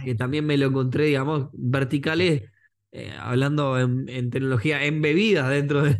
que 0.03 0.15
también 0.15 0.45
me 0.45 0.57
lo 0.57 0.67
encontré, 0.67 1.05
digamos, 1.05 1.49
verticales, 1.53 2.43
eh, 2.91 3.13
hablando 3.17 3.79
en, 3.79 4.09
en 4.09 4.29
tecnología, 4.29 4.83
embebidas 4.85 5.49
dentro 5.49 5.83
de... 5.83 5.99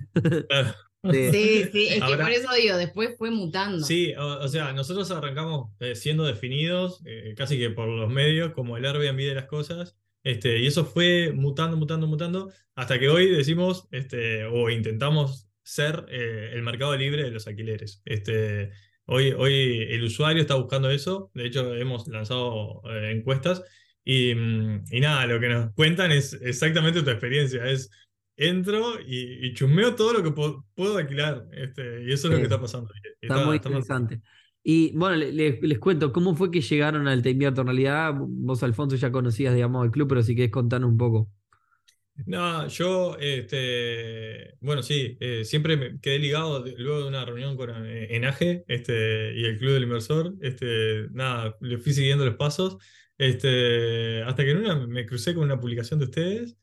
Sí, 1.12 1.32
sí, 1.32 1.88
es 1.90 1.96
que 1.96 2.00
Ahora- 2.02 2.24
por 2.24 2.32
eso 2.32 2.48
digo, 2.54 2.78
después 2.78 3.16
fue 3.18 3.30
mutando. 3.30 3.86
Sí, 3.86 4.14
o, 4.18 4.40
o 4.40 4.48
sea, 4.48 4.72
nosotros 4.74 5.12
arrancamos 5.12 5.70
eh, 5.80 5.96
siendo 5.96 6.24
definidos 6.26 7.02
eh, 7.06 7.34
casi 7.36 7.58
que 7.58 7.70
por 7.72 7.88
los 7.90 8.10
medios 8.10 8.54
como 8.54 8.78
el 8.78 8.86
Airbnb 8.86 9.18
de 9.20 9.36
las 9.36 9.46
cosas, 9.46 9.98
este, 10.24 10.60
y 10.60 10.68
eso 10.68 10.86
fue 10.86 11.34
mutando, 11.34 11.76
mutando, 11.76 12.08
mutando, 12.08 12.52
hasta 12.76 12.98
que 13.00 13.10
hoy 13.10 13.28
decimos, 13.30 13.88
este, 13.92 14.46
o 14.46 14.70
intentamos 14.70 15.50
ser 15.64 16.06
eh, 16.10 16.52
el 16.54 16.62
mercado 16.64 16.96
libre 16.96 17.24
de 17.24 17.32
los 17.32 17.48
alquileres. 17.48 18.02
Este, 18.06 18.72
hoy, 19.06 19.32
hoy 19.38 19.86
el 19.90 20.04
usuario 20.06 20.42
está 20.42 20.56
buscando 20.56 20.90
eso, 20.90 21.32
de 21.34 21.48
hecho 21.48 21.76
hemos 21.76 22.08
lanzado 22.08 22.82
eh, 22.90 23.12
encuestas, 23.12 23.62
y, 24.06 24.36
mm, 24.36 24.86
y 24.92 25.00
nada, 25.02 25.26
lo 25.28 25.40
que 25.40 25.50
nos 25.50 25.74
cuentan 25.74 26.12
es 26.12 26.34
exactamente 26.42 27.02
tu 27.04 27.10
experiencia, 27.10 27.66
es 27.66 27.90
entro 28.36 29.00
y, 29.06 29.46
y 29.48 29.54
chusmeo 29.54 29.96
todo 29.96 30.14
lo 30.14 30.24
que 30.24 30.32
puedo 30.32 30.98
alquilar, 30.98 31.48
este, 31.54 32.04
y 32.04 32.12
eso 32.14 32.28
es 32.28 32.32
lo 32.32 32.32
Sí. 32.32 32.38
que 32.38 32.44
está 32.44 32.60
pasando. 32.62 32.92
Y 33.22 33.26
Está 33.28 33.46
muy 33.46 33.56
está- 33.58 33.70
interesante. 33.70 34.22
Y 34.64 34.96
bueno, 34.96 35.18
le- 35.18 35.32
le- 35.34 35.60
les 35.62 35.80
cuento, 35.80 36.14
¿cómo 36.14 36.36
fue 36.36 36.50
que 36.50 36.62
llegaron 36.62 37.08
al 37.08 37.22
Te 37.22 37.32
Invierto? 37.32 37.62
En 37.62 37.68
realidad, 37.68 38.14
vos, 38.18 38.64
Alfonso, 38.64 38.96
ya 38.96 39.12
conocías, 39.12 39.54
digamos, 39.54 39.84
el 39.86 39.92
club, 39.92 40.08
pero 40.08 40.24
si 40.24 40.36
querés 40.36 40.52
contarnos 40.52 40.90
un 40.90 40.98
poco. 40.98 41.30
No, 42.28 42.68
yo, 42.68 43.18
este, 43.20 44.54
bueno, 44.62 44.84
sí, 44.84 45.18
eh, 45.20 45.44
siempre 45.46 45.76
me 45.78 46.00
quedé 46.00 46.20
ligado 46.20 46.62
de- 46.62 46.76
luego 46.78 47.02
de 47.02 47.08
una 47.08 47.26
reunión 47.26 47.58
con 47.58 47.72
eh, 47.86 48.16
Enaje 48.16 48.64
este, 48.68 49.34
y 49.36 49.46
el 49.46 49.58
Club 49.58 49.74
del 49.74 49.84
Inversor. 49.84 50.34
Este, 50.42 51.08
nada, 51.12 51.58
le 51.60 51.78
fui 51.80 51.92
siguiendo 51.92 52.24
los 52.26 52.36
pasos. 52.36 52.78
Este, 53.18 54.22
hasta 54.24 54.44
que 54.44 54.52
en 54.52 54.58
una 54.58 54.86
me 54.88 55.06
crucé 55.06 55.34
con 55.34 55.44
una 55.44 55.60
publicación 55.60 56.00
de 56.00 56.06
ustedes, 56.06 56.56
de- 56.56 56.63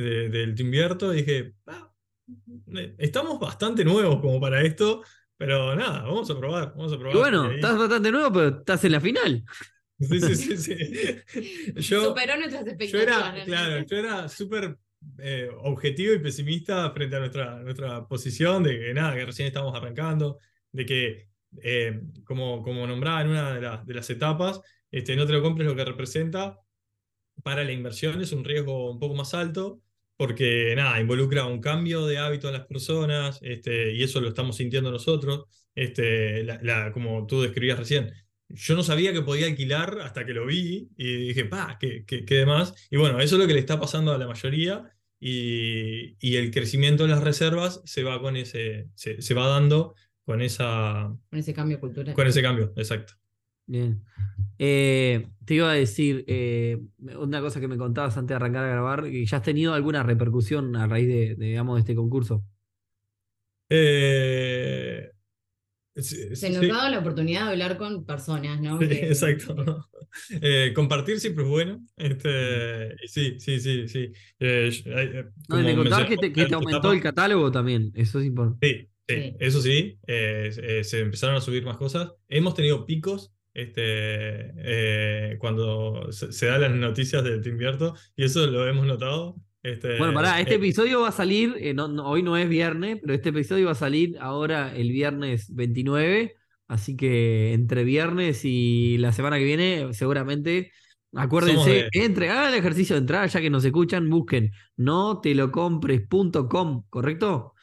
del 0.00 0.54
Te 0.54 0.62
Invierto, 0.62 1.12
y 1.14 1.18
dije, 1.22 1.54
"Ah, 1.66 1.92
eh, 2.76 2.94
estamos 2.98 3.38
bastante 3.40 3.84
nuevos 3.84 4.20
como 4.20 4.40
para 4.40 4.62
esto, 4.62 5.02
pero 5.36 5.74
nada, 5.76 6.02
vamos 6.02 6.30
a 6.30 6.38
probar, 6.38 6.70
vamos 6.76 6.92
a 6.92 6.98
probar. 6.98 7.16
Y 7.16 7.18
bueno, 7.18 7.42
ahí- 7.44 7.54
estás 7.56 7.78
bastante 7.78 8.10
nuevo, 8.12 8.32
pero 8.32 8.58
estás 8.58 8.84
en 8.84 8.92
la 8.92 9.00
final. 9.00 9.44
Sí, 9.98 10.20
sí, 10.20 10.34
sí, 10.36 10.56
sí. 10.58 10.76
Yo, 11.76 12.04
Superó 12.04 12.36
nuestras 12.36 12.64
yo 12.66 12.70
expectativas. 12.72 13.34
era, 13.34 13.44
claro, 13.44 13.86
yo 13.86 13.96
era 13.96 14.28
súper 14.28 14.76
eh, 15.18 15.48
objetivo 15.62 16.14
y 16.14 16.18
pesimista 16.18 16.90
frente 16.90 17.16
a 17.16 17.20
nuestra, 17.20 17.60
nuestra 17.62 18.06
posición 18.06 18.62
de 18.62 18.78
que 18.78 18.94
nada, 18.94 19.14
que 19.14 19.24
recién 19.24 19.46
estábamos 19.48 19.74
arrancando, 19.76 20.38
de 20.72 20.84
que, 20.84 21.28
eh, 21.62 22.02
como, 22.24 22.62
como 22.62 22.86
nombraba 22.86 23.22
en 23.22 23.28
una 23.28 23.54
de, 23.54 23.60
las- 23.62 23.86
de 23.86 23.94
las 23.94 24.10
etapas, 24.10 24.60
este, 24.90 25.16
no 25.16 25.26
te 25.26 25.32
lo 25.32 25.42
compres 25.42 25.66
lo 25.66 25.76
que 25.76 25.84
representa, 25.84 26.58
para 27.42 27.62
la 27.64 27.72
inversión 27.72 28.20
es 28.20 28.32
un 28.32 28.44
riesgo 28.44 28.90
un 28.90 28.98
poco 28.98 29.14
más 29.14 29.32
alto, 29.34 29.80
porque 30.16 30.74
nada, 30.76 31.00
involucra 31.00 31.44
un 31.46 31.60
cambio 31.60 32.06
de 32.06 32.18
hábito 32.18 32.48
en 32.48 32.54
las 32.54 32.66
personas, 32.66 33.38
este, 33.42 33.92
y 33.94 34.02
eso 34.02 34.20
lo 34.20 34.28
estamos 34.28 34.56
sintiendo 34.56 34.90
nosotros. 34.90 35.44
Este, 35.74 36.42
la- 36.44 36.58
la- 36.62 36.92
como 36.92 37.26
tú 37.26 37.42
describías 37.42 37.78
recién, 37.78 38.12
yo 38.48 38.74
no 38.76 38.82
sabía 38.82 39.12
que 39.12 39.22
podía 39.22 39.46
alquilar 39.46 39.98
hasta 40.00 40.24
que 40.24 40.32
lo 40.32 40.46
vi 40.46 40.88
y 40.96 41.16
dije, 41.28 41.44
pa, 41.44 41.76
¿qué, 41.80 42.04
qué, 42.06 42.24
qué 42.24 42.36
demás? 42.36 42.74
Y 42.90 42.96
bueno, 42.96 43.20
eso 43.20 43.34
es 43.36 43.40
lo 43.42 43.46
que 43.46 43.54
le 43.54 43.60
está 43.60 43.78
pasando 43.80 44.12
a 44.12 44.18
la 44.18 44.26
mayoría 44.26 44.90
y, 45.20 46.16
y 46.20 46.36
el 46.36 46.50
crecimiento 46.50 47.02
de 47.04 47.10
las 47.10 47.22
reservas 47.22 47.82
se 47.84 48.02
va 48.02 48.20
con 48.20 48.36
ese, 48.36 48.88
se, 48.94 49.20
se 49.20 49.34
va 49.34 49.48
dando 49.48 49.94
con 50.24 50.40
esa, 50.42 51.14
Con 51.30 51.38
ese 51.38 51.52
cambio 51.54 51.78
cultural. 51.80 52.14
con 52.14 52.26
ese 52.26 52.40
cambio, 52.42 52.72
exacto. 52.76 53.14
Bien. 53.66 54.02
Eh, 54.58 55.26
te 55.44 55.54
iba 55.54 55.70
a 55.70 55.74
decir, 55.74 56.24
eh, 56.28 56.78
una 57.18 57.40
cosa 57.40 57.60
que 57.60 57.68
me 57.68 57.76
contabas 57.76 58.16
antes 58.16 58.28
de 58.30 58.34
arrancar 58.36 58.64
a 58.64 58.68
grabar, 58.68 59.02
que 59.04 59.26
ya 59.26 59.38
has 59.38 59.42
tenido 59.42 59.74
alguna 59.74 60.02
repercusión 60.02 60.76
a 60.76 60.86
raíz 60.86 61.08
de, 61.08 61.34
de, 61.36 61.46
digamos, 61.46 61.76
de 61.76 61.80
este 61.80 61.94
concurso. 61.94 62.44
Eh, 63.68 65.10
sí, 65.96 66.36
Se 66.36 66.50
nos 66.50 66.60
sí. 66.60 66.70
ha 66.70 66.74
dado 66.74 66.90
la 66.90 66.98
oportunidad 67.00 67.46
de 67.46 67.50
hablar 67.52 67.76
con 67.78 68.04
personas, 68.06 68.60
¿no? 68.60 68.78
Sí, 68.78 68.88
Que- 68.88 69.06
exacto. 69.08 69.88
Eh, 70.40 70.72
compartir 70.74 71.20
siempre 71.20 71.44
es 71.44 71.50
bueno. 71.50 71.84
Este, 71.94 72.96
sí, 73.06 73.38
sí, 73.38 73.60
sí, 73.60 73.86
sí. 73.86 74.12
Eh, 74.40 74.70
eh, 74.86 75.24
No, 75.50 75.56
me 75.58 75.76
contabas 75.76 76.06
que 76.08 76.16
te, 76.16 76.32
que 76.32 76.46
te 76.46 76.54
aumentó 76.54 76.90
el 76.92 77.02
catálogo 77.02 77.50
también, 77.52 77.92
eso 77.94 78.20
es 78.20 78.26
importante. 78.26 78.66
Sí, 78.66 78.88
sí, 79.08 79.14
Sí. 79.14 79.36
eso 79.40 79.60
sí, 79.60 79.98
eh, 80.06 80.50
eh, 80.62 80.84
se 80.84 81.00
empezaron 81.00 81.36
a 81.36 81.42
subir 81.42 81.64
más 81.66 81.76
cosas. 81.76 82.12
Hemos 82.28 82.54
tenido 82.54 82.86
picos 82.86 83.34
este, 83.56 84.52
eh, 84.58 85.36
cuando 85.38 86.12
se, 86.12 86.32
se 86.32 86.46
dan 86.46 86.60
las 86.62 86.70
noticias 86.72 87.24
de 87.24 87.38
Te 87.40 87.48
Invierto, 87.48 87.94
y 88.16 88.24
eso 88.24 88.46
lo 88.46 88.66
hemos 88.68 88.86
notado. 88.86 89.36
Este, 89.62 89.98
Bueno, 89.98 90.12
pará, 90.14 90.40
este 90.40 90.54
eh, 90.54 90.56
episodio 90.58 91.00
va 91.00 91.08
a 91.08 91.12
salir, 91.12 91.54
eh, 91.58 91.74
no- 91.74 91.88
no- 91.88 92.06
hoy 92.08 92.22
no 92.22 92.36
es 92.36 92.48
viernes, 92.48 92.98
pero 93.00 93.14
este 93.14 93.30
episodio 93.30 93.66
va 93.66 93.72
a 93.72 93.74
salir 93.74 94.16
ahora 94.20 94.76
el 94.76 94.90
viernes 94.92 95.52
29, 95.54 96.34
así 96.68 96.96
que 96.96 97.52
entre 97.54 97.82
viernes 97.84 98.42
y 98.44 98.98
la 98.98 99.12
semana 99.12 99.38
que 99.38 99.44
viene, 99.44 99.92
seguramente, 99.94 100.70
acuérdense, 101.14 101.88
entre, 101.92 102.28
hagan 102.30 102.52
el 102.52 102.58
ejercicio 102.58 102.94
de 102.94 103.00
entrar, 103.00 103.28
ya 103.28 103.40
que 103.40 103.50
nos 103.50 103.64
escuchan, 103.64 104.08
busquen 104.10 104.52
no 104.76 105.20
te 105.20 105.34
lo 105.34 105.50
compres.com, 105.50 106.84
¿correcto? 106.90 107.54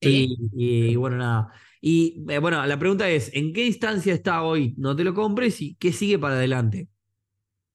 Sí. 0.00 0.34
Y, 0.56 0.92
y 0.92 0.96
bueno, 0.96 1.16
nada. 1.18 1.52
Y 1.84 2.24
eh, 2.28 2.38
bueno, 2.38 2.64
la 2.64 2.78
pregunta 2.78 3.10
es, 3.10 3.34
¿en 3.34 3.52
qué 3.52 3.66
instancia 3.66 4.14
está 4.14 4.44
hoy? 4.44 4.72
No 4.78 4.94
te 4.94 5.02
lo 5.02 5.14
compres 5.14 5.60
y 5.60 5.74
qué 5.74 5.92
sigue 5.92 6.16
para 6.16 6.36
adelante. 6.36 6.86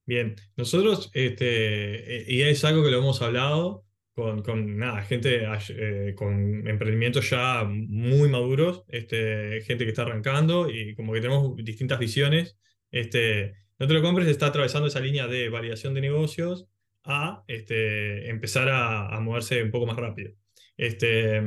Bien, 0.05 0.36
nosotros, 0.55 1.12
este, 1.14 2.22
eh, 2.22 2.26
y 2.26 2.41
es 2.41 2.64
algo 2.64 2.86
que 2.86 2.89
lo 2.89 2.99
hemos 2.99 3.22
hablado 3.22 3.86
con, 4.14 4.43
con 4.43 4.78
nada, 4.78 5.01
gente 5.01 5.41
eh, 5.70 6.16
con 6.16 6.66
emprendimientos 6.66 7.30
ya 7.30 7.66
muy 7.66 8.30
maduros, 8.30 8.86
este, 8.88 9.62
gente 9.64 9.84
que 9.84 9.89
está 9.89 10.03
arrancando 10.03 10.70
y 10.70 10.95
como 10.95 11.12
que 11.12 11.20
tenemos 11.20 11.58
distintas 11.58 11.99
visiones. 11.99 12.58
Este, 12.89 13.55
no 13.78 13.88
te 13.88 13.93
lo 13.93 14.01
compres, 14.01 14.30
está 14.30 14.47
atravesando 14.47 14.88
esa 14.88 15.01
línea 15.01 15.28
de 15.28 15.49
validación 15.49 15.93
de 15.93 15.99
negocios 15.99 16.70
a 17.03 17.43
este, 17.47 18.30
empezar 18.30 18.70
a, 18.70 19.14
a 19.14 19.20
moverse 19.20 19.62
un 19.62 19.72
poco 19.72 19.86
más 19.86 19.97
rápido. 19.97 20.32
Este, 20.78 21.41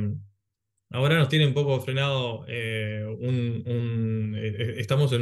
Ahora 0.91 1.17
nos 1.17 1.29
tiene 1.29 1.47
un 1.47 1.53
poco 1.53 1.79
frenado, 1.79 2.45
eh, 2.49 3.05
un, 3.05 4.35
eh, 4.37 4.55
eh, 4.59 4.73
estamos 4.77 5.15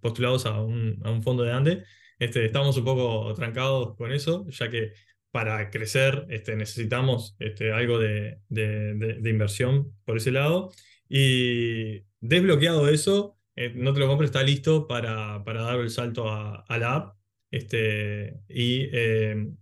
postulados 0.00 0.46
a 0.46 0.62
un, 0.62 1.22
fondo 1.22 1.42
de 1.44 1.52
Ande, 1.52 1.84
este, 2.18 2.46
estamos 2.46 2.76
un 2.78 2.84
poco 2.84 3.34
trancados 3.34 3.96
con 3.96 4.12
eso, 4.12 4.46
ya 4.48 4.70
que 4.70 4.92
para 5.30 5.68
crecer 5.70 6.26
este, 6.30 6.56
necesitamos 6.56 7.36
este, 7.38 7.72
algo 7.72 7.98
de, 7.98 8.40
inversión 9.24 9.92
por 10.04 10.16
ese 10.16 10.30
lado. 10.32 10.70
Y 11.08 12.02
desbloqueado 12.20 12.88
eso, 12.88 13.38
eh, 13.56 13.72
no 13.74 13.92
te 13.92 14.00
lo 14.00 14.08
compres, 14.08 14.30
está 14.30 14.42
listo 14.42 14.86
para, 14.86 15.42
dar 15.44 15.80
el 15.80 15.90
salto 15.90 16.30
a, 16.30 16.64
la 16.78 16.94
app 16.94 17.16
este, 17.50 18.40
y 18.48 18.88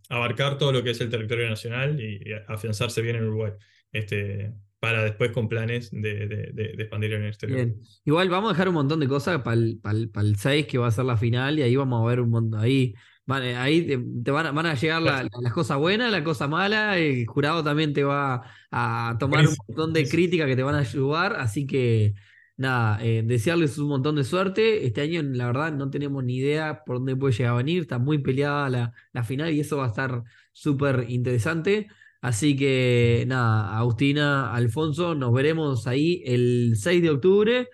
abarcar 0.09 0.57
todo 0.59 0.73
lo 0.73 0.83
que 0.85 0.91
es 0.91 1.01
el 1.01 1.11
territorio 1.11 1.49
nacional 1.49 2.01
y, 2.01 2.31
y 2.31 2.33
afianzarse 2.47 3.03
bien 3.03 3.17
en 3.17 3.25
Uruguay. 3.25 3.53
Este, 3.93 4.53
para 4.83 5.05
después 5.05 5.31
con 5.31 5.49
planes 5.49 5.91
de, 5.93 6.01
de- 6.27 6.51
de- 6.53 6.73
de 6.77 6.83
expandir 6.83 7.13
en 7.13 7.23
el 7.23 7.29
exterior. 7.29 7.57
Bien. 7.59 7.81
Igual 8.05 8.29
vamos 8.31 8.51
a 8.51 8.53
dejar 8.55 8.67
un 8.69 8.75
montón 8.75 8.99
de 8.99 9.07
cosas 9.07 9.41
para 9.43 9.55
el, 9.57 9.81
6, 10.37 10.67
que 10.67 10.77
va 10.79 10.89
a 10.89 10.91
ser 10.91 11.05
la 11.05 11.17
final, 11.17 11.57
y 11.59 11.63
ahí 11.63 11.77
vamos 11.77 12.03
a 12.03 12.09
ver 12.09 12.21
un 12.21 12.31
montón. 12.31 12.59
Ahí, 12.61 12.93
van, 13.25 13.45
eh, 13.45 13.57
ahí 13.57 13.87
te, 13.87 13.99
te 14.25 14.31
van, 14.33 14.47
a, 14.47 14.51
van 14.51 14.67
a 14.67 14.75
llegar 14.75 15.01
la- 15.01 15.23
la- 15.23 15.29
las 15.41 15.53
cosas 15.53 15.79
buenas, 15.79 16.11
las 16.11 16.23
cosas 16.23 16.49
malas. 16.49 16.97
El 16.97 17.25
jurado 17.27 17.63
también 17.63 17.93
te 17.93 18.03
va 18.03 18.43
a 18.73 19.17
tomar 19.21 19.47
un 19.47 19.55
montón 19.69 19.93
de 19.93 20.09
críticas 20.09 20.49
que 20.49 20.57
te 20.57 20.63
van 20.65 20.75
a 20.75 20.79
ayudar. 20.81 21.37
Así 21.39 21.65
que, 21.67 22.15
nada, 22.57 22.99
eh, 23.05 23.23
desearles 23.25 23.79
un 23.79 23.89
montón 23.89 24.17
de 24.17 24.25
suerte. 24.25 24.85
Este 24.87 25.01
año, 25.03 25.23
la 25.23 25.47
verdad, 25.47 25.73
no 25.73 25.91
tenemos 25.91 26.25
ni 26.25 26.39
idea 26.39 26.83
por 26.85 26.97
dónde 26.97 27.15
puede 27.17 27.35
llegar 27.35 27.53
a 27.55 27.57
venir. 27.59 27.83
Está 27.83 27.99
muy 28.01 28.19
peleada 28.19 28.69
la, 28.69 28.93
la 29.13 29.23
final 29.25 29.53
y 29.53 29.61
eso 29.61 29.77
va 29.77 29.85
a 29.87 29.89
estar 29.89 30.25
súper 30.53 31.07
interesante. 31.09 31.87
Así 32.23 32.57
que 32.57 33.25
nada, 33.29 33.79
Agustina, 33.79 34.55
Alfonso, 34.55 35.15
nos 35.15 35.33
veremos 35.35 35.87
ahí 35.89 36.23
el 36.25 36.75
6 36.77 37.03
de 37.03 37.11
octubre. 37.11 37.69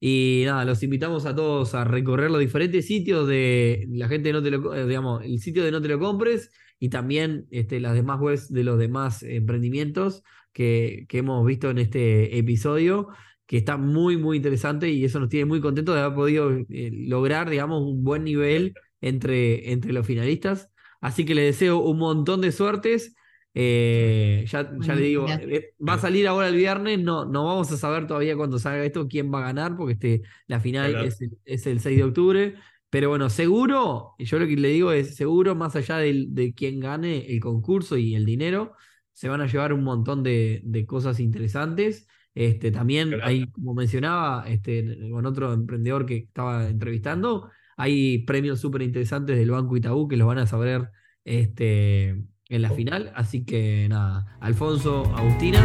Y 0.00 0.42
nada, 0.46 0.64
los 0.66 0.82
invitamos 0.82 1.24
a 1.26 1.34
todos 1.34 1.74
a 1.74 1.84
recorrer 1.84 2.30
los 2.30 2.40
diferentes 2.40 2.86
sitios 2.86 3.26
de 3.26 3.86
la 3.90 4.08
gente 4.08 4.28
de 4.28 4.32
no 4.34 4.42
te 4.42 4.50
lo, 4.50 4.74
eh, 4.74 4.86
digamos, 4.86 5.24
el 5.24 5.40
sitio 5.40 5.64
de 5.64 5.72
no 5.72 5.80
te 5.80 5.88
lo 5.88 5.98
compres 5.98 6.50
y 6.78 6.90
también 6.90 7.46
este, 7.50 7.80
las 7.80 7.94
demás 7.94 8.20
webs 8.20 8.52
de 8.52 8.64
los 8.64 8.78
demás 8.78 9.22
emprendimientos 9.22 10.22
que, 10.52 11.06
que 11.08 11.18
hemos 11.18 11.46
visto 11.46 11.70
en 11.70 11.78
este 11.78 12.36
episodio, 12.38 13.08
que 13.46 13.56
está 13.58 13.76
muy, 13.78 14.16
muy 14.18 14.36
interesante 14.36 14.90
y 14.90 15.04
eso 15.04 15.20
nos 15.20 15.28
tiene 15.30 15.46
muy 15.46 15.60
contentos 15.62 15.94
de 15.94 16.02
haber 16.02 16.14
podido 16.14 16.50
eh, 16.52 16.90
lograr, 16.92 17.48
digamos, 17.50 17.82
un 17.82 18.04
buen 18.04 18.24
nivel 18.24 18.74
entre, 19.00 19.72
entre 19.72 19.92
los 19.94 20.06
finalistas. 20.06 20.70
Así 21.00 21.24
que 21.24 21.34
les 21.34 21.44
deseo 21.54 21.78
un 21.78 21.98
montón 21.98 22.40
de 22.40 22.52
suertes. 22.52 23.14
Eh, 23.56 24.44
ya, 24.48 24.76
ya 24.80 24.94
le 24.96 25.02
digo, 25.02 25.38
eh, 25.40 25.74
va 25.86 25.94
a 25.94 25.98
salir 25.98 26.26
ahora 26.26 26.48
el 26.48 26.56
viernes, 26.56 26.98
no, 26.98 27.24
no 27.24 27.44
vamos 27.46 27.70
a 27.70 27.76
saber 27.76 28.06
todavía 28.06 28.36
cuando 28.36 28.58
salga 28.58 28.84
esto 28.84 29.06
quién 29.08 29.32
va 29.32 29.38
a 29.38 29.42
ganar, 29.42 29.76
porque 29.76 29.92
este, 29.94 30.22
la 30.48 30.58
final 30.60 30.98
es 31.00 31.20
el, 31.20 31.38
es 31.44 31.66
el 31.66 31.80
6 31.80 31.96
de 31.98 32.04
octubre. 32.04 32.54
Pero 32.90 33.08
bueno, 33.08 33.28
seguro, 33.30 34.14
y 34.18 34.24
yo 34.24 34.38
lo 34.38 34.46
que 34.46 34.56
le 34.56 34.68
digo 34.68 34.92
es, 34.92 35.16
seguro, 35.16 35.54
más 35.54 35.74
allá 35.76 35.98
del- 35.98 36.34
de, 36.34 36.54
quién 36.54 36.78
gane 36.80 37.26
el 37.32 37.40
concurso 37.40 37.96
y 37.96 38.14
el 38.14 38.24
dinero, 38.26 38.72
se 39.12 39.28
van 39.28 39.40
a 39.40 39.46
llevar 39.46 39.72
un 39.72 39.82
montón 39.84 40.22
de, 40.22 40.60
de 40.64 40.86
cosas 40.86 41.20
interesantes. 41.20 42.06
Este, 42.34 42.70
también 42.72 43.08
Claro. 43.10 43.24
hay, 43.26 43.50
como 43.50 43.74
mencionaba, 43.74 44.44
este, 44.48 45.10
con 45.10 45.26
otro 45.26 45.52
emprendedor 45.52 46.06
que 46.06 46.16
estaba 46.16 46.68
entrevistando, 46.68 47.50
hay 47.76 48.18
premios 48.24 48.60
súper 48.60 48.82
interesantes 48.82 49.36
del 49.38 49.50
Banco 49.50 49.76
Itaú 49.76 50.08
que 50.08 50.16
los 50.16 50.26
van 50.28 50.38
a 50.38 50.46
saber 50.46 50.90
este, 51.24 52.24
en 52.48 52.62
la 52.62 52.70
final. 52.70 53.12
Así 53.14 53.44
que 53.44 53.86
nada, 53.88 54.36
Alfonso, 54.40 55.04
Agustina, 55.16 55.60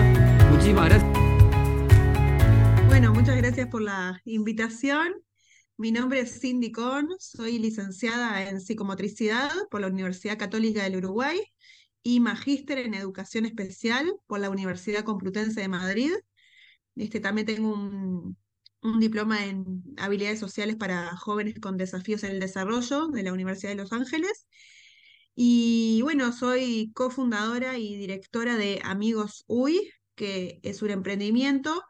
muchísimas 0.51 0.89
gracias. 0.89 1.11
Bueno, 2.87 3.13
muchas 3.13 3.37
gracias 3.37 3.67
por 3.67 3.81
la 3.81 4.21
invitación. 4.25 5.13
Mi 5.77 5.91
nombre 5.91 6.19
es 6.19 6.41
Cindy 6.41 6.71
Corn, 6.71 7.07
soy 7.19 7.57
licenciada 7.57 8.49
en 8.49 8.59
psicomotricidad 8.59 9.49
por 9.71 9.79
la 9.79 9.87
Universidad 9.87 10.37
Católica 10.37 10.83
del 10.83 10.97
Uruguay 10.97 11.39
y 12.03 12.19
magíster 12.19 12.79
en 12.79 12.93
educación 12.93 13.45
especial 13.45 14.11
por 14.27 14.39
la 14.39 14.49
Universidad 14.49 15.05
Complutense 15.05 15.61
de 15.61 15.67
Madrid. 15.69 16.11
Este, 16.95 17.21
también 17.21 17.47
tengo 17.47 17.73
un, 17.73 18.37
un 18.81 18.99
diploma 18.99 19.45
en 19.45 19.83
habilidades 19.97 20.39
sociales 20.39 20.75
para 20.75 21.15
jóvenes 21.15 21.59
con 21.59 21.77
desafíos 21.77 22.23
en 22.23 22.31
el 22.31 22.39
desarrollo 22.39 23.07
de 23.07 23.23
la 23.23 23.33
Universidad 23.33 23.71
de 23.71 23.77
Los 23.77 23.93
Ángeles. 23.93 24.47
Y 25.41 26.01
bueno, 26.01 26.33
soy 26.33 26.91
cofundadora 26.93 27.77
y 27.77 27.95
directora 27.95 28.57
de 28.57 28.81
Amigos 28.83 29.45
UI, 29.47 29.89
que 30.15 30.59
es 30.63 30.81
un 30.81 30.89
emprendimiento 30.89 31.81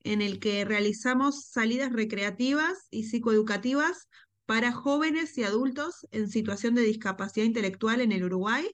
en 0.00 0.20
el 0.20 0.40
que 0.40 0.64
realizamos 0.64 1.44
salidas 1.44 1.92
recreativas 1.92 2.88
y 2.90 3.04
psicoeducativas 3.04 4.08
para 4.46 4.72
jóvenes 4.72 5.38
y 5.38 5.44
adultos 5.44 6.08
en 6.10 6.28
situación 6.28 6.74
de 6.74 6.82
discapacidad 6.82 7.46
intelectual 7.46 8.00
en 8.00 8.10
el 8.10 8.24
Uruguay. 8.24 8.68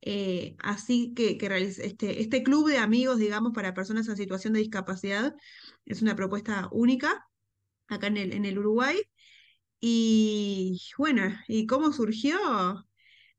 Eh, 0.00 0.56
así 0.60 1.12
que, 1.12 1.36
este, 1.82 2.22
este 2.22 2.42
club 2.42 2.66
de 2.66 2.78
amigos, 2.78 3.18
digamos, 3.18 3.52
para 3.52 3.74
personas 3.74 4.08
en 4.08 4.16
situación 4.16 4.54
de 4.54 4.60
discapacidad 4.60 5.34
es 5.84 6.00
una 6.00 6.16
propuesta 6.16 6.70
única 6.72 7.26
acá 7.88 8.06
en 8.06 8.16
el, 8.16 8.32
en 8.32 8.46
el 8.46 8.58
Uruguay. 8.58 9.02
Y 9.80 10.80
bueno, 10.96 11.24
¿y 11.46 11.66
cómo 11.66 11.92
surgió? 11.92 12.38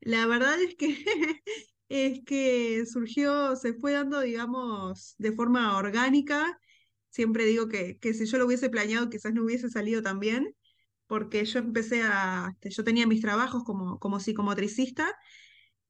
La 0.02 0.26
verdad 0.28 0.62
es 0.62 0.76
que, 0.76 0.88
es 1.90 2.22
que 2.26 2.86
surgió, 2.86 3.56
se 3.56 3.74
fue 3.74 3.94
dando, 3.94 4.22
digamos, 4.22 5.16
de 5.18 5.32
forma 5.34 5.78
orgánica. 5.78 6.60
Siempre 7.10 7.46
digo 7.46 7.68
que, 7.68 7.98
que 8.00 8.14
si 8.14 8.26
yo 8.26 8.38
lo 8.38 8.46
hubiese 8.48 8.70
planeado, 8.70 9.10
quizás 9.10 9.34
no 9.34 9.44
hubiese 9.44 9.70
salido 9.70 10.02
tan 10.02 10.20
bien, 10.20 10.56
porque 11.08 11.46
yo 11.46 11.60
empecé 11.60 12.02
a, 12.04 12.50
este, 12.54 12.72
yo 12.72 12.84
tenía 12.84 13.08
mis 13.08 13.22
trabajos 13.22 13.64
como, 13.64 14.00
como 14.00 14.20
psicomotricista 14.20 15.16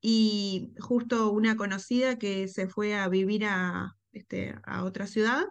y 0.01 0.73
justo 0.79 1.31
una 1.31 1.57
conocida 1.57 2.17
que 2.19 2.47
se 2.47 2.67
fue 2.67 2.95
a 2.95 3.07
vivir 3.09 3.45
a, 3.45 3.97
este, 4.13 4.55
a 4.63 4.83
otra 4.85 5.07
ciudad 5.07 5.45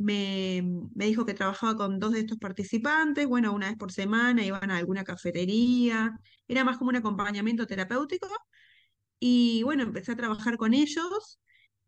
me, 0.00 0.62
me 0.94 1.06
dijo 1.06 1.26
que 1.26 1.34
trabajaba 1.34 1.76
con 1.76 1.98
dos 1.98 2.12
de 2.12 2.20
estos 2.20 2.38
participantes, 2.38 3.26
bueno, 3.26 3.52
una 3.52 3.68
vez 3.68 3.76
por 3.76 3.92
semana 3.92 4.44
iban 4.44 4.70
a 4.70 4.78
alguna 4.78 5.04
cafetería, 5.04 6.18
era 6.48 6.64
más 6.64 6.78
como 6.78 6.90
un 6.90 6.96
acompañamiento 6.96 7.66
terapéutico 7.66 8.28
y 9.18 9.62
bueno, 9.64 9.82
empecé 9.82 10.12
a 10.12 10.16
trabajar 10.16 10.56
con 10.56 10.74
ellos 10.74 11.40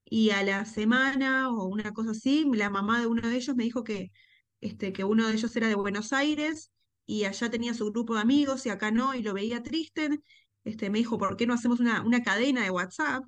y 0.05 0.31
a 0.31 0.43
la 0.43 0.65
semana 0.65 1.51
o 1.51 1.67
una 1.67 1.93
cosa 1.93 2.13
así, 2.13 2.47
la 2.55 2.71
mamá 2.71 3.01
de 3.01 3.07
uno 3.07 3.29
de 3.29 3.37
ellos 3.37 3.57
me 3.57 3.65
dijo 3.65 3.85
que, 3.85 4.13
este, 4.61 4.93
que 4.93 5.05
uno 5.05 5.29
de 5.29 5.35
ellos 5.35 5.55
era 5.57 5.69
de 5.69 5.75
Buenos 5.75 6.13
Aires 6.13 6.73
y 7.07 7.25
allá 7.25 7.51
tenía 7.51 7.75
su 7.75 7.91
grupo 7.91 8.15
de 8.15 8.21
amigos 8.23 8.67
y 8.67 8.71
acá 8.71 8.91
no, 8.91 9.15
y 9.15 9.23
lo 9.23 9.35
veía 9.35 9.63
triste. 9.63 10.21
Este, 10.65 10.91
me 10.91 10.99
dijo, 10.99 11.19
¿por 11.19 11.37
qué 11.37 11.47
no 11.47 11.55
hacemos 11.55 11.81
una, 11.81 12.03
una 12.03 12.23
cadena 12.23 12.63
de 12.63 12.71
WhatsApp? 12.71 13.25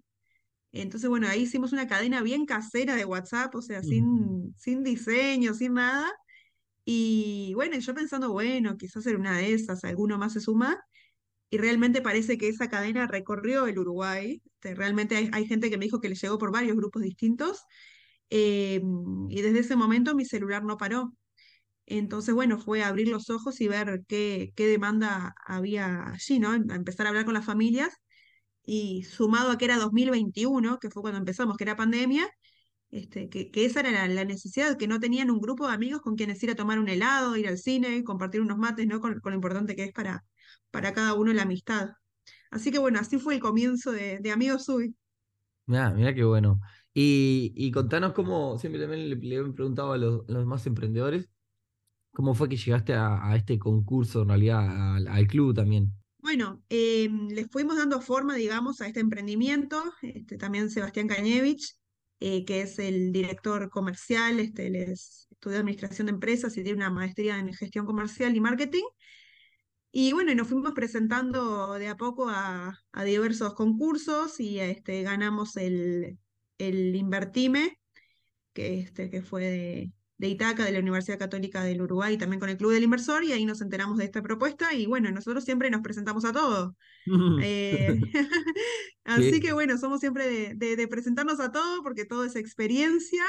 Entonces, 0.75 1.09
bueno, 1.09 1.29
ahí 1.29 1.43
hicimos 1.43 1.72
una 1.72 1.87
cadena 1.87 2.20
bien 2.22 2.47
casera 2.47 2.97
de 2.97 3.05
WhatsApp, 3.05 3.55
o 3.55 3.62
sea, 3.62 3.83
sin, 3.83 4.55
sin 4.59 4.83
diseño, 4.83 5.55
sin 5.55 5.75
nada. 5.75 6.11
Y 6.85 7.53
bueno, 7.55 7.79
yo 7.79 7.95
pensando, 7.95 8.33
bueno, 8.33 8.77
quizás 8.77 9.07
era 9.07 9.18
una 9.18 9.39
de 9.39 9.55
esas, 9.55 9.85
alguno 9.85 10.18
más 10.18 10.33
se 10.35 10.41
suma. 10.41 10.81
Y 11.51 11.59
realmente 11.59 12.03
parece 12.03 12.39
que 12.39 12.49
esa 12.49 12.68
cadena 12.68 13.07
recorrió 13.07 13.66
el 13.68 13.79
Uruguay. 13.79 14.43
Este, 14.45 14.75
realmente 14.75 15.16
hay, 15.16 15.31
hay 15.33 15.47
gente 15.47 15.70
que 15.70 15.79
me 15.79 15.85
dijo 15.85 16.01
que 16.01 16.09
le 16.09 16.16
llegó 16.16 16.39
por 16.39 16.53
varios 16.53 16.77
grupos 16.77 17.03
distintos. 17.03 17.62
Eh, 18.31 18.83
y 19.31 19.43
desde 19.43 19.61
ese 19.61 19.77
momento 19.77 20.16
mi 20.16 20.25
celular 20.25 20.64
no 20.64 20.77
paró. 20.77 21.14
Entonces, 21.87 22.35
bueno, 22.35 22.59
fue 22.59 22.83
abrir 22.83 23.09
los 23.09 23.31
ojos 23.31 23.61
y 23.61 23.68
ver 23.68 24.03
qué, 24.09 24.53
qué 24.57 24.66
demanda 24.66 25.35
había 25.47 26.09
allí, 26.09 26.41
¿no? 26.41 26.51
A 26.53 26.57
empezar 26.57 27.07
a 27.07 27.11
hablar 27.11 27.27
con 27.27 27.35
las 27.35 27.45
familias 27.45 28.03
y 28.65 29.05
sumado 29.05 29.51
a 29.51 29.59
que 29.59 29.67
era 29.67 29.77
2021, 29.79 30.79
que 30.79 30.91
fue 30.91 31.03
cuando 31.03 31.19
empezamos, 31.19 31.57
que 31.57 31.65
era 31.65 31.77
pandemia, 31.77 32.29
este, 32.91 33.29
que, 33.29 33.51
que 33.51 33.65
esa 33.65 33.81
era 33.81 34.07
la, 34.09 34.25
necesidad, 34.25 34.77
que 34.79 34.87
no 34.87 35.01
tenían 35.01 35.31
un 35.31 35.41
grupo 35.41 35.67
de 35.67 35.75
amigos 35.75 36.01
con 36.01 36.17
quienes 36.17 36.43
ir 36.43 36.51
a 36.51 36.55
tomar 36.55 36.79
un 36.79 36.89
helado, 36.89 37.37
ir 37.37 37.49
al 37.49 37.59
cine, 37.59 38.05
compartir 38.05 38.41
unos 38.41 38.57
mates, 38.57 38.87
¿no? 38.87 39.01
Con, 39.01 39.21
lo 39.23 39.35
importante 39.35 39.77
que 39.77 39.85
es 39.85 39.93
para, 39.93 40.25
para 40.71 40.93
cada 40.95 41.15
uno 41.15 41.33
la 41.33 41.43
amistad. 41.43 41.91
Así 42.51 42.71
que 42.71 42.79
bueno, 42.79 43.01
así 43.01 43.19
fue 43.19 43.35
el 43.35 43.41
comienzo 43.41 43.91
de, 43.93 44.31
Amigos 44.33 44.67
Sui. 44.67 44.95
Mirá, 45.67 45.91
mirá 45.91 46.15
qué 46.15 46.25
bueno. 46.25 46.61
Y, 46.93 47.53
y 47.57 47.73
contanos 47.73 48.12
cómo, 48.12 48.59
siempre 48.59 48.81
también 48.81 49.11
le, 49.11 49.17
le 49.17 49.53
preguntado 49.53 49.93
a 49.93 49.99
los, 49.99 50.21
a 50.29 50.33
los 50.33 50.43
demás 50.43 50.65
emprendedores, 50.67 51.29
¿cómo 52.12 52.35
fue 52.35 52.49
que 52.49 52.57
llegaste 52.57 52.95
a, 52.95 53.29
a 53.29 53.35
este 53.35 53.59
concurso, 53.59 54.23
en 54.23 54.29
realidad, 54.29 54.95
al, 54.97 55.09
al 55.09 55.27
club 55.27 55.53
también? 55.53 55.93
Bueno, 56.25 56.62
eh, 56.70 57.11
les 57.29 57.49
fuimos 57.51 57.77
dando 57.77 58.01
forma, 58.01 58.35
digamos, 58.37 58.81
a 58.81 58.87
este 58.87 59.01
emprendimiento. 59.01 59.85
Este, 60.01 60.39
también 60.39 60.70
Sebastián 60.70 61.07
Cañevich, 61.07 61.77
eh, 62.18 62.47
que 62.47 62.62
es 62.62 62.79
el 62.79 63.12
director 63.12 63.68
comercial, 63.68 64.41
este, 64.41 64.68
él 64.68 64.77
es, 64.77 65.29
estudió 65.31 65.59
administración 65.59 66.07
de 66.07 66.12
empresas 66.12 66.57
y 66.57 66.62
tiene 66.62 66.79
una 66.79 66.89
maestría 66.89 67.39
en 67.39 67.53
gestión 67.53 67.85
comercial 67.85 68.35
y 68.35 68.41
marketing. 68.41 68.85
Y 69.93 70.14
bueno, 70.14 70.33
y 70.33 70.35
nos 70.35 70.49
fuimos 70.49 70.72
presentando 70.72 71.75
de 71.75 71.89
a 71.89 71.97
poco 71.97 72.31
a, 72.31 72.72
a 72.93 73.05
diversos 73.05 73.53
concursos 73.53 74.41
y 74.41 74.61
este, 74.61 75.03
ganamos 75.03 75.59
el, 75.59 76.18
el 76.57 76.97
Invertime, 76.97 77.79
que, 78.55 78.81
este, 78.81 79.11
que 79.11 79.20
fue 79.20 79.43
de, 79.45 79.93
de 80.19 80.29
Itaca, 80.29 80.65
de 80.65 80.73
la 80.73 80.79
Universidad 80.81 81.19
Católica 81.19 81.62
del 81.65 81.83
Uruguay, 81.83 82.17
también 82.19 82.41
con 82.41 82.49
el 82.49 82.57
Club 82.57 82.73
del 82.73 82.85
Inversor, 82.85 83.25
y 83.25 83.33
ahí 83.33 83.45
nos 83.47 83.61
enteramos 83.61 83.99
de 83.99 84.05
esta 84.05 84.23
propuesta, 84.23 84.73
y 84.75 84.87
bueno, 84.87 85.11
nosotros 85.11 85.45
siempre 85.45 85.71
nos 85.71 85.83
presentamos 85.83 86.25
a 86.25 86.33
todo. 86.33 86.77
Eh, 87.37 88.01
así 89.05 89.41
que 89.41 89.53
bueno, 89.53 89.79
somos 89.79 90.01
siempre 90.01 90.27
de, 90.29 90.55
de- 90.55 90.77
de 90.77 90.89
presentarnos 90.89 91.41
a 91.41 91.53
todo, 91.53 91.83
porque 91.83 92.05
todo 92.05 92.25
es 92.25 92.37
experiencia, 92.37 93.25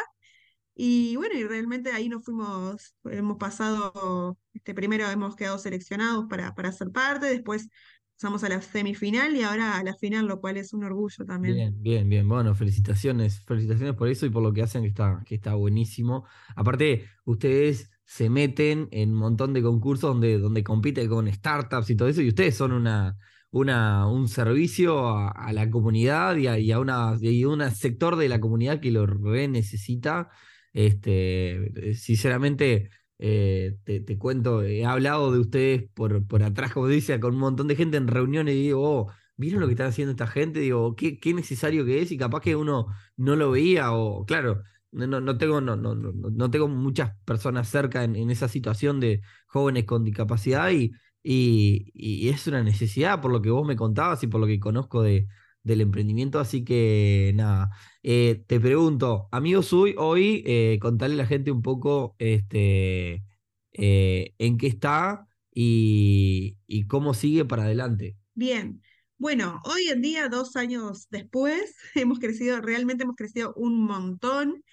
y 0.78 1.16
bueno, 1.16 1.36
y 1.36 1.44
realmente 1.46 1.92
ahí 1.92 2.10
nos 2.10 2.26
fuimos, 2.26 2.96
hemos 3.06 3.38
pasado, 3.38 4.38
este, 4.54 4.74
primero 4.74 5.10
hemos 5.10 5.36
quedado 5.36 5.58
seleccionados 5.58 6.26
para, 6.30 6.54
para 6.54 6.72
ser 6.74 6.92
parte, 6.92 7.28
después 7.28 7.70
pasamos 8.16 8.44
a 8.46 8.50
la 8.50 8.62
semifinal 8.62 9.36
y 9.36 9.42
ahora 9.42 9.78
a 9.78 9.84
la 9.84 9.94
final, 9.96 10.26
lo 10.26 10.40
cual 10.40 10.58
es 10.58 10.74
un 10.74 10.84
orgullo 10.84 11.26
también. 11.26 11.56
Bien, 11.56 11.82
bien, 11.82 12.10
bien. 12.10 12.30
Bueno, 12.30 12.56
felicitaciones, 12.56 13.42
felicitaciones 13.42 13.96
por 13.96 14.08
eso 14.08 14.26
y 14.26 14.30
por 14.30 14.42
lo 14.42 14.54
que 14.54 14.62
hacen, 14.62 14.84
que 14.84 14.88
está, 14.88 15.22
que 15.26 15.36
está 15.36 15.56
buenísimo. 15.56 16.26
Aparte, 16.56 17.10
ustedes 17.26 17.92
se 18.06 18.30
meten 18.30 18.88
en 18.92 19.12
un 19.12 19.18
montón 19.18 19.54
de 19.54 19.62
concursos 19.62 20.12
donde, 20.12 20.38
donde 20.38 20.64
compiten 20.64 21.10
con 21.10 21.32
startups 21.32 21.90
y 21.90 21.96
todo 21.96 22.08
eso, 22.08 22.22
y 22.22 22.30
ustedes 22.30 22.56
son 22.56 22.72
una, 22.72 23.18
una, 23.52 24.08
un 24.08 24.30
servicio 24.30 25.10
a, 25.10 25.52
la 25.52 25.70
comunidad 25.70 26.38
y 26.38 26.48
a, 26.48 26.58
y 26.58 26.72
a 26.72 26.80
un 26.80 27.72
sector 27.72 28.16
de 28.16 28.30
la 28.30 28.40
comunidad 28.40 28.80
que 28.80 28.92
lo 28.92 29.06
re 29.06 29.48
necesita. 29.50 30.30
Este, 30.72 31.94
sinceramente, 31.96 32.90
eh, 33.20 33.78
te, 33.84 34.00
te 34.02 34.18
cuento, 34.18 34.62
he 34.64 34.86
hablado 34.86 35.32
de 35.32 35.40
ustedes 35.40 35.90
por, 35.94 36.26
por 36.28 36.44
atrás, 36.44 36.74
como 36.74 36.88
dice, 36.88 37.20
con 37.20 37.34
un 37.36 37.40
montón 37.40 37.68
de 37.68 37.76
gente 37.76 37.98
en 37.98 38.08
reuniones 38.08 38.56
y 38.56 38.64
digo, 38.64 38.82
oh, 38.84 39.12
¿vieron 39.38 39.62
lo 39.62 39.68
que 39.68 39.74
están 39.74 39.88
haciendo 39.88 40.12
esta 40.12 40.28
gente? 40.28 40.60
Digo, 40.60 40.96
qué, 40.96 41.20
qué 41.20 41.34
necesario 41.34 41.86
que 41.86 42.02
es 42.02 42.12
y 42.12 42.18
capaz 42.18 42.42
que 42.42 42.56
uno 42.56 42.88
no 43.18 43.36
lo 43.36 43.52
veía 43.52 43.94
o, 43.94 44.26
claro, 44.26 44.64
no, 44.92 45.08
no, 45.08 45.38
tengo, 45.38 45.62
no, 45.62 45.76
no, 45.76 45.96
no, 45.96 46.52
tengo 46.52 46.68
muchas 46.68 47.16
personas 47.26 47.70
cerca 47.70 48.04
en, 48.04 48.30
esa 48.30 48.48
situación 48.48 49.00
de 49.00 49.22
jóvenes 49.48 49.86
con 49.86 50.04
discapacidad 50.04 50.72
y, 50.72 50.92
y 51.24 52.30
es 52.30 52.48
una 52.48 52.64
necesidad 52.64 53.22
por 53.22 53.32
lo 53.32 53.42
que 53.42 53.50
vos 53.50 53.68
me 53.68 53.76
contabas 53.76 54.24
y 54.24 54.28
por 54.28 54.40
lo 54.40 54.48
que 54.48 54.60
conozco 54.60 55.02
de, 55.02 55.28
del 55.66 55.82
emprendimiento, 55.82 56.40
así 56.40 56.64
que 56.64 57.34
nada, 57.36 57.72
Eh, 58.04 58.44
te 58.48 58.60
pregunto, 58.60 59.28
amigos, 59.32 59.74
hoy, 59.74 59.96
hoy 59.98 60.44
eh, 60.46 60.78
contarle 60.82 61.16
a 61.16 61.18
la 61.20 61.26
gente 61.28 61.52
un 61.52 61.62
poco 61.64 62.16
este, 62.20 63.26
eh, 63.74 64.34
en 64.38 64.58
qué 64.60 64.68
está 64.68 65.28
y, 65.52 66.58
y 66.68 66.88
cómo 66.88 67.14
sigue 67.16 67.46
para 67.46 67.64
adelante. 67.64 68.18
Bien, 68.34 68.82
bueno, 69.18 69.62
hoy 69.66 69.88
en 69.90 70.02
día, 70.02 70.30
dos 70.30 70.56
años 70.56 71.08
después, 71.10 71.76
hemos 71.96 72.20
crecido, 72.20 72.62
realmente 72.62 73.04
hemos 73.04 73.16
crecido 73.16 73.54
un 73.56 73.84
montón. 73.86 74.64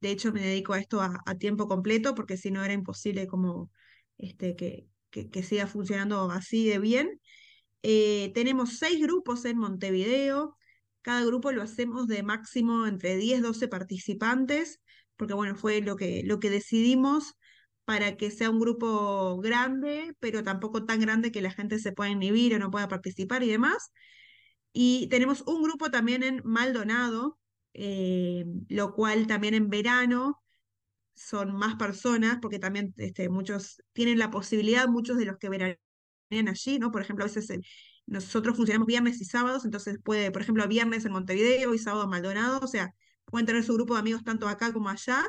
De 0.00 0.10
hecho, 0.10 0.32
me 0.32 0.40
dedico 0.42 0.74
a 0.74 0.78
esto 0.80 1.00
a, 1.00 1.22
a 1.26 1.36
tiempo 1.38 1.66
completo 1.68 2.14
porque 2.14 2.36
si 2.36 2.50
no 2.50 2.62
era 2.64 2.74
imposible 2.74 3.26
como 3.26 3.70
este, 4.18 4.54
que, 4.56 4.86
que, 5.10 5.30
que 5.30 5.42
siga 5.42 5.66
funcionando 5.66 6.30
así 6.30 6.68
de 6.68 6.78
bien. 6.78 7.20
Eh, 7.86 8.32
tenemos 8.34 8.78
seis 8.78 8.98
grupos 9.00 9.44
en 9.44 9.58
Montevideo. 9.58 10.56
Cada 11.02 11.22
grupo 11.24 11.52
lo 11.52 11.62
hacemos 11.62 12.08
de 12.08 12.22
máximo 12.22 12.86
entre 12.86 13.16
10, 13.16 13.42
12 13.42 13.68
participantes, 13.68 14.80
porque 15.16 15.34
bueno, 15.34 15.54
fue 15.54 15.82
lo 15.82 15.94
que, 15.96 16.22
lo 16.24 16.40
que 16.40 16.48
decidimos 16.48 17.34
para 17.84 18.16
que 18.16 18.30
sea 18.30 18.48
un 18.48 18.58
grupo 18.58 19.38
grande, 19.40 20.16
pero 20.18 20.42
tampoco 20.42 20.86
tan 20.86 20.98
grande 21.00 21.30
que 21.30 21.42
la 21.42 21.50
gente 21.50 21.78
se 21.78 21.92
pueda 21.92 22.10
inhibir 22.10 22.54
o 22.54 22.58
no 22.58 22.70
pueda 22.70 22.88
participar 22.88 23.42
y 23.42 23.50
demás. 23.50 23.92
Y 24.72 25.08
tenemos 25.08 25.42
un 25.46 25.62
grupo 25.62 25.90
también 25.90 26.22
en 26.22 26.40
Maldonado, 26.44 27.38
eh, 27.74 28.46
lo 28.70 28.94
cual 28.94 29.26
también 29.26 29.54
en 29.54 29.68
verano 29.70 30.42
son 31.14 31.54
más 31.54 31.76
personas, 31.76 32.38
porque 32.40 32.58
también 32.58 32.94
este, 32.98 33.28
muchos 33.28 33.82
tienen 33.92 34.18
la 34.18 34.30
posibilidad, 34.30 34.88
muchos 34.88 35.18
de 35.18 35.26
los 35.26 35.38
que 35.38 35.50
veranean 35.50 35.78
allí, 36.48 36.78
¿no? 36.78 36.90
Por 36.90 37.02
ejemplo, 37.02 37.24
a 37.24 37.28
veces 37.28 37.48
eh, 37.50 37.60
nosotros 38.06 38.56
funcionamos 38.56 38.86
viernes 38.86 39.20
y 39.20 39.24
sábados, 39.24 39.64
entonces 39.64 39.98
puede, 40.02 40.30
por 40.30 40.42
ejemplo, 40.42 40.66
viernes 40.68 41.04
en 41.04 41.12
Montevideo 41.12 41.74
y 41.74 41.78
sábado 41.78 42.04
en 42.04 42.10
Maldonado, 42.10 42.60
o 42.62 42.66
sea, 42.66 42.94
pueden 43.24 43.46
tener 43.46 43.64
su 43.64 43.74
grupo 43.74 43.94
de 43.94 44.00
amigos 44.00 44.24
tanto 44.24 44.48
acá 44.48 44.72
como 44.72 44.88
allá. 44.88 45.24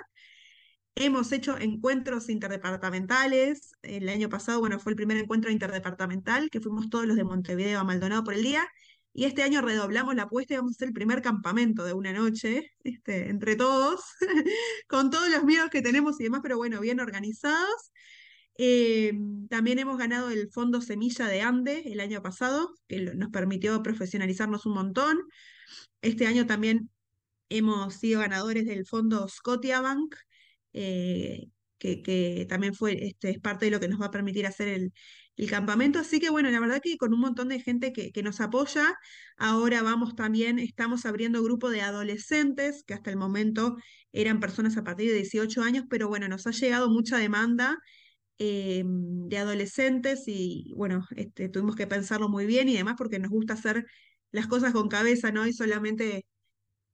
Hemos 0.95 1.31
hecho 1.33 1.57
encuentros 1.57 2.29
interdepartamentales. 2.29 3.73
El 3.81 4.07
año 4.07 4.29
pasado, 4.29 4.59
bueno, 4.61 4.79
fue 4.79 4.93
el 4.93 4.95
primer 4.95 5.17
encuentro 5.17 5.51
interdepartamental, 5.51 6.49
que 6.49 6.61
fuimos 6.61 6.89
todos 6.89 7.05
los 7.05 7.17
de 7.17 7.25
Montevideo 7.25 7.79
a 7.81 7.83
Maldonado 7.83 8.23
por 8.23 8.33
el 8.33 8.43
día. 8.43 8.65
Y 9.13 9.25
este 9.25 9.43
año 9.43 9.61
redoblamos 9.61 10.15
la 10.15 10.23
apuesta 10.23 10.53
y 10.53 10.57
vamos 10.57 10.73
a 10.73 10.75
hacer 10.75 10.89
el 10.89 10.93
primer 10.93 11.21
campamento 11.21 11.85
de 11.85 11.93
una 11.93 12.11
noche, 12.11 12.71
este, 12.83 13.29
entre 13.29 13.55
todos, 13.55 14.01
con 14.89 15.09
todos 15.09 15.29
los 15.29 15.43
miedos 15.45 15.69
que 15.69 15.81
tenemos 15.81 16.19
y 16.19 16.25
demás, 16.25 16.41
pero 16.43 16.57
bueno, 16.57 16.81
bien 16.81 16.99
organizados. 16.99 17.91
Eh, 18.57 19.13
también 19.49 19.79
hemos 19.79 19.97
ganado 19.97 20.29
el 20.29 20.49
Fondo 20.49 20.81
Semilla 20.81 21.27
de 21.27 21.41
Ande 21.41 21.83
el 21.85 21.99
año 21.99 22.21
pasado, 22.21 22.73
que 22.87 23.01
nos 23.01 23.29
permitió 23.29 23.81
profesionalizarnos 23.83 24.65
un 24.65 24.73
montón. 24.73 25.19
Este 26.01 26.27
año 26.27 26.45
también 26.45 26.89
hemos 27.49 27.95
sido 27.95 28.21
ganadores 28.21 28.65
del 28.65 28.85
Fondo 28.85 29.27
Scotiabank, 29.27 30.15
eh, 30.73 31.47
que, 31.77 32.01
que 32.01 32.45
también 32.47 32.73
fue, 32.73 33.05
este, 33.07 33.31
es 33.31 33.39
parte 33.39 33.65
de 33.65 33.71
lo 33.71 33.79
que 33.79 33.87
nos 33.87 34.01
va 34.01 34.07
a 34.07 34.11
permitir 34.11 34.45
hacer 34.45 34.67
el, 34.69 34.93
el 35.35 35.49
campamento. 35.49 35.99
Así 35.99 36.19
que 36.19 36.29
bueno, 36.29 36.49
la 36.49 36.59
verdad 36.59 36.81
que 36.81 36.97
con 36.97 37.13
un 37.13 37.19
montón 37.19 37.49
de 37.49 37.59
gente 37.59 37.91
que, 37.91 38.11
que 38.11 38.23
nos 38.23 38.39
apoya, 38.41 38.95
ahora 39.37 39.81
vamos 39.81 40.15
también, 40.15 40.59
estamos 40.59 41.05
abriendo 41.05 41.43
grupo 41.43 41.69
de 41.69 41.81
adolescentes, 41.81 42.83
que 42.85 42.93
hasta 42.93 43.09
el 43.09 43.17
momento 43.17 43.75
eran 44.11 44.39
personas 44.39 44.77
a 44.77 44.83
partir 44.83 45.09
de 45.09 45.15
18 45.15 45.61
años, 45.61 45.85
pero 45.89 46.07
bueno, 46.07 46.27
nos 46.27 46.47
ha 46.47 46.51
llegado 46.51 46.89
mucha 46.89 47.17
demanda 47.17 47.77
eh, 48.39 48.83
de 48.86 49.38
adolescentes 49.38 50.23
y 50.27 50.73
bueno, 50.75 51.05
este, 51.15 51.49
tuvimos 51.49 51.75
que 51.75 51.88
pensarlo 51.88 52.29
muy 52.29 52.45
bien 52.45 52.69
y 52.69 52.75
demás 52.75 52.95
porque 52.97 53.19
nos 53.19 53.31
gusta 53.31 53.53
hacer 53.53 53.86
las 54.31 54.47
cosas 54.47 54.73
con 54.73 54.89
cabeza, 54.89 55.31
¿no? 55.31 55.47
Y 55.47 55.53
solamente, 55.53 56.25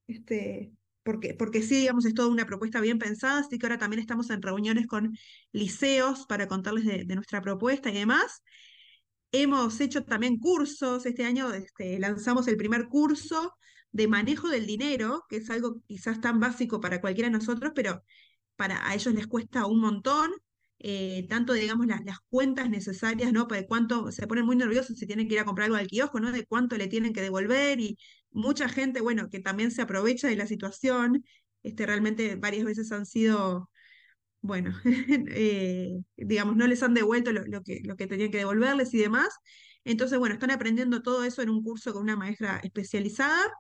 este, 0.08 0.72
porque, 1.04 1.34
porque 1.34 1.62
sí, 1.64 1.76
digamos, 1.82 2.06
es 2.06 2.14
toda 2.14 2.30
una 2.30 2.46
propuesta 2.46 2.82
bien 2.82 3.00
pensada, 3.00 3.40
así 3.40 3.58
que 3.58 3.66
ahora 3.66 3.80
también 3.80 4.02
estamos 4.02 4.30
en 4.30 4.42
reuniones 4.42 4.88
con 4.88 5.18
liceos 5.52 6.26
para 6.28 6.48
contarles 6.48 6.86
de, 6.86 7.16
nuestra 7.16 7.42
propuesta 7.42 7.90
y 7.90 7.94
demás. 7.94 8.44
Hemos 9.32 9.80
hecho 9.82 10.04
también 10.04 10.38
cursos, 10.40 11.06
este 11.06 11.26
año 11.26 11.54
este, 11.54 12.00
lanzamos 12.00 12.48
el 12.48 12.58
primer 12.58 12.88
curso 12.88 13.56
de 13.92 14.08
manejo 14.08 14.50
del 14.50 14.66
dinero, 14.68 15.26
que 15.30 15.38
es 15.38 15.50
algo 15.50 15.82
quizás 15.88 16.22
tan 16.22 16.40
básico 16.40 16.80
para 16.82 17.02
cualquiera 17.02 17.30
de 17.30 17.38
nosotros, 17.38 17.72
pero 17.76 18.04
para 18.56 18.88
a 18.88 18.94
ellos 18.96 19.14
les 19.14 19.28
cuesta 19.28 19.66
un 19.66 19.80
montón. 19.82 20.32
Eh, 20.84 21.28
tanto, 21.30 21.54
digamos, 21.54 21.86
las, 21.86 22.02
cuentas 22.30 22.70
necesarias, 22.70 23.32
¿no? 23.32 23.48
Para 23.48 23.66
cuánto, 23.68 24.12
se 24.12 24.26
ponen 24.26 24.46
muy 24.46 24.56
nerviosos 24.56 24.98
si 24.98 25.06
tienen 25.06 25.28
que 25.28 25.36
ir 25.36 25.40
a 25.40 25.46
comprar 25.46 25.66
algo 25.66 25.78
al 25.78 25.88
kiosco, 25.88 26.20
¿no? 26.20 26.32
De 26.32 26.46
cuánto 26.46 26.76
le 26.78 26.88
tienen 26.88 27.14
que 27.14 27.22
devolver 27.22 27.80
y 27.80 27.98
mucha 28.32 28.68
gente, 28.68 29.00
bueno, 29.02 29.30
que 29.30 29.40
también 29.40 29.70
se 29.72 29.84
aprovecha 29.84 30.28
de 30.28 30.36
la 30.36 30.48
situación, 30.48 31.24
este, 31.64 31.86
realmente 31.86 32.36
varias 32.36 32.66
veces 32.66 32.92
han 32.92 33.06
sido, 33.06 33.70
bueno, 34.42 34.76
eh, 35.30 36.02
digamos, 36.18 36.56
no 36.56 36.66
les 36.68 36.82
han 36.84 36.96
devuelto 36.96 37.32
lo, 37.32 37.46
lo 37.46 37.62
que, 37.64 37.82
lo 37.84 37.96
que 37.96 38.08
tenían 38.08 38.32
que 38.32 38.40
devolverles 38.40 38.94
y 38.96 39.00
demás. 39.00 39.30
Entonces, 39.86 40.18
bueno, 40.20 40.34
están 40.34 40.52
aprendiendo 40.52 41.02
todo 41.04 41.24
eso 41.24 41.42
en 41.44 41.50
un 41.52 41.64
curso 41.64 41.94
con 41.94 42.04
una 42.04 42.16
maestra 42.16 42.60
especializada. 42.64 43.52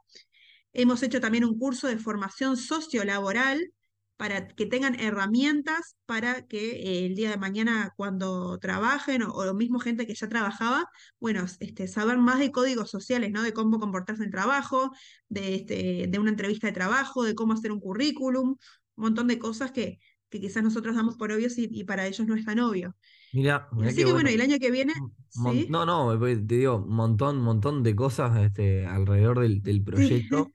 Hemos 0.73 1.03
hecho 1.03 1.21
también 1.21 1.45
un 1.45 1.59
curso 1.59 1.87
de 1.87 1.97
formación 1.99 2.57
sociolaboral 2.57 3.71
para 4.17 4.47
que 4.49 4.65
tengan 4.67 4.99
herramientas 4.99 5.95
para 6.05 6.45
que 6.47 6.71
eh, 7.01 7.05
el 7.07 7.15
día 7.15 7.29
de 7.31 7.37
mañana 7.37 7.91
cuando 7.97 8.59
trabajen 8.59 9.23
o, 9.23 9.33
o 9.33 9.53
mismo 9.53 9.79
gente 9.79 10.05
que 10.07 10.13
ya 10.15 10.29
trabajaba, 10.29 10.85
bueno, 11.19 11.45
este, 11.59 11.87
saber 11.87 12.17
más 12.19 12.39
de 12.39 12.51
códigos 12.51 12.89
sociales, 12.91 13.31
¿no? 13.31 13.41
De 13.43 13.53
cómo 13.53 13.79
comportarse 13.79 14.21
en 14.23 14.27
el 14.27 14.31
trabajo, 14.31 14.91
de, 15.29 15.55
este, 15.55 16.05
de 16.09 16.19
una 16.19 16.29
entrevista 16.31 16.67
de 16.67 16.73
trabajo, 16.73 17.23
de 17.23 17.35
cómo 17.35 17.53
hacer 17.53 17.71
un 17.71 17.79
currículum, 17.79 18.49
un 18.51 18.57
montón 18.95 19.27
de 19.27 19.39
cosas 19.39 19.71
que, 19.71 19.99
que 20.29 20.39
quizás 20.39 20.63
nosotros 20.63 20.95
damos 20.95 21.17
por 21.17 21.31
obvios 21.31 21.57
y, 21.57 21.67
y 21.71 21.83
para 21.85 22.05
ellos 22.07 22.27
no 22.27 22.35
es 22.35 22.45
tan 22.45 22.59
obvio. 22.59 22.95
Mira, 23.31 23.69
Así 23.81 24.03
que 24.05 24.11
bueno, 24.11 24.29
el 24.29 24.41
año 24.41 24.59
que 24.59 24.71
viene, 24.71 24.93
Mon- 24.93 25.13
¿sí? 25.29 25.69
No, 25.69 25.85
no, 25.85 26.19
te 26.19 26.35
digo, 26.57 26.77
un 26.77 26.93
montón, 26.95 27.37
montón 27.41 27.83
de 27.83 27.95
cosas 27.95 28.37
este, 28.41 28.85
alrededor 28.85 29.39
del, 29.39 29.61
del 29.63 29.83
proyecto. 29.83 30.51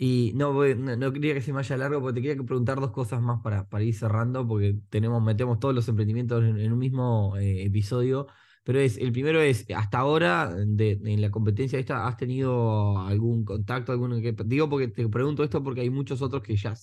Y 0.00 0.32
no, 0.36 0.52
no, 0.76 1.12
quería 1.12 1.34
que 1.34 1.40
se 1.40 1.52
me 1.52 1.62
largo, 1.76 2.00
porque 2.00 2.14
te 2.14 2.22
quería 2.22 2.36
que 2.36 2.44
preguntar 2.44 2.80
dos 2.80 2.92
cosas 2.92 3.20
más 3.20 3.40
para, 3.42 3.68
para 3.68 3.82
ir 3.82 3.94
cerrando, 3.96 4.46
porque 4.46 4.78
tenemos, 4.90 5.20
metemos 5.22 5.58
todos 5.58 5.74
los 5.74 5.88
emprendimientos 5.88 6.44
en, 6.44 6.58
en 6.60 6.72
un 6.72 6.78
mismo 6.78 7.36
eh, 7.36 7.64
episodio. 7.64 8.28
Pero 8.62 8.78
es, 8.78 8.96
el 8.98 9.10
primero 9.12 9.40
es, 9.40 9.66
hasta 9.74 9.98
ahora, 9.98 10.54
de, 10.54 11.00
en 11.04 11.20
la 11.20 11.30
competencia 11.32 11.78
esta, 11.80 12.06
¿has 12.06 12.16
tenido 12.16 12.98
algún 12.98 13.44
contacto? 13.44 13.90
Alguno 13.90 14.20
que, 14.20 14.36
digo 14.44 14.68
porque 14.68 14.86
te 14.88 15.08
pregunto 15.08 15.42
esto 15.42 15.64
porque 15.64 15.80
hay 15.80 15.90
muchos 15.90 16.22
otros 16.22 16.42
que 16.42 16.54
ya, 16.56 16.74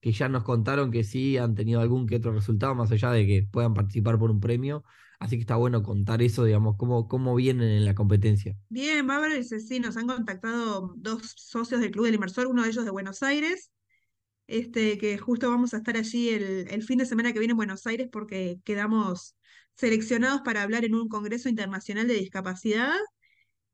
que 0.00 0.12
ya 0.12 0.28
nos 0.28 0.42
contaron 0.44 0.90
que 0.90 1.04
sí 1.04 1.36
han 1.36 1.54
tenido 1.54 1.80
algún 1.80 2.06
que 2.06 2.16
otro 2.16 2.32
resultado, 2.32 2.74
más 2.74 2.90
allá 2.92 3.10
de 3.10 3.26
que 3.26 3.42
puedan 3.50 3.74
participar 3.74 4.18
por 4.18 4.30
un 4.30 4.40
premio. 4.40 4.84
Así 5.22 5.36
que 5.36 5.42
está 5.42 5.54
bueno 5.54 5.84
contar 5.84 6.20
eso, 6.20 6.42
digamos, 6.42 6.74
cómo, 6.76 7.06
cómo 7.06 7.36
vienen 7.36 7.68
en 7.68 7.84
la 7.84 7.94
competencia. 7.94 8.56
Bien, 8.68 9.06
Bárbara 9.06 9.36
y 9.36 9.44
Ceci, 9.44 9.78
nos 9.78 9.96
han 9.96 10.08
contactado 10.08 10.94
dos 10.96 11.32
socios 11.36 11.80
del 11.80 11.92
Club 11.92 12.06
del 12.06 12.14
Inversor, 12.16 12.48
uno 12.48 12.64
de 12.64 12.70
ellos 12.70 12.84
de 12.84 12.90
Buenos 12.90 13.22
Aires, 13.22 13.70
este, 14.48 14.98
que 14.98 15.18
justo 15.18 15.48
vamos 15.48 15.74
a 15.74 15.76
estar 15.76 15.96
allí 15.96 16.30
el, 16.30 16.66
el 16.68 16.82
fin 16.82 16.98
de 16.98 17.06
semana 17.06 17.32
que 17.32 17.38
viene 17.38 17.52
en 17.52 17.56
Buenos 17.56 17.86
Aires 17.86 18.08
porque 18.10 18.58
quedamos 18.64 19.36
seleccionados 19.76 20.40
para 20.40 20.64
hablar 20.64 20.84
en 20.84 20.96
un 20.96 21.08
Congreso 21.08 21.48
Internacional 21.48 22.08
de 22.08 22.14
Discapacidad. 22.14 22.96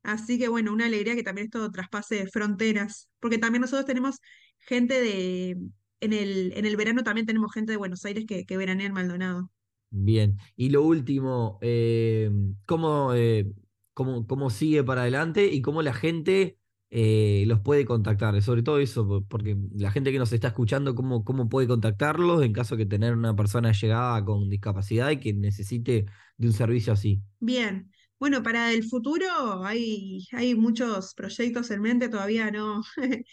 Así 0.03 0.37
que 0.37 0.49
bueno, 0.49 0.71
una 0.71 0.85
alegría 0.85 1.15
que 1.15 1.23
también 1.23 1.45
esto 1.45 1.71
traspase 1.71 2.27
fronteras, 2.27 3.09
porque 3.19 3.39
también 3.39 3.61
nosotros 3.61 3.87
tenemos 3.87 4.17
gente 4.59 5.01
de, 5.01 5.57
en 5.99 6.13
el, 6.13 6.53
en 6.55 6.67
el 6.67 6.77
verano 6.77 7.03
también 7.03 7.25
tenemos 7.25 7.51
gente 7.51 7.71
de 7.71 7.77
Buenos 7.79 8.05
Aires 8.05 8.25
que, 8.27 8.45
que 8.45 8.55
veranea 8.55 8.85
en 8.85 8.93
Maldonado. 8.93 9.49
Bien. 9.91 10.37
Y 10.55 10.69
lo 10.69 10.83
último, 10.83 11.57
eh, 11.61 12.29
¿cómo, 12.67 13.13
eh, 13.15 13.51
cómo, 13.93 14.27
cómo 14.27 14.49
sigue 14.51 14.83
para 14.83 15.01
adelante 15.01 15.47
y 15.47 15.61
cómo 15.63 15.81
la 15.81 15.93
gente 15.93 16.59
eh, 16.91 17.43
los 17.47 17.61
puede 17.61 17.85
contactar? 17.85 18.39
Sobre 18.43 18.61
todo 18.61 18.77
eso, 18.79 19.07
po- 19.07 19.25
porque 19.27 19.57
la 19.75 19.89
gente 19.91 20.11
que 20.11 20.19
nos 20.19 20.31
está 20.31 20.49
escuchando, 20.49 20.93
¿cómo, 20.93 21.23
cómo 21.25 21.49
puede 21.49 21.67
contactarlos 21.67 22.43
en 22.43 22.53
caso 22.53 22.75
de 22.77 22.85
tener 22.85 23.13
una 23.15 23.35
persona 23.35 23.71
llegada 23.71 24.23
con 24.23 24.47
discapacidad 24.49 25.09
y 25.09 25.19
que 25.19 25.33
necesite 25.33 26.05
de 26.37 26.47
un 26.47 26.53
servicio 26.53 26.93
así? 26.93 27.23
Bien, 27.39 27.91
bueno, 28.19 28.43
para 28.43 28.71
el 28.73 28.83
futuro 28.83 29.63
hay, 29.63 30.27
hay 30.33 30.55
muchos 30.55 31.13
proyectos 31.13 31.71
en 31.71 31.81
mente, 31.81 32.09
todavía 32.09 32.51
no, 32.51 32.81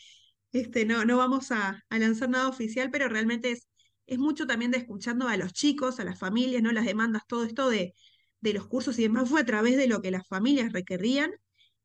este, 0.52 0.84
no, 0.86 1.04
no 1.04 1.16
vamos 1.18 1.50
a, 1.52 1.82
a 1.88 1.98
lanzar 1.98 2.28
nada 2.30 2.48
oficial, 2.48 2.90
pero 2.90 3.08
realmente 3.08 3.52
es, 3.52 3.68
es 4.06 4.18
mucho 4.18 4.46
también 4.46 4.70
de 4.70 4.78
escuchando 4.78 5.28
a 5.28 5.36
los 5.36 5.52
chicos, 5.52 6.00
a 6.00 6.04
las 6.04 6.18
familias, 6.18 6.62
¿no? 6.62 6.72
Las 6.72 6.86
demandas, 6.86 7.22
todo 7.26 7.44
esto 7.44 7.68
de, 7.70 7.94
de 8.40 8.52
los 8.52 8.66
cursos 8.66 8.98
y 8.98 9.02
demás 9.02 9.28
fue 9.30 9.40
a 9.40 9.46
través 9.46 9.76
de 9.76 9.88
lo 9.88 10.02
que 10.02 10.10
las 10.10 10.26
familias 10.26 10.72
requerían. 10.72 11.30